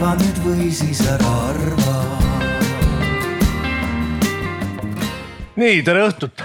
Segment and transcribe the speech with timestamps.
[0.00, 1.94] arva nüüd või siis ära arva.
[5.60, 6.40] nii, tere õhtut.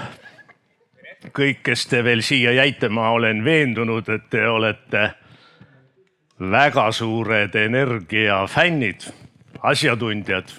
[1.31, 5.13] kõik, kes te veel siia jäite, ma olen veendunud, et te olete
[6.39, 9.07] väga suured energiafännid,
[9.63, 10.51] asjatundjad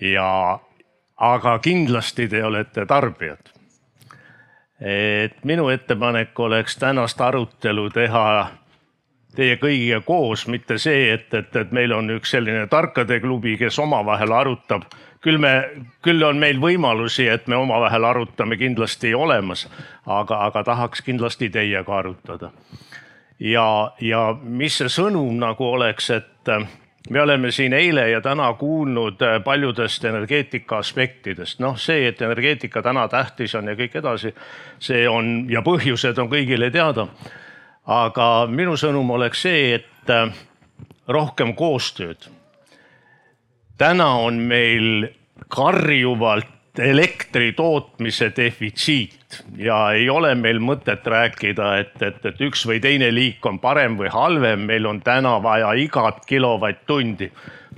[0.00, 0.60] ja,
[1.16, 3.50] aga kindlasti te olete tarbijad.
[4.80, 8.59] et minu ettepanek oleks tänast arutelu teha
[9.36, 13.78] teie kõigiga koos, mitte see, et, et, et meil on üks selline tarkade klubi, kes
[13.78, 14.88] omavahel arutab.
[15.20, 15.52] küll me,
[16.02, 19.68] küll on meil võimalusi, et me omavahel arutame kindlasti olemas,
[20.06, 22.50] aga, aga tahaks kindlasti teiega arutada.
[23.38, 26.48] ja, ja mis see sõnum nagu oleks, et
[27.10, 32.82] me oleme siin eile ja täna kuulnud äh, paljudest energeetika aspektidest, noh, see, et energeetika
[32.82, 34.34] täna tähtis on ja kõik edasi,
[34.78, 37.06] see on ja põhjused on kõigile teada.
[37.86, 40.32] Aga minu sõnum oleks see, et äh,
[41.08, 42.28] rohkem koostööd.
[43.78, 45.08] täna on meil
[45.48, 52.80] karjuvalt elektri tootmise defitsiit ja ei ole meil mõtet rääkida, et, et, et üks või
[52.80, 57.30] teine liik on parem või halvem, meil on täna vaja igat kilovatt-tundi.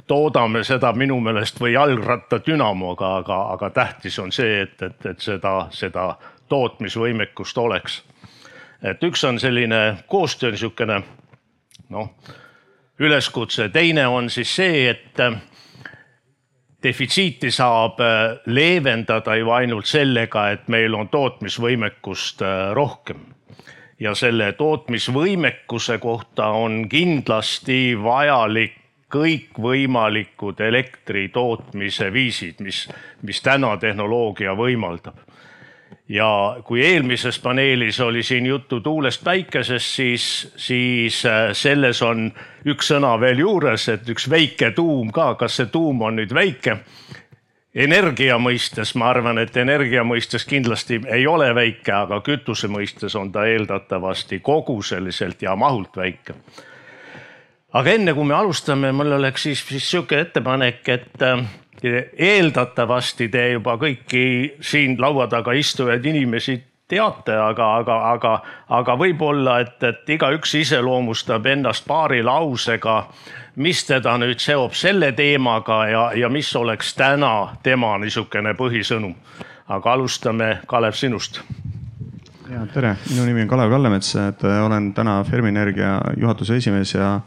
[0.07, 5.69] toodame seda minu meelest või jalgrattadünamoga, aga, aga tähtis on see, et, et, et seda,
[5.71, 6.17] seda
[6.49, 8.03] tootmisvõimekust oleks.
[8.83, 11.03] Et üks on selline koostöö niisugune
[11.89, 12.09] noh,
[12.99, 15.21] üleskutse, teine on siis see, et
[16.83, 23.29] defitsiiti saab äh, leevendada ju ainult sellega, et meil on tootmisvõimekust äh, rohkem.
[24.03, 28.73] ja selle tootmisvõimekuse kohta on kindlasti vajalik
[29.13, 32.89] kõikvõimalikud elektri tootmise viisid, mis,
[33.23, 35.21] mis täna tehnoloogia võimaldab
[36.09, 42.33] ja kui eelmises paneelis oli siin juttu tuulest, päikesest, siis, siis äh, selles on
[42.67, 46.79] üks sõna veel juures, et üks väike tuum ka, kas see tuum on nüüd väike?
[47.75, 53.31] energia mõistes ma arvan, et energia mõistes kindlasti ei ole väike, aga kütuse mõistes on
[53.33, 56.35] ta eeldatavasti koguseliselt ja mahult väike.
[57.73, 61.47] aga enne kui me alustame, mul oleks siis, siis sihuke ettepanek, et äh,
[61.85, 64.25] eeldatavasti te juba kõiki
[64.61, 66.59] siin laua taga istuvaid inimesi
[66.93, 68.33] teate, aga, aga, aga,
[68.69, 72.99] aga võib-olla, et, et igaüks iseloomustab ennast paari lausega,
[73.65, 79.15] mis teda nüüd seob selle teemaga ja, ja mis oleks täna tema niisugune põhisõnum.
[79.73, 81.41] aga alustame, Kalev, sinust.
[82.51, 87.21] ja tere, minu nimi on Kalev Kallemets, et olen täna Fermi-Energia juhatuse esimees ja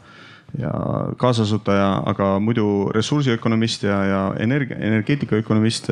[0.58, 0.72] ja
[1.20, 5.90] kaasasutaja, aga muidu ressursiökonomist ja, ja energia, energeetikaökonomist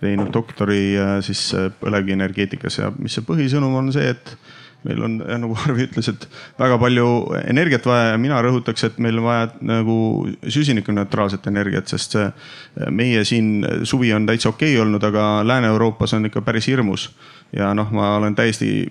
[0.00, 0.96] teinud doktori
[1.26, 1.46] siis
[1.80, 4.36] põlevkivienergeetikas ja mis see põhisõnum on see, et
[4.84, 6.26] meil on nagu Arvi ütles, et
[6.60, 7.06] väga palju
[7.44, 9.96] energiat vaja ja mina rõhutaks, et meil on vaja nagu
[10.42, 16.28] süsinikuneutraalset energiat, sest see meie siin suvi on täitsa okei okay olnud, aga Lääne-Euroopas on
[16.28, 17.10] ikka päris hirmus.
[17.54, 18.88] ja noh, ma olen täiesti,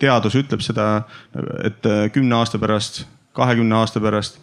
[0.00, 1.04] teadus ütleb seda,
[1.62, 4.38] et kümne aasta pärast kahekümne aasta pärast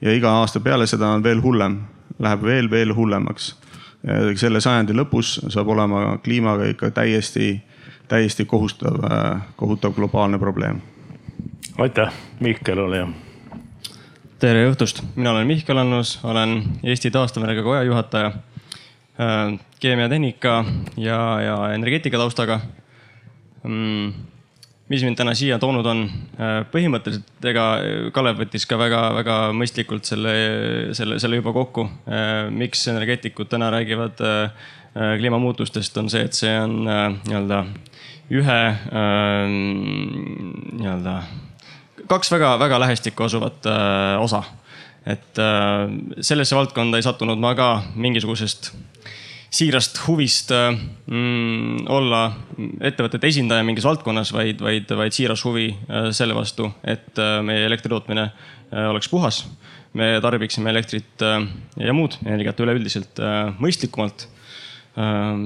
[0.00, 1.78] ja iga aasta peale seda on veel hullem,
[2.18, 3.54] läheb veel, veel hullemaks.
[4.36, 7.62] selle sajandi lõpus saab olema kliimaga ikka täiesti,
[8.08, 9.00] täiesti kohustav,
[9.56, 10.82] kohutav globaalne probleem.
[11.78, 13.08] aitäh, Mihkel, ole hea.
[14.38, 18.32] tere õhtust, mina olen Mihkel Annus, olen Eesti Taastuvenergia Koja juhataja,
[19.80, 20.64] keemiatehnika
[20.96, 22.60] ja, ja energeetika taustaga
[23.62, 24.33] mm
[24.92, 26.02] mis mind täna siia toonud on,
[26.36, 27.64] äh, põhimõtteliselt ega
[28.14, 30.34] Kalev võttis ka väga-väga mõistlikult selle,
[30.96, 31.86] selle, selle juba kokku.
[32.04, 34.50] Äh, miks energeetikud täna räägivad äh,
[34.94, 37.64] kliimamuutustest, on see, et see on nii-öelda
[38.34, 38.60] ühe
[40.78, 41.14] nii-öelda
[42.08, 43.66] kaks väga-väga lähestikku asuvat
[44.22, 44.42] osa.
[45.06, 45.36] et
[46.24, 48.70] sellesse valdkonda ei sattunud ma ka mingisugusest
[49.54, 50.72] siirast huvist äh,
[51.06, 52.24] mm, olla
[52.84, 57.66] ettevõtete esindaja mingis valdkonnas, vaid, vaid, vaid siiras huvi äh, selle vastu, et äh, meie
[57.68, 58.30] elektri tootmine
[58.74, 59.44] oleks puhas.
[59.94, 63.20] me tarbiksime elektrit ja muud energiat üleüldiselt
[63.62, 64.24] mõistlikumalt.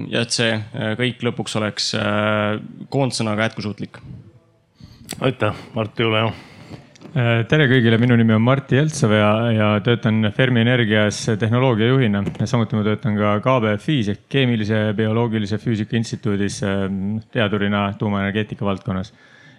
[0.08, 0.54] ja et see
[0.96, 1.90] kõik lõpuks oleks
[2.88, 3.98] koondsõnaga jätkusuutlik.
[5.20, 6.57] aitäh, Martti Ule Äh,
[7.14, 12.20] tere kõigile, minu nimi on Martti Jeltsov ja, ja töötan Fermi Energias tehnoloogiajuhina.
[12.44, 16.84] samuti ma töötan ka KBFI-s ehk Keemilise Bioloogilise Füüsika Instituudis äh,
[17.32, 19.12] teadurina tuumaenergeetika valdkonnas.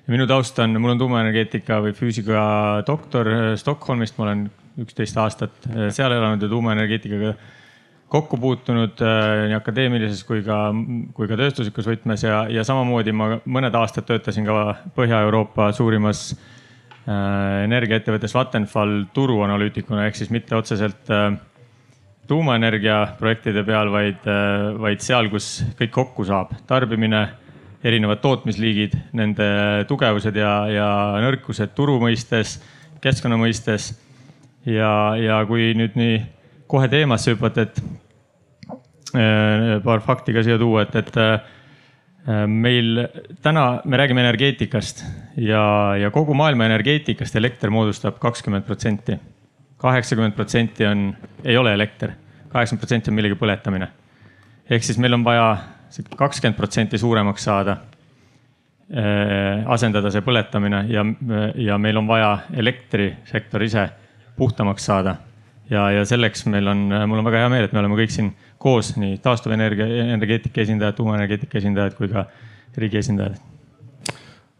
[0.07, 4.45] minu taust on, mul on tuumaenergeetika või füüsika doktor äh, Stockholmist, ma olen
[4.79, 7.33] üksteist aastat seal elanud ja tuumaenergeetikaga
[8.09, 10.69] kokku puutunud nii akadeemilises kui ka,
[11.13, 14.55] kui ka tööstuslikus võtmes ja, ja samamoodi ma mõned aastad töötasin ka
[14.95, 16.31] Põhja-Euroopa suurimas
[17.09, 21.09] energiaettevõttes Vattenfall turuanalüütikuna ehk siis mitte otseselt
[22.29, 24.27] tuumaenergia projektide peal, vaid,
[24.77, 27.23] vaid seal, kus kõik kokku saab, tarbimine,
[27.81, 29.47] erinevad tootmisliigid, nende
[29.89, 30.89] tugevused ja, ja
[31.23, 32.59] nõrkused turu mõistes,
[33.01, 33.94] keskkonna mõistes.
[34.67, 36.19] ja, ja kui nüüd nii
[36.69, 37.81] kohe teemasse hüpata, et
[39.83, 41.15] paar fakti ka siia tuua, et, et
[42.27, 43.07] meil
[43.42, 45.06] täna, me räägime energeetikast
[45.38, 49.16] ja, ja kogu maailma energeetikast elekter moodustab kakskümmend protsenti
[49.80, 52.12] kaheksakümmend protsenti on, ei ole elekter,
[52.50, 53.88] kaheksakümmend protsenti on millegi põletamine.
[54.69, 55.57] ehk siis meil on vaja
[56.16, 57.77] kakskümmend protsenti suuremaks saada
[58.92, 59.63] äh,.
[59.66, 61.06] asendada see põletamine ja,
[61.56, 63.89] ja meil on vaja elektrisektor ise
[64.38, 65.16] puhtamaks saada.
[65.69, 68.33] ja, ja selleks meil on, mul on väga hea meel, et me oleme kõik siin
[68.59, 72.27] koos, nii taastuvenergia, energeetika esindajad, tuumaenergeetika esindajad kui ka
[72.77, 73.39] riigi esindajad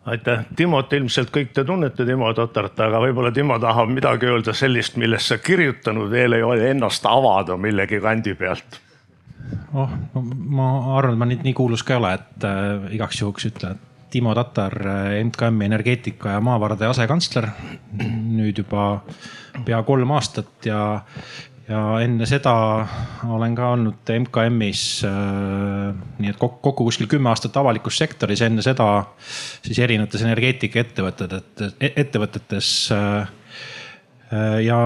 [0.10, 4.98] aitäh, Timot, ilmselt kõik te tunnete Timo Totart, aga võib-olla Timo tahab midagi öelda sellist,
[5.02, 8.80] millest sa kirjutanud veel ei ole ennast avada millegi kandi pealt.
[9.74, 13.50] oh, ma arvan, et ma nüüd nii kuulus ka ei ole, et äh, igaks juhuks
[13.52, 17.50] ütlen, et Timo Tatar, äh, MKM-i energeetika ja maavarade asekantsler.
[18.40, 19.04] nüüd juba
[19.66, 21.02] pea kolm aastat ja,
[21.70, 22.54] ja enne seda
[23.30, 28.66] olen ka olnud MKM-is äh,, nii et kokku, kokku kuskil kümme aastat avalikus sektoris, enne
[28.66, 28.88] seda
[29.66, 33.30] siis erinevates energeetikaettevõtetes, ettevõtetes äh,
[34.66, 34.80] ja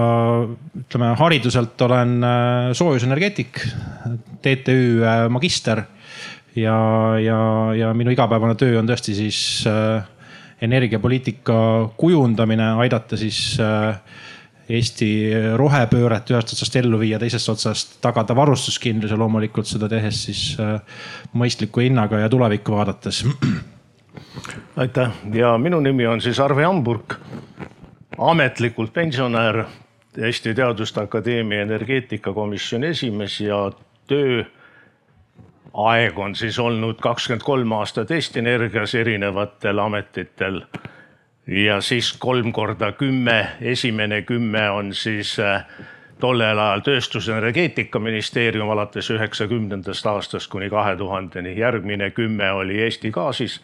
[0.84, 3.60] ütleme hariduselt olen äh, soojusenergeetik,
[4.44, 5.86] TTÜ äh, magister
[6.56, 6.78] ja,
[7.20, 7.38] ja,
[7.76, 9.38] ja minu igapäevane töö on tõesti siis
[9.70, 10.04] äh,
[10.64, 11.56] energiapoliitika
[11.96, 13.96] kujundamine, aidata siis äh,
[14.68, 15.08] Eesti
[15.60, 20.78] rohepööret ühest otsast ellu viia, teisest otsast tagada varustuskindlus ja loomulikult seda tehes siis äh,
[21.36, 23.24] mõistliku hinnaga ja tulevikku vaadates.
[24.80, 27.18] aitäh ja minu nimi on siis Arvi Hamburg,
[28.18, 29.64] ametlikult pensionär,
[30.18, 33.58] Eesti Teaduste Akadeemia energeetikakomisjoni esimees ja
[34.06, 34.44] töö
[35.74, 40.62] aeg on siis olnud kakskümmend kolm aastat Eesti Energias erinevatel ametitel
[41.46, 45.64] ja siis kolm korda kümme, esimene kümme on siis äh,
[46.20, 51.58] tollel ajal Tööstus- ja Energeetikaministeerium alates üheksakümnendast aastast kuni kahe tuhandeni.
[51.58, 53.60] järgmine kümme oli Eesti Gaasis.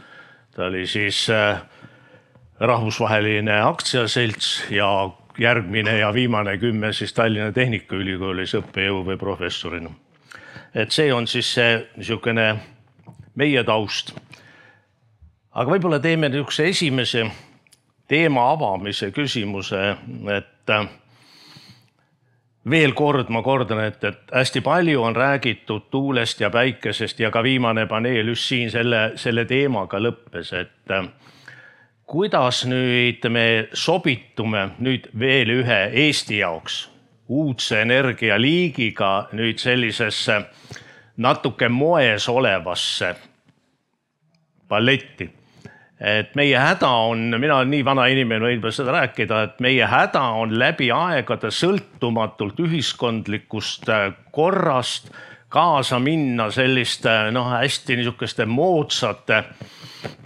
[0.55, 1.63] ta oli siis äh,
[2.61, 9.91] rahvusvaheline aktsiaselts ja järgmine ja viimane kümme siis Tallinna Tehnikaülikoolis õppejõu või professorina.
[10.75, 12.57] et see on siis see niisugune
[13.35, 14.13] meie taust.
[15.53, 17.31] aga võib-olla teeme niisuguse esimese
[18.11, 19.95] teema avamise küsimuse,
[20.35, 20.89] et äh,
[22.71, 27.43] veel kord ma kordan, et, et hästi palju on räägitud tuulest ja päikesest ja ka
[27.43, 31.07] viimane paneel just siin selle, selle teemaga lõppes, et äh,
[32.11, 36.83] kuidas nüüd me sobitume nüüd veel ühe Eesti jaoks
[37.31, 40.41] uudse energialiigiga nüüd sellisesse
[41.23, 43.15] natuke moes olevasse
[44.69, 45.31] balletti
[46.01, 50.23] et meie häda on, mina olen nii vana inimene, võin seda rääkida, et meie häda
[50.41, 55.13] on läbi aegade sõltumatult ühiskondlikust äh, korrast
[55.53, 59.43] kaasa minna selliste noh, hästi niisuguste moodsate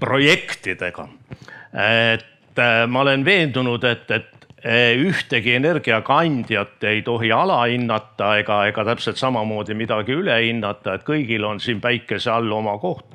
[0.00, 1.08] projektidega.
[1.74, 8.84] et äh, ma olen veendunud, et, et äh, ühtegi energiakandjat ei tohi alahinnata ega, ega
[8.84, 13.10] täpselt samamoodi midagi üle hinnata, et kõigil on siin päikese all oma koht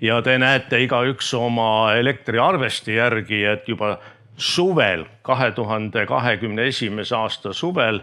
[0.00, 3.98] ja te näete igaüks oma elektriarvesti järgi, et juba
[4.36, 8.00] suvel, kahe tuhande kahekümne esimese aasta suvel,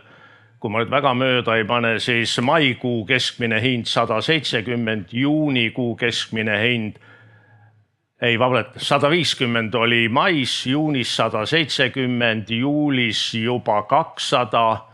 [0.59, 6.57] kui ma nüüd väga mööda ei pane, siis maikuu keskmine hind sada seitsekümmend, juunikuu keskmine
[6.61, 6.97] hind
[8.21, 14.86] ei, vabandust, sada viiskümmend oli mais, juunis sada seitsekümmend, juulis juba kakssada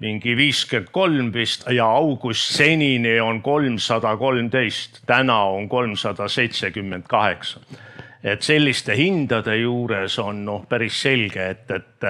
[0.00, 7.60] mingi viiskümmend kolm vist ja august senini on kolmsada kolmteist, täna on kolmsada seitsekümmend kaheksa.
[8.24, 12.06] et selliste hindade juures on noh, päris selge, et, et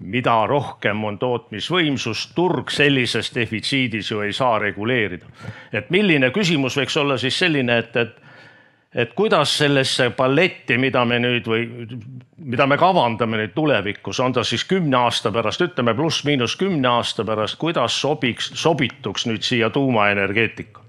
[0.00, 5.26] mida rohkem on tootmisvõimsust, turg sellises defitsiidis ju ei saa reguleerida.
[5.72, 8.16] et milline küsimus võiks olla siis selline, et, et
[8.94, 11.66] et kuidas sellesse balletti, mida me nüüd või
[12.42, 17.24] mida me kavandame nüüd tulevikus, on ta siis kümne aasta pärast, ütleme pluss-miinus kümne aasta
[17.24, 20.86] pärast, kuidas sobiks, sobituks nüüd siia tuumaenergeetika?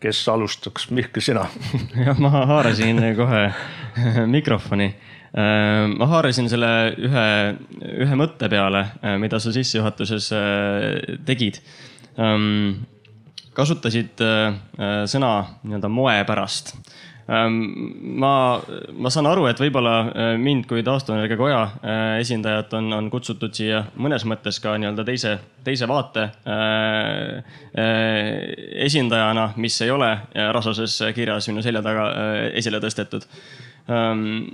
[0.00, 1.46] kes alustaks, Mihkel, sina?
[2.06, 3.46] jah, ma haarasin kohe
[4.36, 4.90] mikrofoni.
[5.36, 6.68] Äh, ma haarasin selle
[7.00, 7.24] ühe,
[8.04, 11.58] ühe mõtte peale, äh, mida sa sissejuhatuses äh, tegid
[12.20, 12.86] ähm,
[13.56, 14.20] kasutasid
[15.08, 15.30] sõna
[15.64, 16.74] nii-öelda moe pärast
[17.26, 18.32] ma,
[18.94, 23.54] ma saan aru, et võib-olla äh, mind kui taastuvenergia koja äh, esindajat on, on kutsutud
[23.56, 25.32] siia mõnes mõttes ka nii-öelda teise,
[25.66, 27.56] teise vaate äh,
[28.86, 30.12] esindajana, mis ei ole
[30.54, 32.06] Rasmuses kirjas minu selja taga
[32.54, 33.26] esile tõstetud.
[33.90, 34.46] Ähm,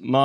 [0.00, 0.24] ma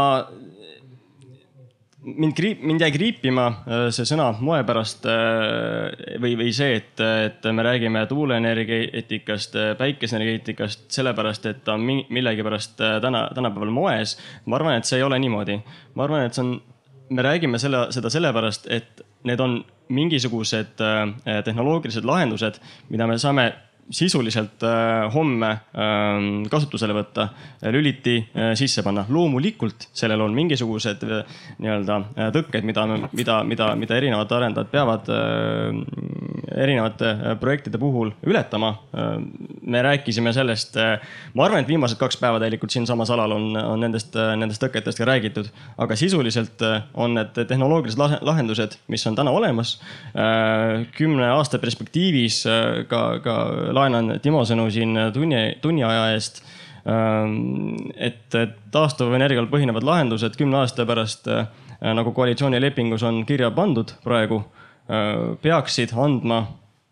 [2.05, 7.01] mind kriip-, mind jäi kriipima äh, see sõna moe pärast äh, või, või see, et,
[7.01, 14.17] et me räägime tuuleenergeetikast, äh, päikeseenergeetikast sellepärast, et ta on millegipärast täna, tänapäeval moes.
[14.45, 15.59] ma arvan, et see ei ole niimoodi.
[15.95, 16.55] ma arvan, et see on,
[17.09, 19.59] me räägime selle, seda sellepärast, et need on
[19.89, 20.81] mingisugused
[21.45, 22.57] tehnoloogilised lahendused,
[22.89, 23.51] mida me saame
[23.89, 27.27] sisuliselt äh, homme äh, kasutusele võtta,
[27.73, 29.05] lüliti äh, sisse panna.
[29.09, 35.11] loomulikult sellel on mingisugused äh, nii-öelda äh, tõkked, mida, mida, mida, mida erinevad arendajad peavad
[35.13, 36.25] äh,
[36.55, 39.19] erinevate äh, projektide puhul ületama äh,.
[39.61, 40.99] me rääkisime sellest äh,,
[41.33, 44.99] ma arvan, et viimased kaks päeva tegelikult siinsamas alal on, on nendest, äh, nendest tõketest
[45.01, 45.49] ka räägitud.
[45.77, 49.77] aga sisuliselt äh, on need tehnoloogilised lahendused, mis on täna olemas
[50.15, 53.37] äh, kümne aasta perspektiivis äh, ka, ka
[53.75, 56.41] laenan Timo sõnu siin tunni, tunni aja eest.
[56.85, 58.35] Ähm, et
[58.71, 61.47] taastuvenergial põhinevad lahendused kümne aasta pärast, äh,
[61.97, 64.43] nagu koalitsioonilepingus on kirja pandud praegu,
[64.85, 66.43] äh, peaksid andma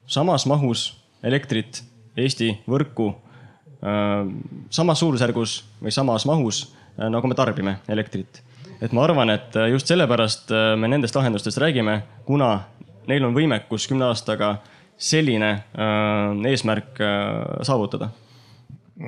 [0.10, 0.88] samas mahus
[1.24, 1.84] elektrit
[2.18, 4.26] Eesti võrku äh,
[4.74, 6.66] samas suurusjärgus või samas mahus,
[6.98, 8.42] nagu me tarbime elektrit.
[8.82, 12.66] et ma arvan, et just sellepärast me nendest lahendustest räägime, kuna
[13.08, 14.58] neil on võimekus kümne aastaga
[14.98, 18.10] selline äh, eesmärk äh, saavutada?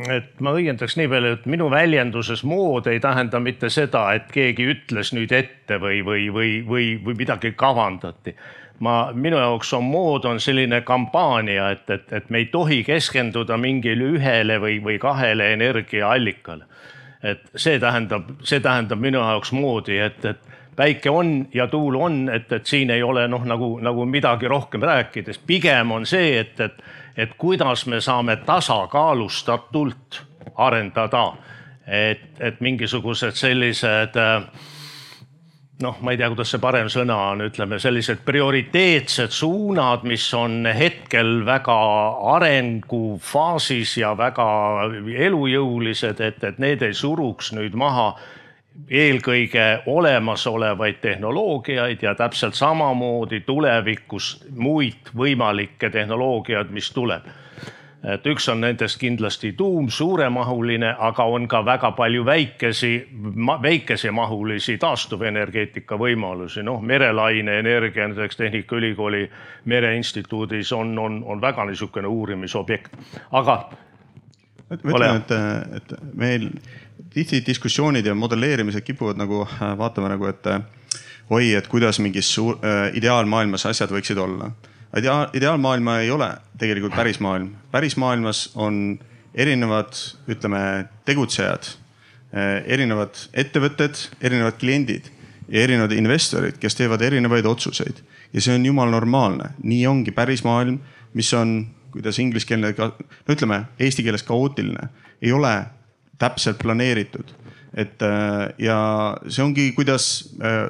[0.10, 4.66] et ma õiendaks nii palju, et minu väljenduses mood ei tähenda mitte seda, et keegi
[4.74, 8.36] ütles nüüd ette või, või, või, või, või midagi kavandati.
[8.80, 13.58] ma, minu jaoks on mood on selline kampaania, et, et, et me ei tohi keskenduda
[13.58, 16.66] mingile ühele või, või kahele energiaallikale.
[17.24, 22.30] et see tähendab, see tähendab minu jaoks moodi, et, et päike on ja tuul on,
[22.30, 26.38] et, et siin ei ole noh, nagu, nagu midagi rohkem rääkida, sest pigem on see,
[26.40, 26.84] et, et,
[27.18, 30.22] et kuidas me saame tasakaalustatult
[30.56, 31.34] arendada.
[31.88, 34.18] et, et mingisugused sellised
[35.82, 40.64] noh, ma ei tea, kuidas see parem sõna on, ütleme sellised prioriteetsed suunad, mis on
[40.66, 41.76] hetkel väga
[42.36, 44.48] arengufaasis ja väga
[45.28, 48.14] elujõulised, et, et need ei suruks nüüd maha
[48.90, 57.26] eelkõige olemasolevaid tehnoloogiaid ja täpselt samamoodi tulevikus muid võimalikke tehnoloogiaid, mis tuleb.
[58.06, 63.10] et üks on nendest kindlasti tuum, suuremahuline, aga on ka väga palju väikesi,
[63.62, 69.32] väikesemahulisi taastuvenergeetika võimalusi, noh merelaine energia näiteks Tehnikaülikooli
[69.66, 72.94] Mereinstituudis on, on, on väga niisugune uurimisobjekt,
[73.32, 73.70] aga.
[74.84, 75.32] ma ütlen, et,
[75.76, 76.50] et meil
[77.16, 80.62] tihti diskussioonid ja modelleerimised kipuvad nagu äh, vaatama nagu, et äh,
[81.30, 84.52] oi, et kuidas mingis suur, äh, ideaalmaailmas asjad võiksid olla.
[85.00, 86.28] idea-, ideaalmaailma ei ole
[86.60, 87.54] tegelikult päris maailm.
[87.72, 89.00] päris maailmas on
[89.34, 89.96] erinevad,
[90.32, 90.60] ütleme,
[91.06, 91.68] tegutsejad,
[92.66, 95.08] erinevad ettevõtted, erinevad kliendid
[95.48, 98.04] ja erinevad investorid, kes teevad erinevaid otsuseid.
[98.34, 100.80] ja see on jumala normaalne, nii ongi päris maailm,
[101.14, 104.90] mis on, kuidas ingliskeelne, no ütleme eesti keeles kaootiline,
[105.22, 105.56] ei ole
[106.18, 107.34] täpselt planeeritud.
[107.76, 108.78] et äh, ja
[109.28, 110.70] see ongi, kuidas äh,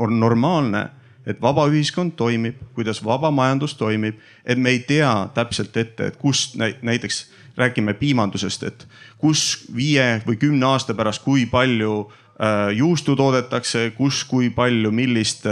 [0.00, 0.86] on normaalne,
[1.28, 6.16] et vaba ühiskond toimib, kuidas vaba majandus toimib, et me ei tea täpselt ette, et
[6.16, 7.26] kust näiteks
[7.60, 8.86] räägime piimandusest, et
[9.20, 15.44] kus viie või kümne aasta pärast, kui palju äh, juustu toodetakse, kus, kui palju, millist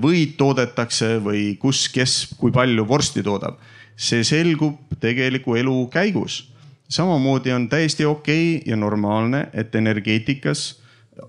[0.00, 3.60] võid toodetakse või kus, kes, kui palju vorsti toodab.
[4.00, 6.49] see selgub tegeliku elu käigus
[6.90, 10.80] samamoodi on täiesti okei okay ja normaalne, et energeetikas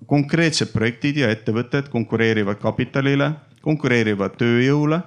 [0.08, 5.02] konkreetsed projektid ja ettevõtted konkureerivad kapitalile, konkureerivad tööjõule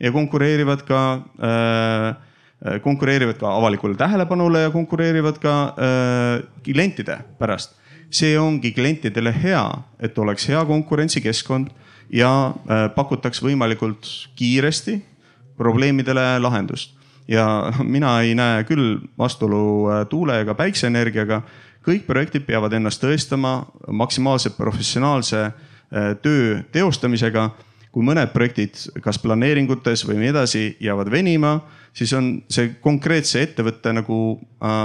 [0.00, 1.00] ja konkureerivad ka
[1.44, 7.76] äh, konkureerivad ka avalikule tähelepanule ja konkureerivad ka äh, klientide pärast.
[8.10, 9.62] see ongi klientidele hea,
[10.00, 11.68] et oleks hea konkurentsikeskkond
[12.10, 14.96] ja äh, pakutaks võimalikult kiiresti
[15.56, 16.99] probleemidele lahendust
[17.30, 21.42] ja mina ei näe küll vastuolu äh, tuule ega päikseenergiaga.
[21.80, 27.50] kõik projektid peavad ennast tõestama maksimaalselt professionaalse äh, töö teostamisega.
[27.90, 31.56] kui mõned projektid, kas planeeringutes või nii edasi, jäävad venima,
[31.92, 34.84] siis on see konkreetse ettevõtte nagu äh,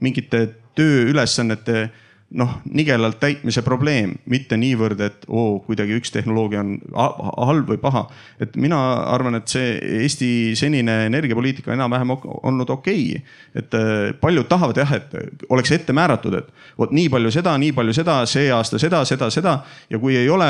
[0.00, 1.90] mingite tööülesannete
[2.34, 8.06] noh, nigelalt täitmise probleem, mitte niivõrd, et oo, kuidagi üks tehnoloogia on halb või paha.
[8.40, 8.78] et mina
[9.12, 13.22] arvan, et see Eesti senine energiapoliitika enam-vähem olnud okei okay..
[13.54, 16.48] et äh, paljud tahavad jah, et oleks ette määratud, et
[16.78, 19.58] vot nii palju seda, nii palju seda, see aasta seda, seda, seda
[19.90, 20.48] ja kui ei ole,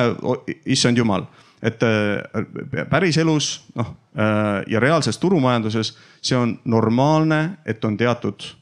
[0.66, 1.26] issand jumal
[1.62, 8.52] et äh, päriselus noh äh, ja reaalses turumajanduses see on normaalne, et on teatud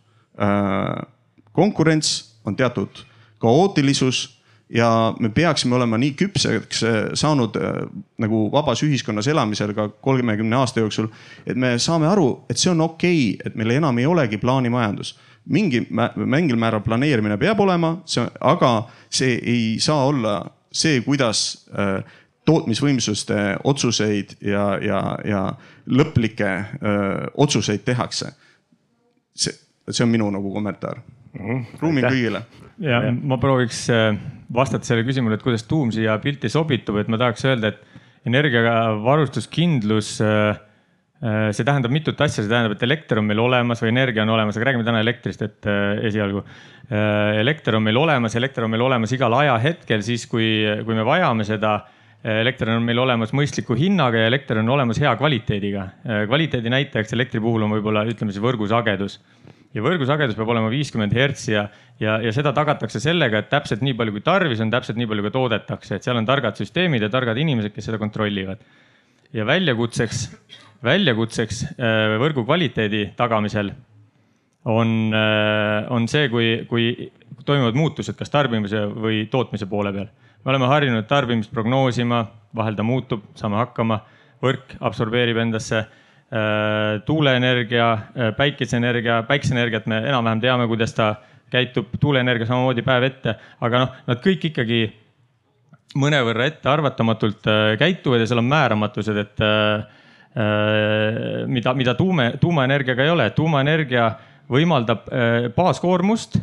[1.53, 3.03] konkurents, on teatud
[3.41, 7.81] kaootilisus ja me peaksime olema nii küpseks äh, saanud äh,
[8.23, 11.09] nagu vabas ühiskonnas elamisel ka kolmekümne aasta jooksul.
[11.47, 15.19] et me saame aru, et see on okei okay,, et meil enam ei olegi plaanimajandus.
[15.45, 22.05] mingi, mingil määral planeerimine peab olema, see, aga see ei saa olla see, kuidas äh,
[22.45, 25.41] tootmisvõimsuste otsuseid ja, ja, ja
[25.91, 26.51] lõplikke
[26.83, 28.33] öö, otsuseid tehakse.
[29.37, 29.55] see,
[29.91, 31.41] see on minu nagu kommentaar mm.
[31.41, 31.81] -hmm.
[31.83, 32.45] ruumi kõigile
[32.85, 34.17] ja, ma prooviks äh,
[34.55, 40.17] vastata sellele küsimusele, et kuidas tuum siia pilti sobitub, et ma tahaks öelda, et energiavarustuskindlus,
[40.25, 40.59] äh,
[41.21, 44.35] äh, see tähendab mitut asja, see tähendab, et elekter on meil olemas või energia on
[44.37, 45.71] olemas, aga räägime täna elektrist, et
[46.11, 46.45] esialgu.
[46.91, 51.45] elekter on meil olemas, elekter on meil olemas igal ajahetkel, siis kui, kui me vajame
[51.47, 51.77] seda
[52.21, 55.87] elekter on meil olemas mõistliku hinnaga ja elekter on olemas hea kvaliteediga.
[56.27, 59.21] kvaliteedi näitajaks elektri puhul on võib-olla ütleme siis võrgusagedus
[59.75, 61.67] ja võrgusagedus peab olema viiskümmend hertsi ja,
[62.03, 65.27] ja, ja seda tagatakse sellega, et täpselt nii palju, kui tarvis on, täpselt nii palju
[65.29, 68.65] ka toodetakse, et seal on targad süsteemid ja targad inimesed, kes seda kontrollivad.
[69.33, 70.25] ja väljakutseks,
[70.87, 73.71] väljakutseks äh, võrgu kvaliteedi tagamisel
[74.65, 77.13] on, äh, on see, kui, kui
[77.47, 80.11] toimuvad muutused, kas tarbimise või tootmise poole peal.
[80.45, 82.25] me oleme harjunud tarbimist prognoosima,
[82.57, 84.01] vahel ta muutub, saame hakkama,
[84.43, 85.85] võrk absorbeerib endasse
[87.07, 91.15] tuuleenergia, äh, päikeseenergia, päikeseenergiat me enam-vähem teame, kuidas ta
[91.51, 94.85] käitub, tuuleenergia samamoodi päev ette, aga noh, nad kõik ikkagi
[95.99, 99.43] mõnevõrra ettearvatamatult äh, käituvad ja seal on määramatused, et
[101.51, 104.05] mida, mida tuume, tuumaenergiaga ei ole, tuumaenergia
[104.47, 105.09] võimaldab
[105.57, 106.37] baaskoormust,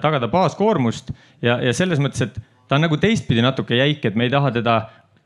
[0.00, 1.10] tagada baaskoormust
[1.44, 4.54] ja, ja selles mõttes, et ta on nagu teistpidi natuke jäik, et me ei taha
[4.54, 4.78] teda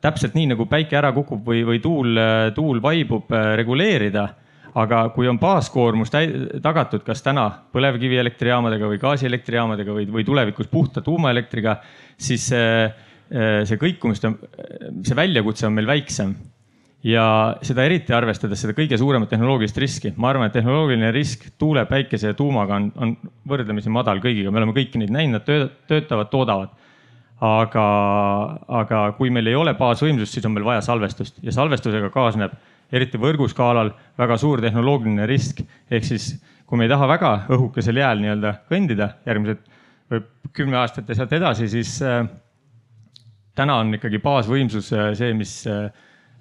[0.05, 2.21] täpselt nii nagu päike ära kukub või, või tuul,
[2.55, 4.29] tuul vaibub, äh, reguleerida.
[4.79, 6.13] aga kui on baaskoormus
[6.63, 11.79] tagatud, kas täna põlevkivielektrijaamadega või gaasielektrijaamadega või, või tulevikus puhta tuumaelektriga,
[12.17, 14.31] siis see, äh, see kõikumiste,
[15.03, 16.37] see väljakutse on meil väiksem
[17.03, 20.13] ja seda eriti arvestades seda kõige suuremat tehnoloogilist riski.
[20.17, 23.17] ma arvan, et tehnoloogiline risk tuule, päikese ja tuumaga on, on
[23.49, 26.77] võrdlemisi madal kõigiga, me oleme kõiki neid näinud, nad töötavad, toodavad
[27.45, 27.87] aga,
[28.81, 32.57] aga kui meil ei ole baasvõimsust, siis on meil vaja salvestust ja salvestusega kaasneb
[32.93, 35.61] eriti võrguskaalal väga suur tehnoloogiline risk.
[35.91, 36.33] ehk siis,
[36.67, 39.63] kui me ei taha väga õhukesel jääl nii-öelda kõndida järgmised
[40.11, 42.25] või kümme aastat ja sealt edasi, siis äh,
[43.55, 45.91] täna on ikkagi baasvõimsus äh, see, mis äh,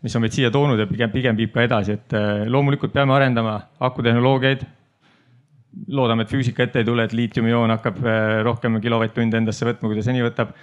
[0.04, 3.16] mis on meid siia toonud ja pigem, pigem viib ka edasi, et äh, loomulikult peame
[3.16, 4.66] arendama akutehnoloogiaid.
[5.94, 10.00] loodame, et füüsika ette ei tule, et liitiumioon hakkab äh, rohkem kilovatt-tunde endasse võtma, kui
[10.00, 10.54] ta seni võtab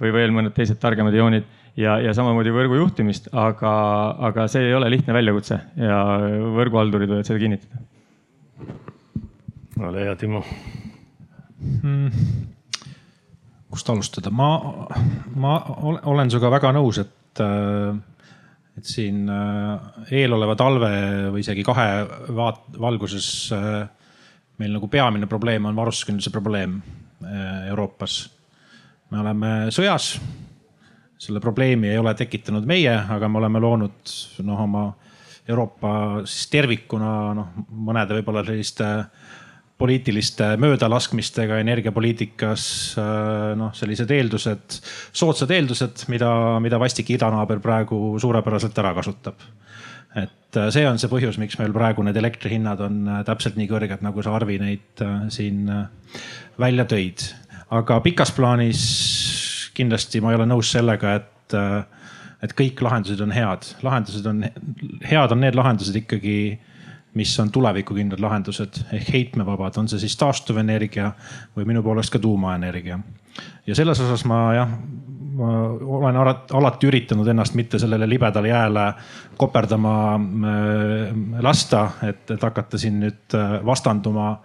[0.00, 1.46] või veel mõned teised targemad joonid
[1.78, 3.74] ja, ja samamoodi võrgu juhtimist, aga,
[4.28, 6.00] aga see ei ole lihtne väljakutse ja
[6.56, 7.82] võrguhaldurid võivad seda kinnitada.
[9.80, 10.44] ole hea, Timo.
[11.64, 12.10] Hmm..
[13.72, 14.48] kust alustada, ma,
[15.40, 15.54] ma
[16.04, 17.40] olen sinuga väga nõus, et,
[18.78, 19.24] et siin
[20.10, 20.90] eeloleva talve
[21.34, 21.88] või isegi kahe
[22.36, 23.28] vaat-, valguses
[24.60, 26.76] meil nagu peamine probleem on varustuskindluse probleem
[27.70, 28.20] Euroopas
[29.14, 30.16] me oleme sõjas.
[31.24, 34.88] selle probleemi ei ole tekitanud meie, aga me oleme loonud noh, oma
[35.48, 38.88] Euroopa siis tervikuna noh, mõnede võib-olla selliste
[39.78, 42.64] poliitiliste möödalaskmistega energiapoliitikas
[43.58, 44.78] noh, sellised eeldused,
[45.12, 46.30] soodsad eeldused, mida,
[46.64, 49.46] mida vastik idanaaber praegu suurepäraselt ära kasutab.
[50.14, 54.22] et see on see põhjus, miks meil praegu need elektrihinnad on täpselt nii kõrged, nagu
[54.22, 55.02] sa Arvi neid
[55.34, 55.66] siin
[56.60, 57.24] välja tõid
[57.70, 58.82] aga pikas plaanis
[59.74, 61.56] kindlasti ma ei ole nõus sellega, et,
[62.44, 63.66] et kõik lahendused on head.
[63.82, 64.44] lahendused on,
[65.04, 66.36] head on need lahendused ikkagi,
[67.14, 71.12] mis on tulevikukindlad lahendused ehk heitmevabad, on see siis taastuvenergia
[71.56, 72.98] või minu poolest ka tuumaenergia.
[73.66, 74.78] ja selles osas ma jah,
[75.34, 75.50] ma
[75.98, 78.88] olen alati üritanud ennast mitte sellele libedale jääle
[79.36, 84.36] koperdama äh, lasta, et, et hakata siin nüüd äh, vastanduma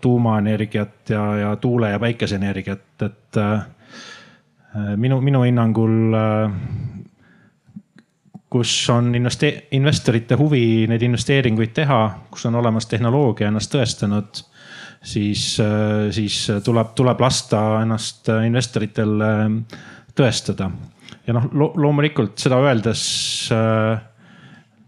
[0.00, 3.66] tuumaenergiat ja, ja tuule- ja päikeseenergiat, et äh,
[4.96, 6.52] minu, minu hinnangul äh,
[8.50, 14.44] kus on investe-, investorite huvi neid investeeringuid teha, kus on olemas tehnoloogia ennast tõestanud
[15.02, 15.58] siis,
[16.10, 19.12] siis tuleb, tuleb lasta ennast investoritel
[20.18, 20.70] tõestada.
[21.26, 23.02] ja noh lo, loomulikult seda öeldes
[23.52, 24.00] äh,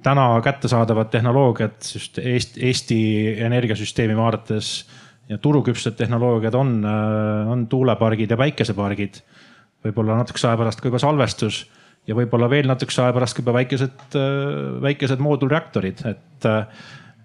[0.02, 3.00] täna kättesaadavad tehnoloogiad just Eesti, Eesti
[3.44, 4.88] energiasüsteemi vaadates
[5.28, 9.22] ja turuküpsed tehnoloogiad on, äh, on tuulepargid ja päikesepargid.
[9.80, 11.62] võib-olla natukese aja pärast ka juba salvestus
[12.08, 16.48] ja võib-olla veel natukese aja pärast ka juba väikesed, äh, väikesed moodulreaktorid, et,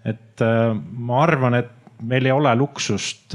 [0.05, 0.43] et
[0.91, 1.71] ma arvan, et
[2.05, 3.33] meil ei ole luksust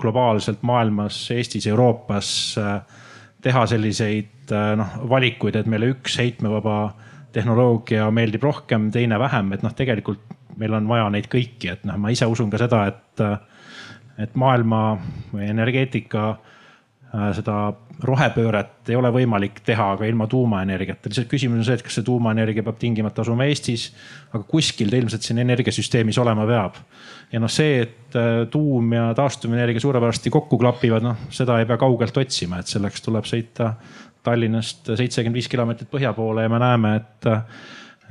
[0.00, 2.30] globaalselt maailmas, Eestis, Euroopas
[3.44, 6.78] teha selliseid noh valikuid, et meile üks heitmevaba
[7.32, 11.98] tehnoloogia meeldib rohkem, teine vähem, et noh, tegelikult meil on vaja neid kõiki, et noh,
[12.00, 13.24] ma ise usun ka seda, et,
[14.18, 14.82] et maailma
[15.32, 17.58] või energeetika äh, seda
[18.04, 21.10] rohepööret ei ole võimalik teha ka ilma tuumaenergiata.
[21.10, 23.88] lihtsalt küsimus on see, et kas see tuumaenergia peab tingimata asuma Eestis,
[24.30, 26.78] aga kuskil ta ilmselt siin energiasüsteemis olema peab.
[27.32, 31.80] ja noh, see, et äh, tuum ja taastuvenergia suurepäraselt kokku klapivad, noh seda ei pea
[31.80, 33.74] kaugelt otsima, et selleks tuleb sõita
[34.22, 37.28] Tallinnast seitsekümmend viis kilomeetrit põhja poole ja me näeme, et,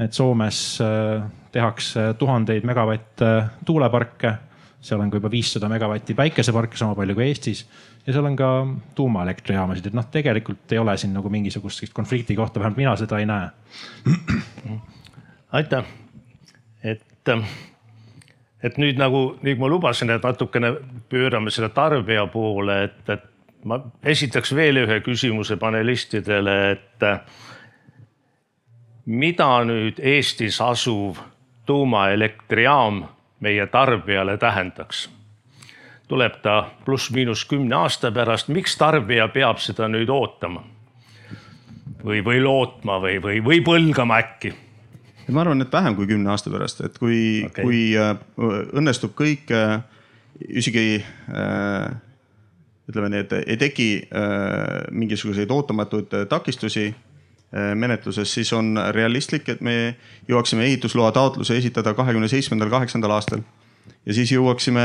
[0.06, 3.32] et Soomes äh, tehakse tuhandeid megavatte
[3.66, 4.34] tuuleparke.
[4.82, 7.66] seal on ka juba viissada megavatti päikeseparke, sama palju kui Eestis
[8.08, 8.50] ja seal on ka
[8.96, 13.26] tuumaelektrijaamasid, et noh, tegelikult ei ole siin nagu mingisugust konflikti kohta, vähemalt mina seda ei
[13.28, 13.50] näe.
[15.60, 15.86] aitäh,
[16.84, 17.04] et,
[18.64, 20.72] et nüüd nagu, nagu ma lubasin, et natukene
[21.10, 23.28] pöörame selle tarbija poole, et, et
[23.66, 27.06] ma esitaks veel ühe küsimuse panelistidele, et
[29.06, 31.18] mida nüüd Eestis asuv
[31.66, 33.06] tuumaelektrijaam
[33.40, 35.10] meie tarbijale tähendaks?
[36.08, 40.64] tuleb ta pluss-miinus kümne aasta pärast, miks tarbija peab seda nüüd ootama?
[42.04, 44.54] või, või lootma või, või, või põlgama äkki?
[45.32, 48.16] ma arvan, et vähem kui kümne aasta pärast, et kui okay., kui äh,
[48.80, 49.82] õnnestub kõik äh,
[50.48, 51.92] isegi äh,
[52.88, 59.50] ütleme nii, et ei teki äh, mingisuguseid ootamatuid äh, takistusi äh, menetluses, siis on realistlik,
[59.52, 59.98] et me
[60.30, 63.44] jõuaksime ehitusloa taotluse esitada kahekümne seitsmendal, kaheksandal aastal.
[64.06, 64.82] ja siis jõuaksime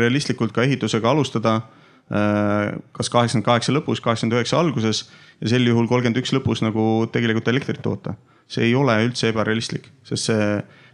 [0.00, 1.60] realistlikult ka ehitusega alustada
[2.06, 5.00] kas kaheksakümmend kaheksa lõpus, kaheksakümmend üheksa alguses
[5.40, 8.14] ja sel juhul kolmkümmend üks lõpus nagu tegelikult elektrit toota.
[8.46, 10.44] see ei ole üldse ebarealistlik, sest see,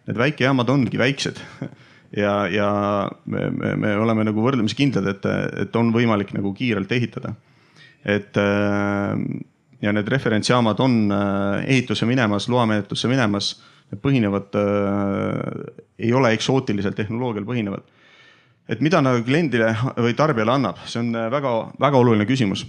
[0.07, 1.43] need väikejaamad ongi väiksed
[2.17, 2.69] ja, ja
[3.25, 5.27] me, me, me oleme nagu võrdlemisi kindlad, et,
[5.65, 7.35] et on võimalik nagu kiirelt ehitada.
[8.05, 9.17] et äh,
[9.83, 13.55] ja need referentsjaamad on äh, ehitusse minemas, loamenetlusse minemas,
[14.03, 17.85] põhinevad, äh, ei ole eksootilisel tehnoloogial põhinevad.
[18.69, 22.67] et mida nagu kliendile või tarbijale annab, see on väga-väga oluline küsimus.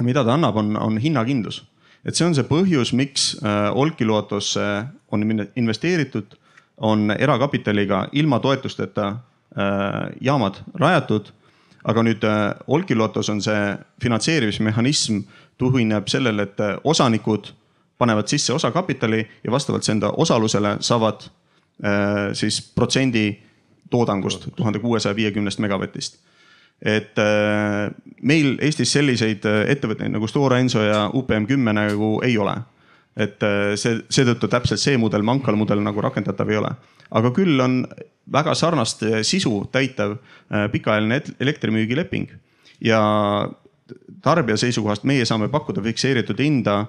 [0.00, 1.64] mida ta annab, on, on hinnakindlus
[2.04, 3.38] et see on see põhjus, miks
[3.72, 4.64] Olkiluotosse
[5.08, 5.24] on
[5.56, 6.34] investeeritud
[6.76, 9.16] on erakapitaliga ilma toetusteta äh,
[10.20, 11.26] jaamad rajatud.
[11.84, 15.18] aga nüüd äh, Olkiluotos on see finantseerimismehhanism
[15.60, 17.50] tugineb sellele, et äh, osanikud
[17.98, 21.28] panevad sisse osakapitali ja vastavalt enda osalusele saavad
[22.32, 23.42] siis protsendi
[23.90, 26.16] toodangust tuhande kuuesaja viiekümnest megavatist.
[26.82, 27.18] Et
[28.22, 32.54] meil Eestis selliseid ettevõtteid nagu Stora Enso ja UPM kümme nagu ei ole
[33.16, 36.72] et äh, see, seetõttu täpselt see mudel, Mankal mudel nagu rakendatav ei ole.
[37.14, 37.84] aga küll on
[38.32, 42.28] väga sarnast äh, sisu täitev äh, pikaajaline elektrimüügileping
[42.82, 43.00] ja
[44.24, 46.86] tarbija seisukohast meie saame pakkuda fikseeritud hinda.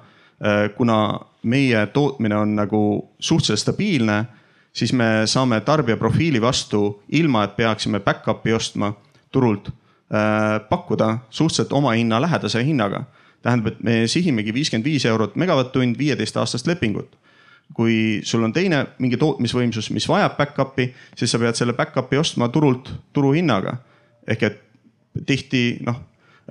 [0.75, 2.79] kuna meie tootmine on nagu
[3.19, 4.17] suhteliselt stabiilne,
[4.73, 8.89] siis me saame tarbija profiili vastu, ilma et peaksime back-up'i ostma
[9.31, 9.69] turult,
[10.69, 13.05] pakkuda suhteliselt oma hinna lähedase hinnaga
[13.45, 17.15] tähendab, et me sihimegi viiskümmend viis eurot megavatt-tund, viieteist aastast lepingut.
[17.73, 22.49] kui sul on teine mingi tootmisvõimsus, mis vajab back-up'i, siis sa pead selle back-up'i ostma
[22.53, 23.77] turult turuhinnaga.
[24.27, 24.61] ehk et
[25.25, 25.97] tihti noh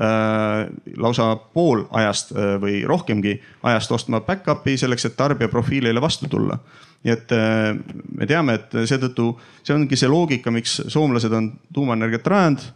[0.01, 6.29] äh, lausa pool ajast äh, või rohkemgi ajast ostma back-up'i selleks, et tarbija profiilile vastu
[6.29, 6.59] tulla.
[7.05, 7.77] nii et äh,
[8.19, 12.67] me teame, et seetõttu see ongi see loogika, miks soomlased on tuumaenergiat rajanud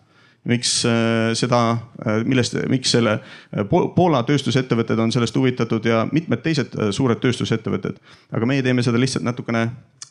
[0.44, 1.60] miks äh, seda,
[2.06, 7.98] äh, millest, miks selle äh, Poola tööstusettevõtted on sellest huvitatud ja mitmed teised suured tööstusettevõtted.
[8.32, 9.68] aga meie teeme seda lihtsalt natukene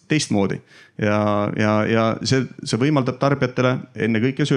[0.08, 0.60] teistmoodi
[1.02, 1.20] ja,
[1.58, 4.48] ja, ja see, see võimaldab tarbijatele ennekõike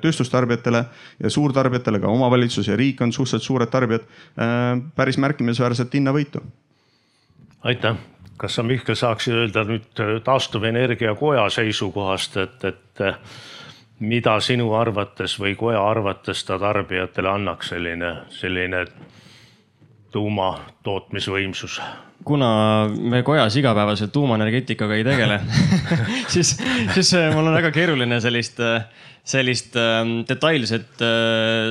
[0.00, 0.80] tööstustarbijatele
[1.20, 4.06] ja suurtarbijatele, ka omavalitsus ja riik on suhteliselt suured tarbijad,
[4.96, 6.40] päris märkimisväärset hinnavõitu.
[7.68, 7.98] aitäh,
[8.40, 13.04] kas sa Mihkel saaksid öelda nüüd taastuvenergia koja seisukohast, et, et
[14.00, 18.84] mida sinu arvates või koja arvates ta tarbijatele annaks selline, selline
[20.12, 20.52] tuuma
[20.86, 21.80] tootmisvõimsus?
[22.28, 22.48] kuna
[22.88, 25.38] me kojas igapäevaselt tuumaenergeetikaga ei tegele
[26.34, 26.56] siis,
[26.94, 28.58] siis äh, mul on väga keeruline sellist,
[29.24, 31.04] sellist ähm, detailset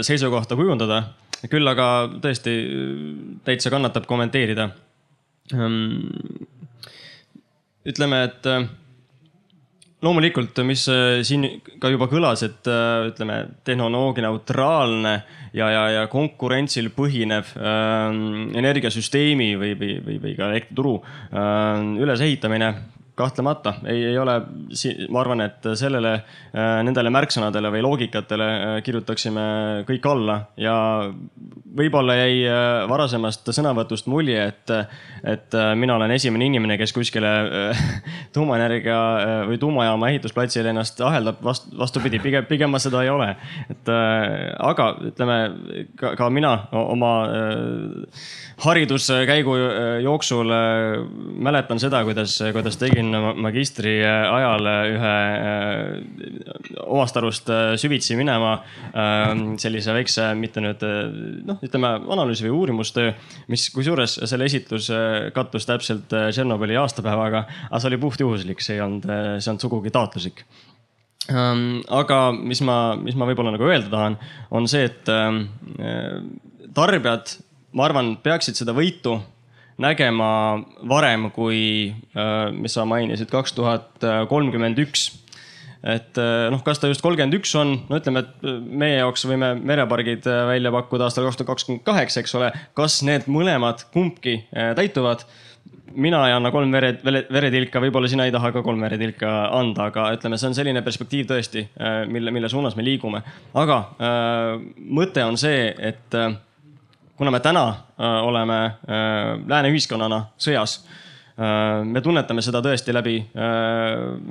[0.07, 1.03] seisukohta kujundada.
[1.51, 2.53] küll aga tõesti
[3.45, 4.69] täitsa kannatab kommenteerida.
[5.53, 5.99] Ähm,
[7.85, 8.49] ütleme, et
[10.05, 11.45] loomulikult, mis äh, siin
[11.81, 15.13] ka juba kõlas, et äh, ütleme, tehnoloogia neutraalne
[15.57, 18.19] ja, ja, ja konkurentsil põhinev äh,
[18.61, 22.71] energiasüsteemi või, või, või, või ka elektrituru äh, ülesehitamine
[23.17, 24.35] kahtlemata ei, ei ole,
[25.09, 26.13] ma arvan, et sellele,
[26.53, 29.45] äh, nendele märksõnadele või loogikatele äh, kirjutaksime
[29.87, 30.75] kõik alla ja
[31.77, 34.73] võib-olla jäi äh, varasemast sõnavõtust mulje, et,
[35.33, 37.31] et mina olen esimene inimene, kes kuskile
[38.35, 38.99] tuumaenergia
[39.49, 43.31] või tuumajaama ehitusplatsile ennast aheldab, vastu, vastupidi, pigem, pigem ma seda ei ole.
[43.73, 45.39] et aga ütleme
[45.97, 47.13] ka, ka mina oma
[48.57, 49.53] hariduskäigu
[50.01, 50.49] jooksul
[51.45, 55.13] mäletan seda, kuidas, kuidas tegin magistri ajal ühe
[56.87, 58.55] omast arust süvitsi minema
[59.61, 60.85] sellise väikse, mitte nüüd
[61.45, 63.13] noh, ütleme analüüsi või uurimustöö,
[63.53, 64.89] mis kusjuures selle esitlus
[65.37, 69.93] kattus täpselt Tšernobõli aastapäevaga, aga see oli puhtjuhuslik, see ei olnud, see ei olnud sugugi
[69.93, 70.45] taotluslik.
[71.27, 74.17] Aga mis ma, mis ma võib-olla nagu öelda tahan,
[74.55, 75.09] on see, et
[76.77, 77.37] tarbijad,
[77.73, 79.17] ma arvan, peaksid seda võitu
[79.81, 80.29] nägema
[80.89, 85.11] varem kui, äh, mis sa mainisid, kaks tuhat kolmkümmend üks
[85.85, 89.53] et äh, noh, kas ta just kolmkümmend üks on, no ütleme, et meie jaoks võime
[89.59, 92.53] merepargid äh, välja pakkuda aastal kaks tuhat kakskümmend kaheksa, eks ole.
[92.77, 95.27] kas need mõlemad, kumbki täituvad?
[95.97, 100.09] mina ei anna kolm vere, veretilka, võib-olla sina ei taha ka kolm veretilka anda, aga
[100.17, 101.63] ütleme, see on selline perspektiiv tõesti,
[102.11, 103.23] mille, mille suunas me liigume.
[103.57, 104.51] aga äh,
[104.99, 106.35] mõte on see, et äh,
[107.17, 108.73] kuna me täna äh, oleme äh,
[109.47, 110.79] lääne ühiskonnana sõjas,
[111.37, 113.19] äh, me tunnetame seda tõesti läbi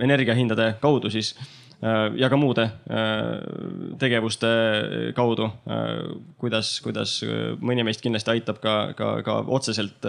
[0.07, 1.35] energiahindade kaudu siis
[2.17, 2.63] ja ka muude
[4.01, 4.49] tegevuste
[5.13, 5.51] kaudu.
[6.41, 7.19] kuidas, kuidas
[7.61, 10.09] mõni meist kindlasti aitab ka, ka, ka otseselt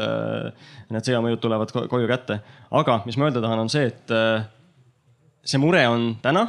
[0.87, 2.39] need sõjamõjud tulevad koju kätte.
[2.71, 4.15] aga mis ma öelda tahan, on see, et
[5.43, 6.47] see mure on täna.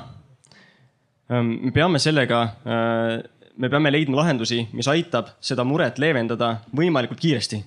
[1.34, 2.44] me peame sellega
[3.58, 7.62] me peame leidma lahendusi, mis aitab seda muret leevendada võimalikult kiiresti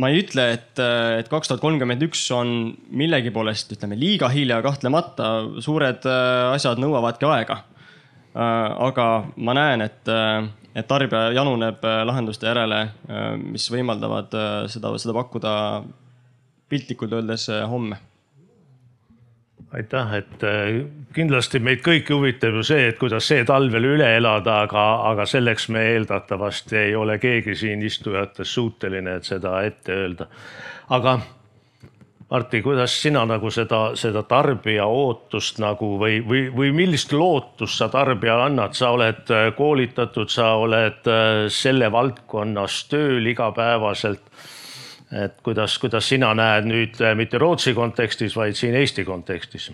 [0.00, 0.80] ma ei ütle, et,
[1.20, 5.32] et kaks tuhat kolmkümmend üks on millegi poolest, ütleme liiga hilja, kahtlemata
[5.64, 7.60] suured äh, asjad nõuavadki aega.
[8.32, 12.86] Äh, aga ma näen, et, äh, et tarbija januneb lahenduste järele,
[13.42, 14.32] mis võimaldavad
[14.72, 15.52] seda, seda pakkuda
[16.72, 17.98] piltlikult öeldes homme
[19.72, 20.82] aitäh, et äh,
[21.16, 25.26] kindlasti meid kõiki huvitab ju see, et kuidas see talv veel üle elada, aga, aga
[25.28, 30.28] selleks me eeldatavasti ei ole keegi siin istujatest suuteline, et seda ette öelda.
[30.90, 31.20] aga
[32.32, 37.90] Martti, kuidas sina nagu seda, seda tarbija ootust nagu või, või, või millist lootust sa
[37.92, 44.24] tarbijale annad, sa oled äh, koolitatud, sa oled äh, selle valdkonnas tööl igapäevaselt
[45.12, 49.70] et kuidas, kuidas sina näed nüüd äh, mitte Rootsi kontekstis, vaid siin Eesti kontekstis?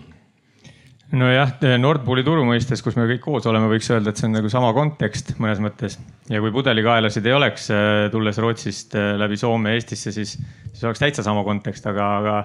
[1.09, 4.35] nojah, Nord Pooli turu mõistes, kus me kõik koos oleme, võiks öelda, et see on
[4.37, 5.97] nagu sama kontekst mõnes mõttes.
[6.29, 10.35] ja kui pudelikaelasid ei oleks, äh, tulles Rootsist läbi Soome Eestisse, siis,
[10.71, 12.39] siis oleks täitsa sama kontekst, aga, aga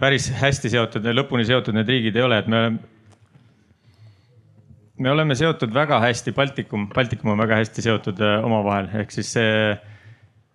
[0.00, 2.80] päris hästi seotud, lõpuni seotud need riigid ei ole, et me oleme
[5.00, 9.54] me oleme seotud väga hästi, Baltikum, Baltikum on väga hästi seotud omavahel, ehk siis see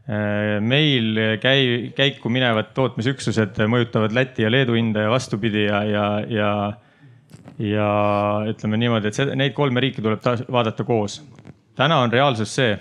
[0.06, 6.50] meil käi-, käiku minevad tootmisüksused mõjutavad Läti ja Leedu hinda ja vastupidi ja, ja, ja,
[7.58, 7.88] ja
[8.52, 11.24] ütleme niimoodi, et see, neid kolme riiki tuleb vaadata koos.
[11.76, 12.78] täna on reaalsus see,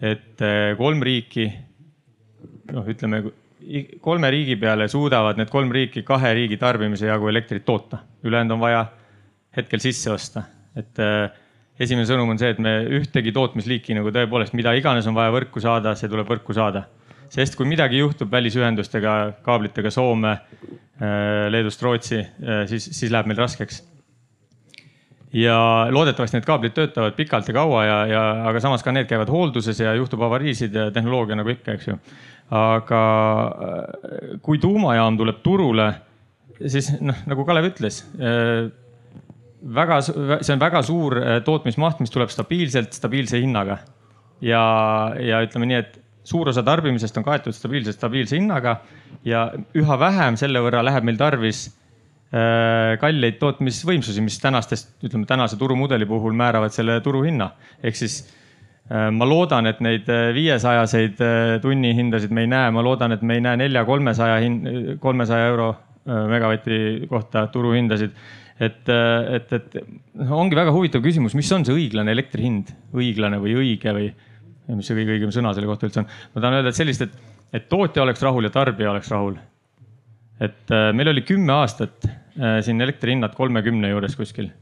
[0.00, 1.48] et äh, kolm riiki,
[2.72, 3.24] noh, ütleme
[4.00, 8.60] kolme riigi peale suudavad need kolm riiki kahe riigi tarbimise jagu elektrit toota, ülejäänud on
[8.60, 8.84] vaja
[9.56, 10.42] hetkel sisse osta,
[10.76, 11.30] et äh,
[11.80, 15.62] esimene sõnum on see, et me ühtegi tootmisliiki nagu tõepoolest, mida iganes on vaja võrku
[15.64, 16.86] saada, see tuleb võrku saada.
[17.30, 23.38] sest kui midagi juhtub välisühendustega, kaablitega Soome, äh, Leedust Rootsi, äh, siis, siis läheb meil
[23.38, 23.84] raskeks.
[25.32, 29.30] ja loodetavasti need kaablid töötavad pikalt ja kaua ja, ja, aga samas ka need käivad
[29.30, 31.96] hoolduses ja juhtub avariisid ja tehnoloogia nagu ikka, eks ju.
[32.50, 33.02] aga
[33.48, 35.92] äh, kui tuumajaam tuleb turule,
[36.66, 38.04] siis noh, nagu Kalev ütles
[39.60, 43.78] väga, see on väga suur äh, tootmismaht, mis tuleb stabiilselt, stabiilse hinnaga.
[44.40, 44.62] ja,
[45.20, 48.78] ja ütleme nii, et suur osa tarbimisest on kaetud stabiilselt, stabiilse hinnaga
[49.24, 55.58] ja üha vähem selle võrra läheb meil tarvis äh, kalleid tootmisvõimsusi, mis tänastest, ütleme tänase
[55.60, 57.50] turumudeli puhul määravad selle turuhinna.
[57.82, 58.22] ehk siis
[58.90, 61.20] ma loodan, et neid viiesajaseid
[61.62, 64.64] tunnihindasid me ei näe, ma loodan, et me ei näe nelja, kolmesaja hind,
[64.98, 65.68] kolmesaja euro
[66.04, 68.10] megavati kohta turuhindasid.
[68.60, 69.76] Et, et, et
[70.20, 74.10] noh, ongi väga huvitav küsimus, mis on see õiglane elektri hind, õiglane või õige või
[74.76, 76.10] mis see kõige õigem sõna selle kohta üldse on.
[76.34, 79.38] ma tahan öelda, et sellist, et, et tootja oleks rahul ja tarbija oleks rahul.
[80.40, 82.06] et meil oli kümme aastat
[82.64, 84.52] siin elektri hinnad kolmekümne juures kuskil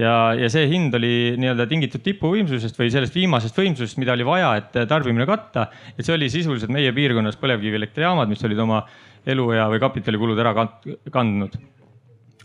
[0.00, 4.52] ja, ja see hind oli nii-öelda tingitud tipuvõimsusest või sellest viimasest võimsusest, mida oli vaja,
[4.60, 5.68] et tarbimine katta.
[5.96, 8.82] et see oli sisuliselt meie piirkonnas põlevkivielektrijaamad, mis olid oma
[9.26, 10.52] eluea või kapitalikulud ära
[11.12, 11.56] kandnud.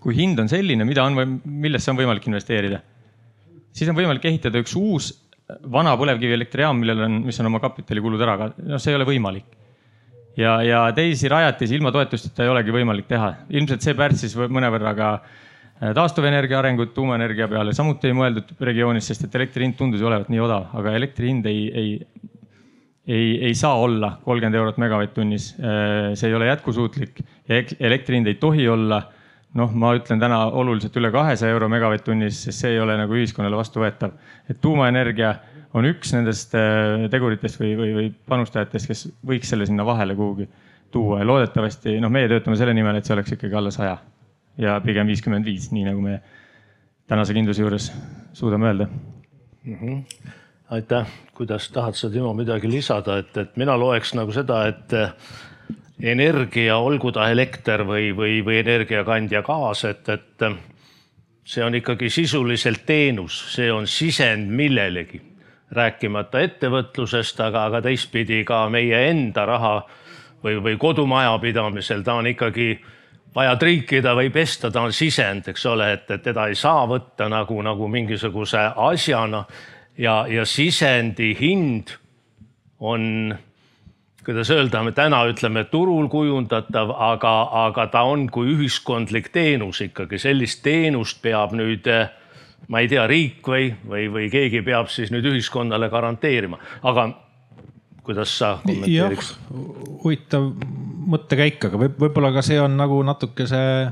[0.02, 2.82] Kui hind on selline, mida on, millesse on võimalik investeerida,
[3.72, 5.12] siis on võimalik ehitada üks uus
[5.72, 9.58] vana põlevkivielektrijaam, millel on, mis on oma kapitalikulud ära, noh, see ei ole võimalik
[10.40, 13.34] ja, ja teisi rajatisi ilma toetusteta ei olegi võimalik teha.
[13.52, 15.14] ilmselt see pärtsis mõnevõrra ka
[15.82, 20.06] Äh, taastuvenergia arengut tuumaenergia peale samuti ei mõeldud regioonis, sest et elektri hind tundus ju
[20.06, 21.96] olevat nii odav, aga elektri hind ei, ei,
[23.10, 25.48] ei, ei saa olla kolmkümmend eurot megavatt-tunnis.
[25.58, 29.02] Äh, see ei ole jätkusuutlik ja elektri hind ei tohi olla
[29.60, 33.58] noh, ma ütlen täna oluliselt üle kahesaja euro megavatt-tunnis, sest see ei ole nagu ühiskonnale
[33.60, 34.14] vastuvõetav.
[34.50, 35.36] et tuumaenergia
[35.74, 40.48] on üks nendest äh, teguritest või, või, või panustajatest, kes võiks selle sinna vahele kuhugi
[40.92, 43.98] tuua ja loodetavasti noh, meie töötame selle nimel, et see oleks ikkagi alla saja
[44.60, 46.20] ja pigem viiskümmend viis, nii nagu me
[47.12, 47.92] tänase kindluse juures
[48.34, 49.78] suudame öelda mm.
[49.78, 50.28] -hmm.
[50.76, 55.00] aitäh, kuidas tahad sa, Timo, midagi lisada, et, et mina loeks nagu seda, et
[56.02, 60.46] energia, olgu ta elekter või, või, või energiakandja gaas, et, et
[61.46, 65.22] see on ikkagi sisuliselt teenus, see on sisend millelegi,
[65.72, 69.76] rääkimata ettevõtlusest, aga, aga teistpidi ka meie enda raha
[70.44, 72.74] või, või kodumajapidamisel, ta on ikkagi
[73.36, 77.30] vaja triikida või pesta, ta on sisend, eks ole, et, et teda ei saa võtta
[77.32, 79.46] nagu, nagu mingisuguse asjana.
[79.98, 81.92] Ja, ja sisendi hind
[82.80, 83.36] on,
[84.25, 90.19] kuidas öelda, me täna ütleme turul kujundatav, aga, aga ta on kui ühiskondlik teenus ikkagi,
[90.21, 91.89] sellist teenust peab nüüd
[92.71, 97.10] ma ei tea, riik või, või, või keegi peab siis nüüd ühiskonnale garanteerima, aga
[98.05, 99.34] kuidas sa kommenteeriks?
[100.03, 100.51] huvitav
[101.12, 103.89] mõttekäik, aga võib, võib-olla ka see on nagu natuke see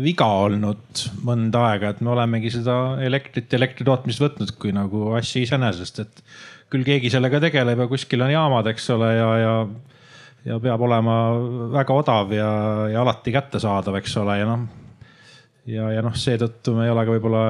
[0.00, 5.42] viga olnud mõnda aega, et me olemegi seda elektrit elektri tootmist võtnud kui nagu asja
[5.42, 6.22] iseenesest, et
[6.70, 9.54] küll keegi sellega tegeleb ja kuskil on jaamad, eks ole, ja, ja,
[10.46, 11.16] ja peab olema
[11.74, 12.50] väga odav ja,
[12.92, 14.68] ja alati kättesaadav, eks ole, ja noh
[15.68, 17.42] ja, ja noh, seetõttu me ei ole ka võib-olla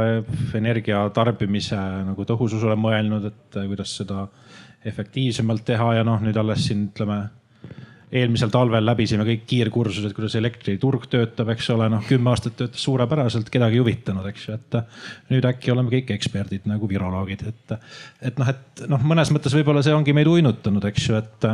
[0.58, 1.78] energia tarbimise
[2.08, 4.26] nagu tõhususele mõelnud, et kuidas seda
[4.86, 7.22] efektiivsemalt teha ja noh, nüüd alles siin ütleme
[8.10, 13.50] eelmisel talvel läbisime kõik kiirkursused, kuidas elektriturg töötab, eks ole, noh kümme aastat töötas suurepäraselt,
[13.54, 14.78] kedagi ei huvitanud, eks ju, et
[15.30, 17.76] nüüd äkki oleme kõik eksperdid nagu viroloogid, et,
[18.30, 21.48] et noh, et noh, mõnes mõttes võib-olla see ongi meid uinutanud, eks ju, et,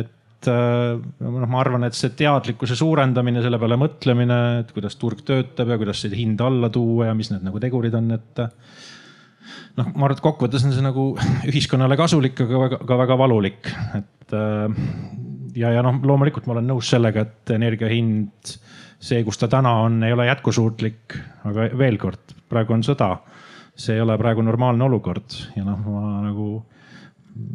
[0.00, 5.74] et noh, ma arvan, et see teadlikkuse suurendamine, selle peale mõtlemine, et kuidas turg töötab
[5.74, 8.44] ja kuidas seda hinda alla tuua ja mis need nagu tegurid on, et
[9.76, 11.10] noh, ma arvan, et kokkuvõttes on see nagu
[11.50, 14.38] ühiskonnale kasulik, aga väga, ka väga valulik, et
[15.58, 18.56] ja, ja noh, loomulikult ma olen nõus sellega, et energia hind,
[18.98, 21.18] see, kus ta täna on, ei ole jätkusuutlik.
[21.48, 23.16] aga veel kord, praegu on sõda.
[23.78, 26.48] see ei ole praegu normaalne olukord ja noh, ma nagu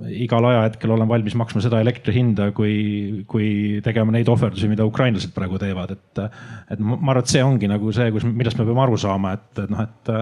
[0.07, 5.33] igal ajahetkel olen valmis maksma seda elektri hinda, kui, kui tegema neid ohverdusi, mida ukrainlased
[5.35, 6.21] praegu teevad, et,
[6.71, 9.65] et ma arvan, et see ongi nagu see, kus, millest me peame aru saama, et,
[9.65, 10.13] et noh, et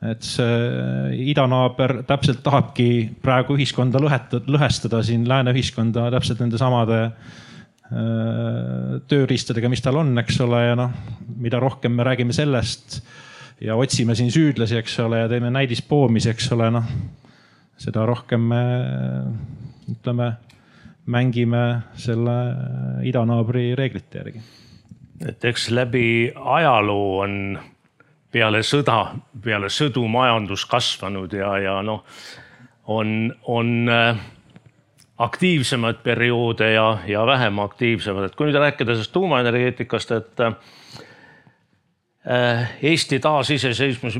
[0.00, 2.88] et see idanaaber täpselt tahabki
[3.20, 7.02] praegu ühiskonda lõhetada, lõhestada siin lääne ühiskonda täpselt nende samade
[9.10, 10.92] tööriistadega, mis tal on, eks ole, ja noh,
[11.42, 13.00] mida rohkem me räägime sellest
[13.60, 16.86] ja otsime siin süüdlasi, eks ole, ja teeme näidispoomise, eks ole, noh.
[17.80, 18.62] seda rohkem me
[19.90, 20.30] ütleme,
[21.10, 21.64] mängime
[21.98, 22.36] selle
[23.08, 24.42] idanaabri reeglite järgi.
[25.26, 27.58] et eks läbi ajaloo on
[28.32, 28.98] peale sõda,
[29.42, 32.04] peale sõdu majandus kasvanud ja, ja noh,
[32.90, 34.20] on, on äh,
[35.20, 40.54] aktiivsemaid perioode ja, ja vähem aktiivsemad, et kui nüüd rääkida sellest tuumaenergeetikast, et äh,
[42.82, 44.18] Eesti taasiseseisvumis,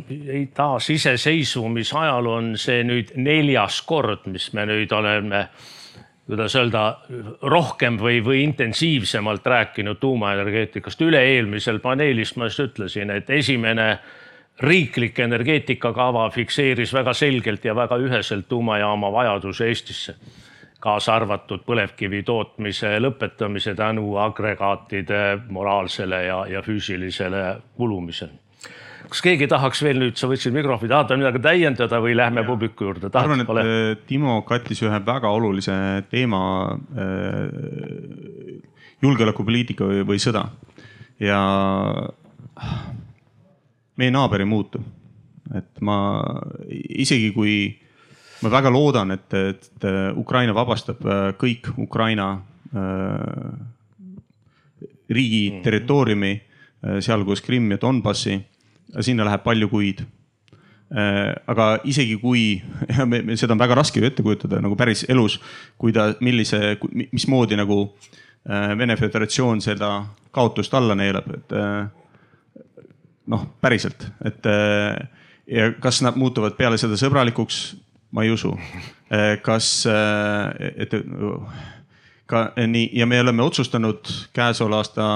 [0.55, 5.49] taasiseseisvumise ajal on see nüüd neljas kord, mis me nüüd oleme
[6.31, 6.83] kuidas öelda,
[7.43, 11.01] rohkem või, või intensiivsemalt rääkinud tuumaenergeetikast.
[11.03, 13.99] üle-eelmisel paneelis ma just ütlesin, et esimene
[14.61, 20.15] riiklik energeetikakava fikseeris väga selgelt ja väga üheselt tuumajaama vajaduse Eestisse,
[20.81, 28.50] kaasa arvatud põlevkivi tootmise lõpetamise tänu agregaatide moraalsele ja, ja füüsilisele kulumisele
[29.11, 33.11] kas keegi tahaks veel nüüd, sa võtsid mikrofoni, tahad midagi täiendada või lähme publiku juurde?
[33.13, 33.65] ma arvan, et ole.
[34.09, 35.75] Timo kattis ühe väga olulise
[36.11, 37.51] teema äh,
[39.03, 40.47] julgeolekupoliitika või, või sõda
[41.21, 41.41] ja
[44.01, 44.81] meie naaber ei muutu.
[45.55, 46.23] et ma
[46.71, 47.55] isegi kui
[48.41, 49.87] ma väga loodan, et, et
[50.17, 52.31] Ukraina vabastab äh, kõik Ukraina
[52.71, 53.51] äh,
[55.11, 55.63] riigi mhm.
[55.65, 58.39] territooriumi, äh, sealhulgas Krimm ja Donbassi.
[59.01, 60.03] Sinna läheb palju kuid.
[61.47, 62.57] aga isegi kui,
[63.39, 65.39] seda on väga raske ju ette kujutada nagu päris elus,
[65.79, 66.77] kui ta, millise,
[67.13, 67.85] mismoodi nagu
[68.49, 70.01] Vene Föderatsioon seda
[70.33, 71.55] kaotust alla neelab, et
[73.31, 74.49] noh, päriselt, et
[75.47, 77.61] ja kas nad muutuvad peale seda sõbralikuks,
[78.17, 78.55] ma ei usu.
[79.43, 80.95] kas, et
[82.31, 85.11] ka nii ja me oleme otsustanud käesoleva aasta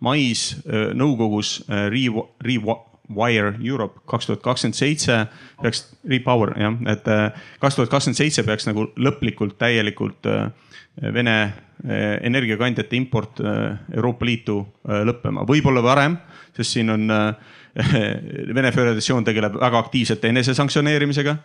[0.00, 0.54] mais
[0.96, 2.78] nõukogus Re-,
[3.10, 5.24] Rewire Europe kaks tuhat kakskümmend seitse
[5.62, 7.08] peaks, Repower jah, et
[7.60, 10.30] kaks tuhat kakskümmend seitse peaks nagu lõplikult täielikult
[11.00, 11.36] Vene
[11.80, 16.18] energiakandjate import Euroopa Liitu lõppema, võib-olla varem,
[16.56, 17.06] sest siin on
[18.56, 21.36] Vene Föderatsioon tegeleb väga aktiivselt enesesanktsioneerimisega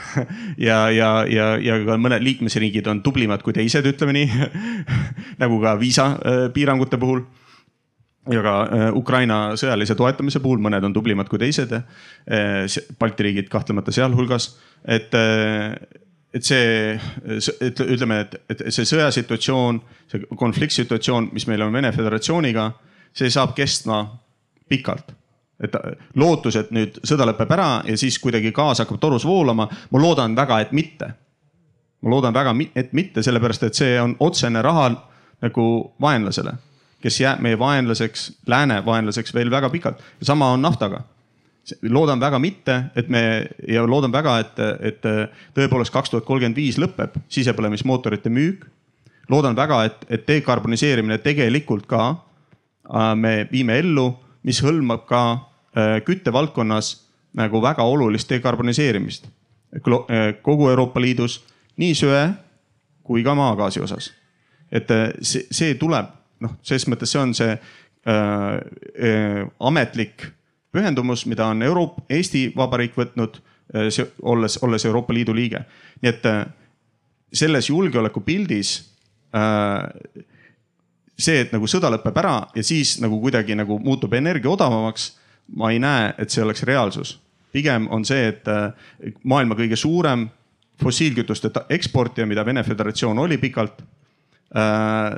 [0.68, 4.48] ja, ja, ja, ja ka mõned liikmesriigid on tublimad kui teised, ütleme nii
[5.42, 7.24] nagu ka viisapiirangute puhul
[8.30, 11.72] ja ka äh, Ukraina sõjalise toetamise puhul, mõned on tublimad kui teised.
[11.74, 14.52] Äh, Balti riigid kahtlemata sealhulgas,
[14.84, 15.74] et, äh,
[16.34, 17.00] et see,
[17.82, 19.80] ütleme, et, et see sõjasituatsioon,
[20.12, 22.70] see konfliktsituatsioon, mis meil on Vene Föderatsiooniga,
[23.12, 24.04] see saab kestma
[24.70, 25.12] pikalt
[25.62, 25.76] et
[26.18, 30.34] lootus, et nüüd sõda lõpeb ära ja siis kuidagi gaas hakkab torus voolama, ma loodan
[30.34, 31.12] väga, et mitte.
[32.02, 34.88] ma loodan väga, et mitte, sellepärast et see on otsene raha
[35.42, 35.66] nagu
[36.02, 36.56] vaenlasele,
[37.02, 41.02] kes jääb meie vaenlaseks, lääne vaenlaseks veel väga pikalt ja sama on naftaga
[41.86, 45.04] loodan väga mitte, et me ja loodan väga, et, et
[45.54, 48.66] tõepoolest kaks tuhat kolmkümmend viis lõpeb sisepõlemismootorite müük.
[49.30, 54.10] loodan väga, et, et dekarboniseerimine tegelikult ka äh, me viime ellu,
[54.42, 55.22] mis hõlmab ka
[55.76, 61.38] Äh, küttevaldkonnas nagu väga olulist dekarboniseerimist äh, kogu Euroopa Liidus
[61.80, 62.26] nii söe
[63.02, 64.10] kui ka maagaasi osas.
[64.72, 66.06] et äh, see, see tuleb
[66.42, 67.62] noh, selles mõttes see on see äh,
[68.10, 70.26] äh, ametlik
[70.72, 73.38] pühendumus, mida on Euroop-, Eesti Vabariik võtnud
[73.76, 73.88] äh,,
[74.22, 75.64] olles, olles Euroopa Liidu liige.
[76.02, 76.44] nii et äh,
[77.32, 78.74] selles julgeolekupildis
[79.36, 80.22] äh,
[81.16, 85.12] see, et nagu sõda lõpeb ära ja siis nagu kuidagi nagu muutub energia odavamaks
[85.56, 87.18] ma ei näe, et see oleks reaalsus.
[87.52, 88.46] pigem on see, et
[89.28, 90.24] maailma kõige suurem
[90.80, 93.82] fossiilkütuste eksportija, mida Vene Föderatsioon oli pikalt.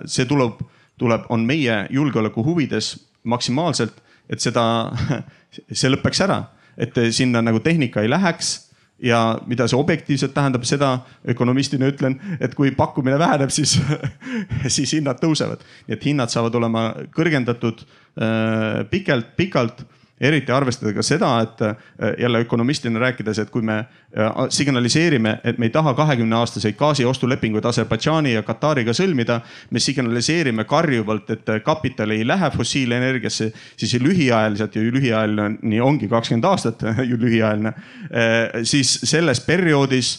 [0.06, 0.58] See tuleb,
[0.99, 3.97] tuleb, on meie julgeoleku huvides maksimaalselt,
[4.30, 4.64] et seda,
[5.78, 6.42] see lõpeks ära,
[6.80, 8.55] et sinna nagu tehnika ei läheks
[9.03, 10.90] ja mida see objektiivselt tähendab, seda
[11.28, 13.76] ökonomistina ütlen, et kui pakkumine väheneb, siis
[14.76, 15.64] siis hinnad tõusevad.
[15.88, 19.84] nii et hinnad saavad olema kõrgendatud äh, pikalt, pikalt
[20.20, 21.76] eriti arvestada ka seda, et äh,
[22.18, 27.64] jälle ökonomistina rääkides, et kui me äh, signaliseerime, et me ei taha kahekümne aastaseid gaasiostulepinguid
[27.64, 29.40] Aserbaidžaani ja Katariga sõlmida.
[29.70, 36.44] me signaliseerime karjuvalt, et äh, kapital ei lähe fossiilenergiasse, siis lühiajaliselt ja lühiajaline ongi kakskümmend
[36.44, 37.72] aastat ju lühiajaline.
[38.62, 40.16] siis selles perioodis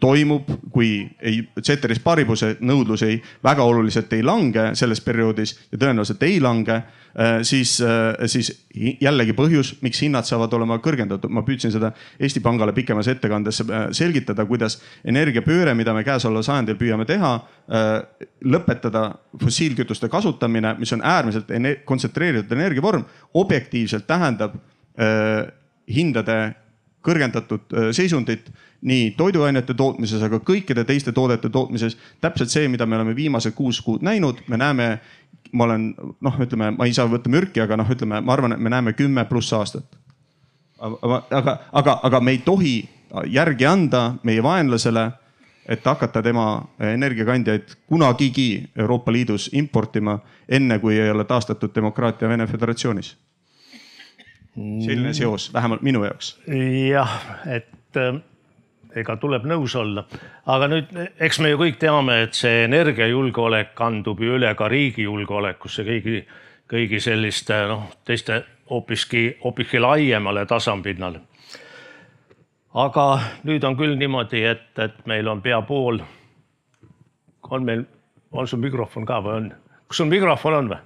[0.00, 6.22] toimub, kui ei, ceteris paribuse nõudlus ei, väga oluliselt ei lange selles perioodis ja tõenäoliselt
[6.26, 6.82] ei lange
[7.18, 11.30] Äh, siis, äh, siis jällegi põhjus, miks hinnad saavad olema kõrgendatud.
[11.30, 16.76] ma püüdsin seda Eesti Pangale pikemas ettekandes äh, selgitada, kuidas energiapööre, mida me käesoleval sajandil
[16.76, 17.36] püüame teha,
[18.44, 19.04] lõpetada
[19.40, 21.48] fossiilkütuste kasutamine, mis on äärmiselt
[21.84, 24.58] kontsentreeritud energiavorm, objektiivselt tähendab
[25.88, 26.36] hindade
[27.04, 28.50] kõrgendatud seisundit
[28.84, 31.96] nii toiduainete tootmises, aga kõikide teiste toodete tootmises.
[32.20, 34.88] täpselt see, mida me oleme viimased kuus kuud näinud, me näeme
[35.52, 38.62] ma olen noh, ütleme, ma ei saa võtta mürki, aga noh, ütleme, ma arvan, et
[38.62, 39.86] me näeme kümme pluss aastat.
[40.80, 42.76] aga, aga, aga, aga me ei tohi
[43.30, 45.10] järgi anda meie vaenlasele,
[45.68, 46.46] et hakata tema
[46.80, 50.18] energiakandjaid kunagigi Euroopa Liidus importima,
[50.48, 53.16] enne kui ei ole taastatud demokraatia Vene Föderatsioonis.
[54.54, 56.38] selline seos, vähemalt minu jaoks.
[56.90, 57.70] jah, et
[58.94, 60.04] ega tuleb nõus olla.
[60.46, 65.06] aga nüüd, eks me ju kõik teame, et see energiajulgeolek kandub ju üle ka riigi
[65.08, 66.24] julgeolekusse kõigi,
[66.70, 71.20] kõigi selliste noh, teiste hoopiski, hoopiski laiemale tasapinnale.
[72.74, 73.06] aga
[73.44, 76.00] nüüd on küll niimoodi, et, et meil on pea pool.
[77.50, 77.84] on meil,
[78.32, 79.52] on sul mikrofon ka või on?
[79.88, 80.82] kas sul mikrofon on või?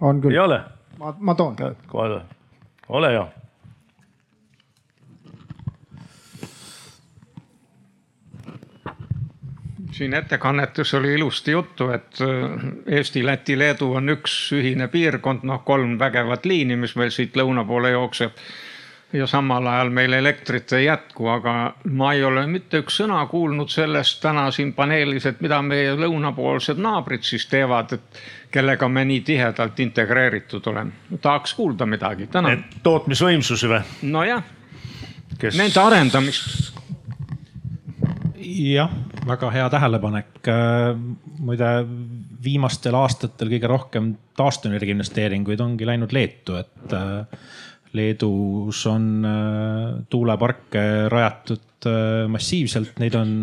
[0.00, 0.32] on küll.
[0.32, 0.60] ei ole?
[0.98, 1.56] ma, ma toon.
[2.88, 3.26] ole hea.
[9.96, 15.62] Siin ettekannetes oli ilusti juttu, et äh, Eesti, Läti, Leedu on üks ühine piirkond, noh,
[15.64, 18.32] kolm vägevat liini, mis meil siit lõuna poole jookseb.
[19.12, 21.52] ja samal ajal meil elektrit ei jätku, aga
[21.94, 26.80] ma ei ole mitte üks sõna kuulnud sellest täna siin paneelis, et mida meie lõunapoolsed
[26.82, 28.20] naabrid siis teevad, et
[28.50, 30.92] kellega me nii tihedalt integreeritud oleme.
[31.20, 32.64] tahaks kuulda midagi, tänan.
[32.82, 33.80] tootmisvõimsusi või?
[34.02, 34.42] nojah
[35.38, 36.76] Kes..., nende arendamist
[38.46, 38.90] jah,
[39.26, 40.50] väga hea tähelepanek.
[41.42, 41.70] muide,
[42.44, 46.96] viimastel aastatel kõige rohkem taastuvenergia investeeringuid ongi läinud Leetu, et
[47.96, 49.26] Leedus on
[50.10, 51.90] tuuleparke rajatud
[52.30, 53.36] massiivselt, neid on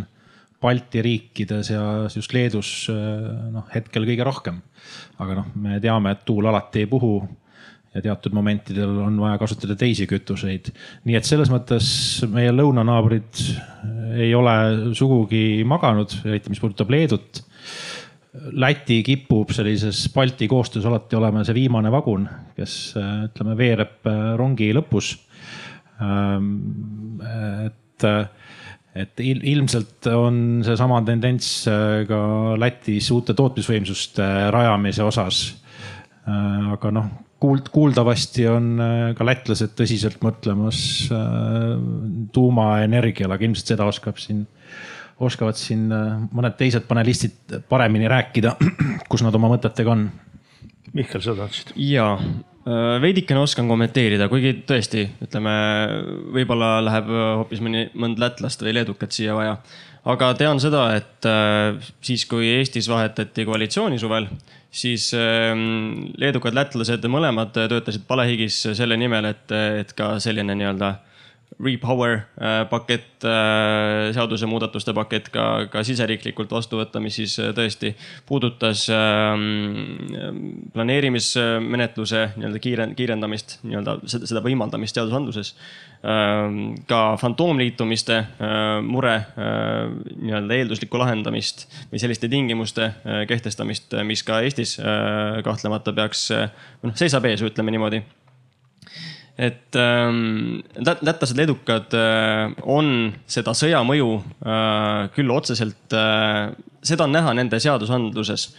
[0.63, 4.61] Balti riikides ja just Leedus noh, hetkel kõige rohkem.
[5.19, 7.17] aga noh, me teame, et tuul alati ei puhu
[7.93, 10.71] ja teatud momentidel on vaja kasutada teisi kütuseid.
[11.05, 11.87] nii et selles mõttes
[12.31, 13.41] meie lõunanaabrid
[14.17, 14.55] ei ole
[14.97, 17.43] sugugi maganud, eriti mis puudutab Leedut.
[18.57, 22.25] Läti kipub sellises Balti koostöös alati olema see viimane vagun,
[22.57, 25.13] kes ütleme, veereb rongi lõpus.
[27.69, 28.07] et,
[29.03, 31.51] et ilmselt on seesama tendents
[32.09, 32.23] ka
[32.57, 35.43] Lätis uute tootmisvõimsuste rajamise osas.
[36.25, 37.11] aga noh,
[37.43, 38.71] kuuld-, kuuldavasti on
[39.17, 40.79] ka lätlased tõsiselt mõtlemas
[42.35, 44.45] tuumaenergiale, aga ilmselt seda oskab siin,
[45.23, 48.55] oskavad siin mõned teised panelistid paremini rääkida,
[49.11, 50.07] kus nad oma mõtetega on.
[50.93, 51.75] Mihkel, sa tahtsid?
[51.79, 52.15] jaa,
[53.03, 55.53] veidikene oskan kommenteerida, kuigi tõesti, ütleme,
[56.35, 59.57] võib-olla läheb hoopis mõni, mõnd lätlast või leedukat siia vaja.
[60.03, 61.27] Aga tean seda, et
[62.03, 64.27] siis, kui Eestis vahetati koalitsiooni suvel
[64.73, 70.95] siis leedukad, lätlased mõlemad töötasid palehigis selle nimel, et, et ka selline nii-öelda
[71.63, 72.19] repower
[72.69, 73.25] pakett,
[74.15, 77.93] seadusemuudatuste pakett ka, ka siseriiklikult vastu võtta, mis siis tõesti
[78.29, 78.85] puudutas
[80.73, 85.53] planeerimismenetluse nii-öelda kiire, kiirendamist, nii-öelda seda, seda võimaldamist seadusandluses.
[86.03, 88.17] Ka fantoomliitumiste
[88.83, 92.89] mure nii-öelda eelduslikku lahendamist või selliste tingimuste
[93.29, 94.75] kehtestamist, mis ka Eestis
[95.47, 96.25] kahtlemata peaks,
[96.83, 98.03] noh seisab ees, ütleme niimoodi.
[99.33, 106.51] Et ähm, lätlased, leedukad äh, on seda sõja mõju äh, küll otseselt äh,,
[106.85, 108.51] seda on näha nende seadusandluses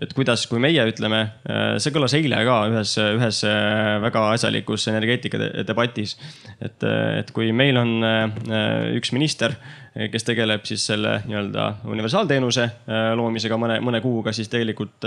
[0.00, 4.86] et kuidas, kui meie ütleme, äh, see kõlas eile ka ühes, ühes äh, väga asjalikus
[4.92, 6.16] energeetika debatis.
[6.60, 7.92] et, äh, et kui meil on
[8.96, 9.54] üks minister,
[9.92, 12.64] kes tegeleb siis selle nii-öelda universaalteenuse
[13.18, 15.04] loomisega mõne, mõne kuuga, siis tegelikult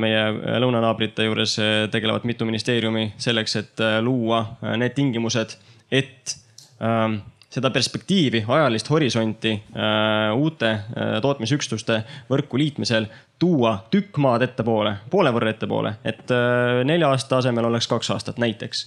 [0.00, 0.22] meie
[0.64, 1.58] lõunanaabrite juures
[1.92, 4.40] tegelevad mitu ministeeriumi selleks, et luua
[4.80, 5.58] need tingimused,
[5.92, 6.36] et
[6.80, 7.20] ähm,
[7.52, 12.00] seda perspektiivi, ajalist horisonti äh, uute äh, tootmisüksuste
[12.30, 13.06] võrku liitmisel
[13.42, 18.40] tuua tükk maad ettepoole, poole võrra ettepoole, et äh, nelja aasta asemel oleks kaks aastat
[18.42, 18.86] näiteks.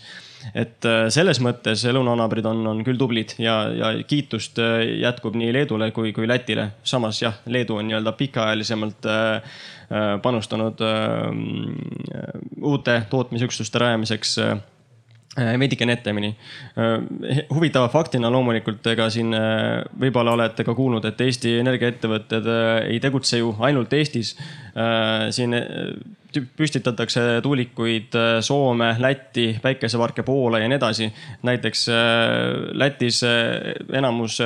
[0.54, 4.60] et selles mõttes lõunanaabrid on, on küll tublid ja, ja kiitust
[5.02, 6.68] jätkub nii Leedule kui, kui Lätile.
[6.84, 9.08] samas jah, Leedu on nii-öelda pikaajalisemalt
[10.22, 12.30] panustanud äh,
[12.62, 14.38] uute tootmisüksuste rajamiseks
[15.36, 16.32] veidikene etemini.
[16.80, 22.48] Äh, huvitava faktina loomulikult, ega siin äh, võib-olla olete ka kuulnud, et Eesti energiaettevõtted
[22.90, 24.36] ei tegutse ju ainult Eestis.
[25.32, 25.56] siin
[26.58, 31.08] püstitatakse tuulikuid Soome, Lätti, päikeseparke Poola ja nii edasi.
[31.44, 31.86] näiteks
[32.74, 33.22] Lätis
[33.94, 34.42] enamus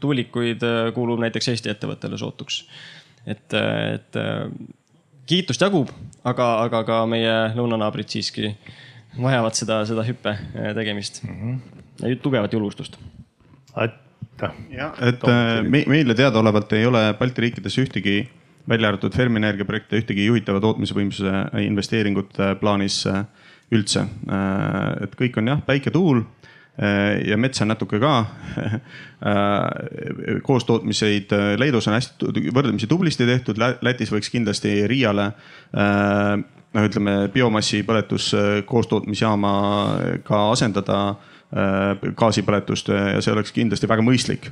[0.00, 2.64] tuulikuid kuulub näiteks Eesti ettevõttele sootuks.
[3.26, 3.54] et,
[3.94, 4.20] et
[5.26, 5.90] kiitust jagub,
[6.24, 8.50] aga, aga ka meie lõunanaabrid siiski
[9.18, 11.36] vajavad seda, seda hüppe äh, tegemist mm.
[11.40, 12.08] -hmm.
[12.08, 12.98] ja tugevat julgustust.
[13.74, 14.52] aitäh.
[14.70, 18.28] jah, et äh, me, meile teadaolevalt ei ole Balti riikides ühtegi,
[18.68, 23.24] välja arvatud Fermi-Energia projekte, ühtegi juhitava tootmisvõimsuse investeeringut plaanis äh,
[23.70, 24.00] üldse.
[25.00, 26.24] et kõik on jah, päike, tuul
[27.26, 28.24] ja metsa natuke ka
[30.48, 35.28] koostootmiseid Leedus on hästi võrdlemisi tublisti tehtud, Lätis võiks kindlasti Riiale
[36.74, 38.30] noh, ütleme biomassi põletus
[38.68, 44.50] koostootmisjaamaga asendada äh, gaasipõletust äh, ja see oleks kindlasti väga mõistlik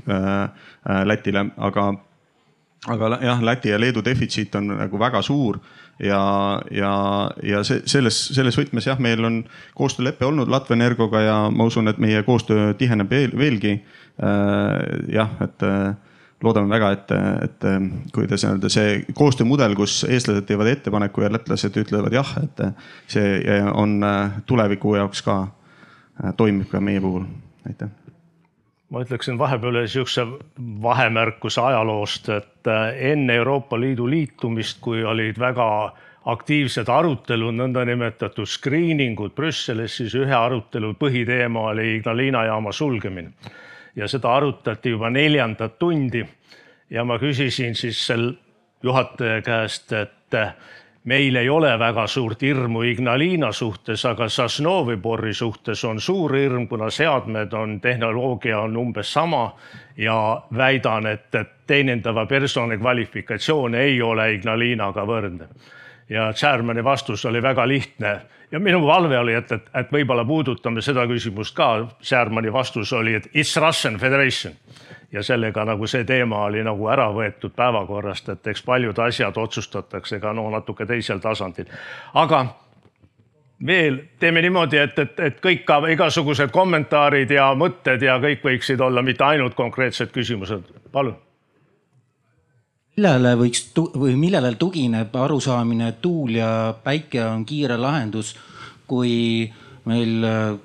[1.09, 1.91] Lätile, aga,
[2.89, 5.61] aga jah, Läti ja Leedu defitsiit on nagu väga suur
[6.03, 6.21] ja,
[6.71, 6.93] ja,
[7.43, 9.41] ja see selles, selles võtmes jah, meil on
[9.79, 13.79] koostöölepe olnud Latvia Energoga ja ma usun, et meie koostöö tiheneb veel, veelgi.
[15.15, 15.65] jah, et
[16.45, 17.13] loodame väga, et,
[17.45, 17.69] et
[18.15, 22.63] kuidas öelda, see koostöömudel, kus eestlased teevad ettepaneku ja lätlased ütlevad jah, et
[23.11, 23.99] see on
[24.47, 25.41] tuleviku jaoks ka
[26.39, 27.27] toimib ka meie puhul,
[27.67, 27.91] aitäh
[28.89, 30.25] ma ütleksin vahepeal sihukese
[30.83, 35.69] vahemärkuse ajaloost, et enne Euroopa Liidu liitumist, kui olid väga
[36.29, 43.33] aktiivsed arutelud, nõndanimetatud screening ud Brüsselis, siis ühe arutelu põhiteema oli Ignalina jaama sulgemine.
[43.99, 46.25] Ja seda arutati juba neljandat tundi.
[46.91, 48.33] ja ma küsisin siis sel
[48.83, 50.37] juhataja käest, et
[51.05, 56.91] meil ei ole väga suurt hirmu Ignalina suhtes, aga Sosnovõi suhtes on suur hirm, kuna
[56.91, 59.55] seadmed on, tehnoloogia on umbes sama
[59.97, 65.49] ja väidan, et, et teenindava personali kvalifikatsioon ei ole Ignalinaga võrdne.
[66.09, 70.83] Ja Chairman'i vastus oli väga lihtne ja minu palve oli, et, et, et võib-olla puudutame
[70.83, 71.89] seda küsimust ka.
[72.03, 74.55] Chairman'i vastus oli, et it's Russian Federation
[75.13, 80.21] ja sellega nagu see teema oli nagu ära võetud päevakorrast, et eks paljud asjad otsustatakse
[80.21, 81.69] ka no natuke teisel tasandil.
[82.15, 82.47] aga
[83.67, 88.81] veel teeme niimoodi, et, et, et kõik ka igasugused kommentaarid ja mõtted ja kõik võiksid
[88.81, 91.17] olla mitte ainult konkreetsed küsimused, palun.
[92.99, 98.35] Millele võiks või millele tugineb arusaamine, et tuul ja päike on kiire lahendus,
[98.91, 99.47] kui
[99.89, 100.57] meil äh,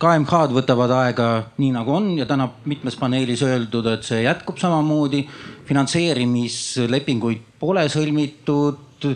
[0.00, 1.28] KMH-d võtavad aega
[1.60, 5.26] nii nagu on ja täna mitmes paneelis öeldud, et see jätkub samamoodi.
[5.66, 9.06] finantseerimislepinguid pole sõlmitud,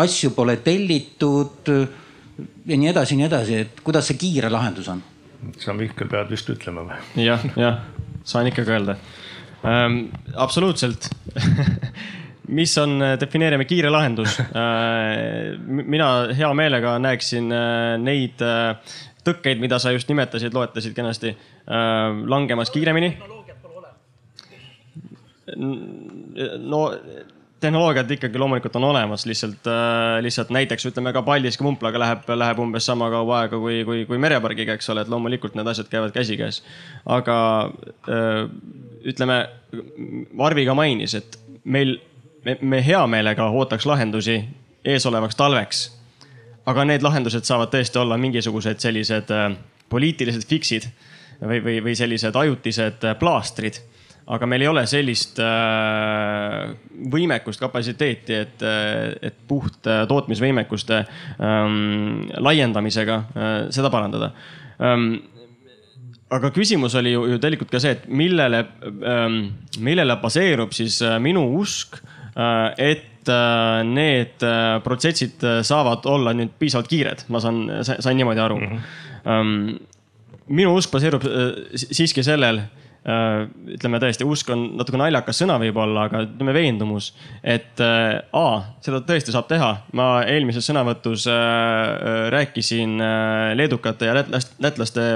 [0.00, 5.02] asju pole tellitud ja nii edasi ja nii edasi, et kuidas see kiire lahendus on?
[5.58, 7.24] sa Mihkel pead vist ütlema või?
[7.24, 7.82] jah, jah,
[8.24, 8.96] saan ikkagi öelda
[9.64, 10.08] ähm,.
[10.34, 11.10] absoluutselt
[12.50, 18.96] mis on, defineerime kiire lahendus äh, mina hea meelega näeksin äh, neid äh,
[19.26, 21.34] tõkkeid, mida sa just nimetasid, loetlesid kenasti,
[21.68, 23.10] langemas kiiremini.
[26.64, 26.80] no
[27.60, 29.68] tehnoloogiad ikkagi loomulikult on olemas, lihtsalt,
[30.24, 34.18] lihtsalt näiteks ütleme ka Paldiski pumplaga läheb, läheb umbes sama kaua aega kui, kui, kui
[34.18, 36.62] merepargiga, eks ole, et loomulikult need asjad käivad käsikäes.
[37.06, 37.36] aga
[39.04, 39.42] ütleme,
[40.38, 41.98] Varvi ka mainis, et meil
[42.44, 44.40] me, me hea meelega ootaks lahendusi
[44.84, 45.82] eesolevaks talveks.
[46.66, 49.46] aga need lahendused saavad tõesti olla mingisugused sellised äh,
[49.90, 50.86] poliitilised fix'id
[51.40, 53.80] või, või, või sellised ajutised äh, plaastrid
[54.30, 56.70] aga meil ei ole sellist äh,
[57.10, 58.62] võimekust, kapatsiteeti, et,
[59.26, 64.32] et puht tootmisvõimekuste ähm, laiendamisega äh, seda parandada
[64.78, 65.12] ähm,
[66.30, 68.64] aga küsimus oli ju, ju tegelikult ka see, et millele
[69.02, 69.42] ähm,,
[69.82, 71.98] millele baseerub siis minu usk
[72.40, 78.40] Äh, et äh, need äh, protsessid saavad olla nüüd piisavalt kiired, ma saan, sain niimoodi
[78.40, 78.78] aru mm.
[79.24, 79.80] -hmm.
[80.48, 81.24] minu usk baseerub
[81.74, 82.62] siiski sellel,
[83.00, 88.42] ütleme tõesti, usk on natuke naljakas sõna võib-olla, aga ütleme veendumus, et A,
[88.84, 89.70] seda tõesti saab teha.
[89.96, 91.24] ma eelmises sõnavõtus
[92.34, 93.00] rääkisin
[93.56, 95.06] leedukate ja lätlaste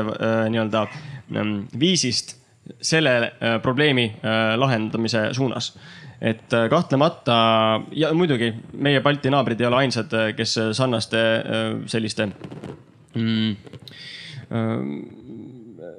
[0.48, 0.86] nii-öelda
[1.28, 2.38] mm, viisist
[2.80, 4.14] selle probleemi
[4.56, 5.74] lahendamise suunas
[6.24, 7.36] et äh, kahtlemata
[7.92, 12.28] ja muidugi meie Balti naabrid ei ole ainsad, äh, kes sarnaste äh, selliste
[13.14, 13.56] mm,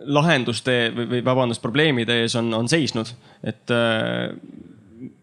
[0.06, 3.10] lahenduste või, või vabandust, probleemide ees on, on seisnud,
[3.44, 3.74] et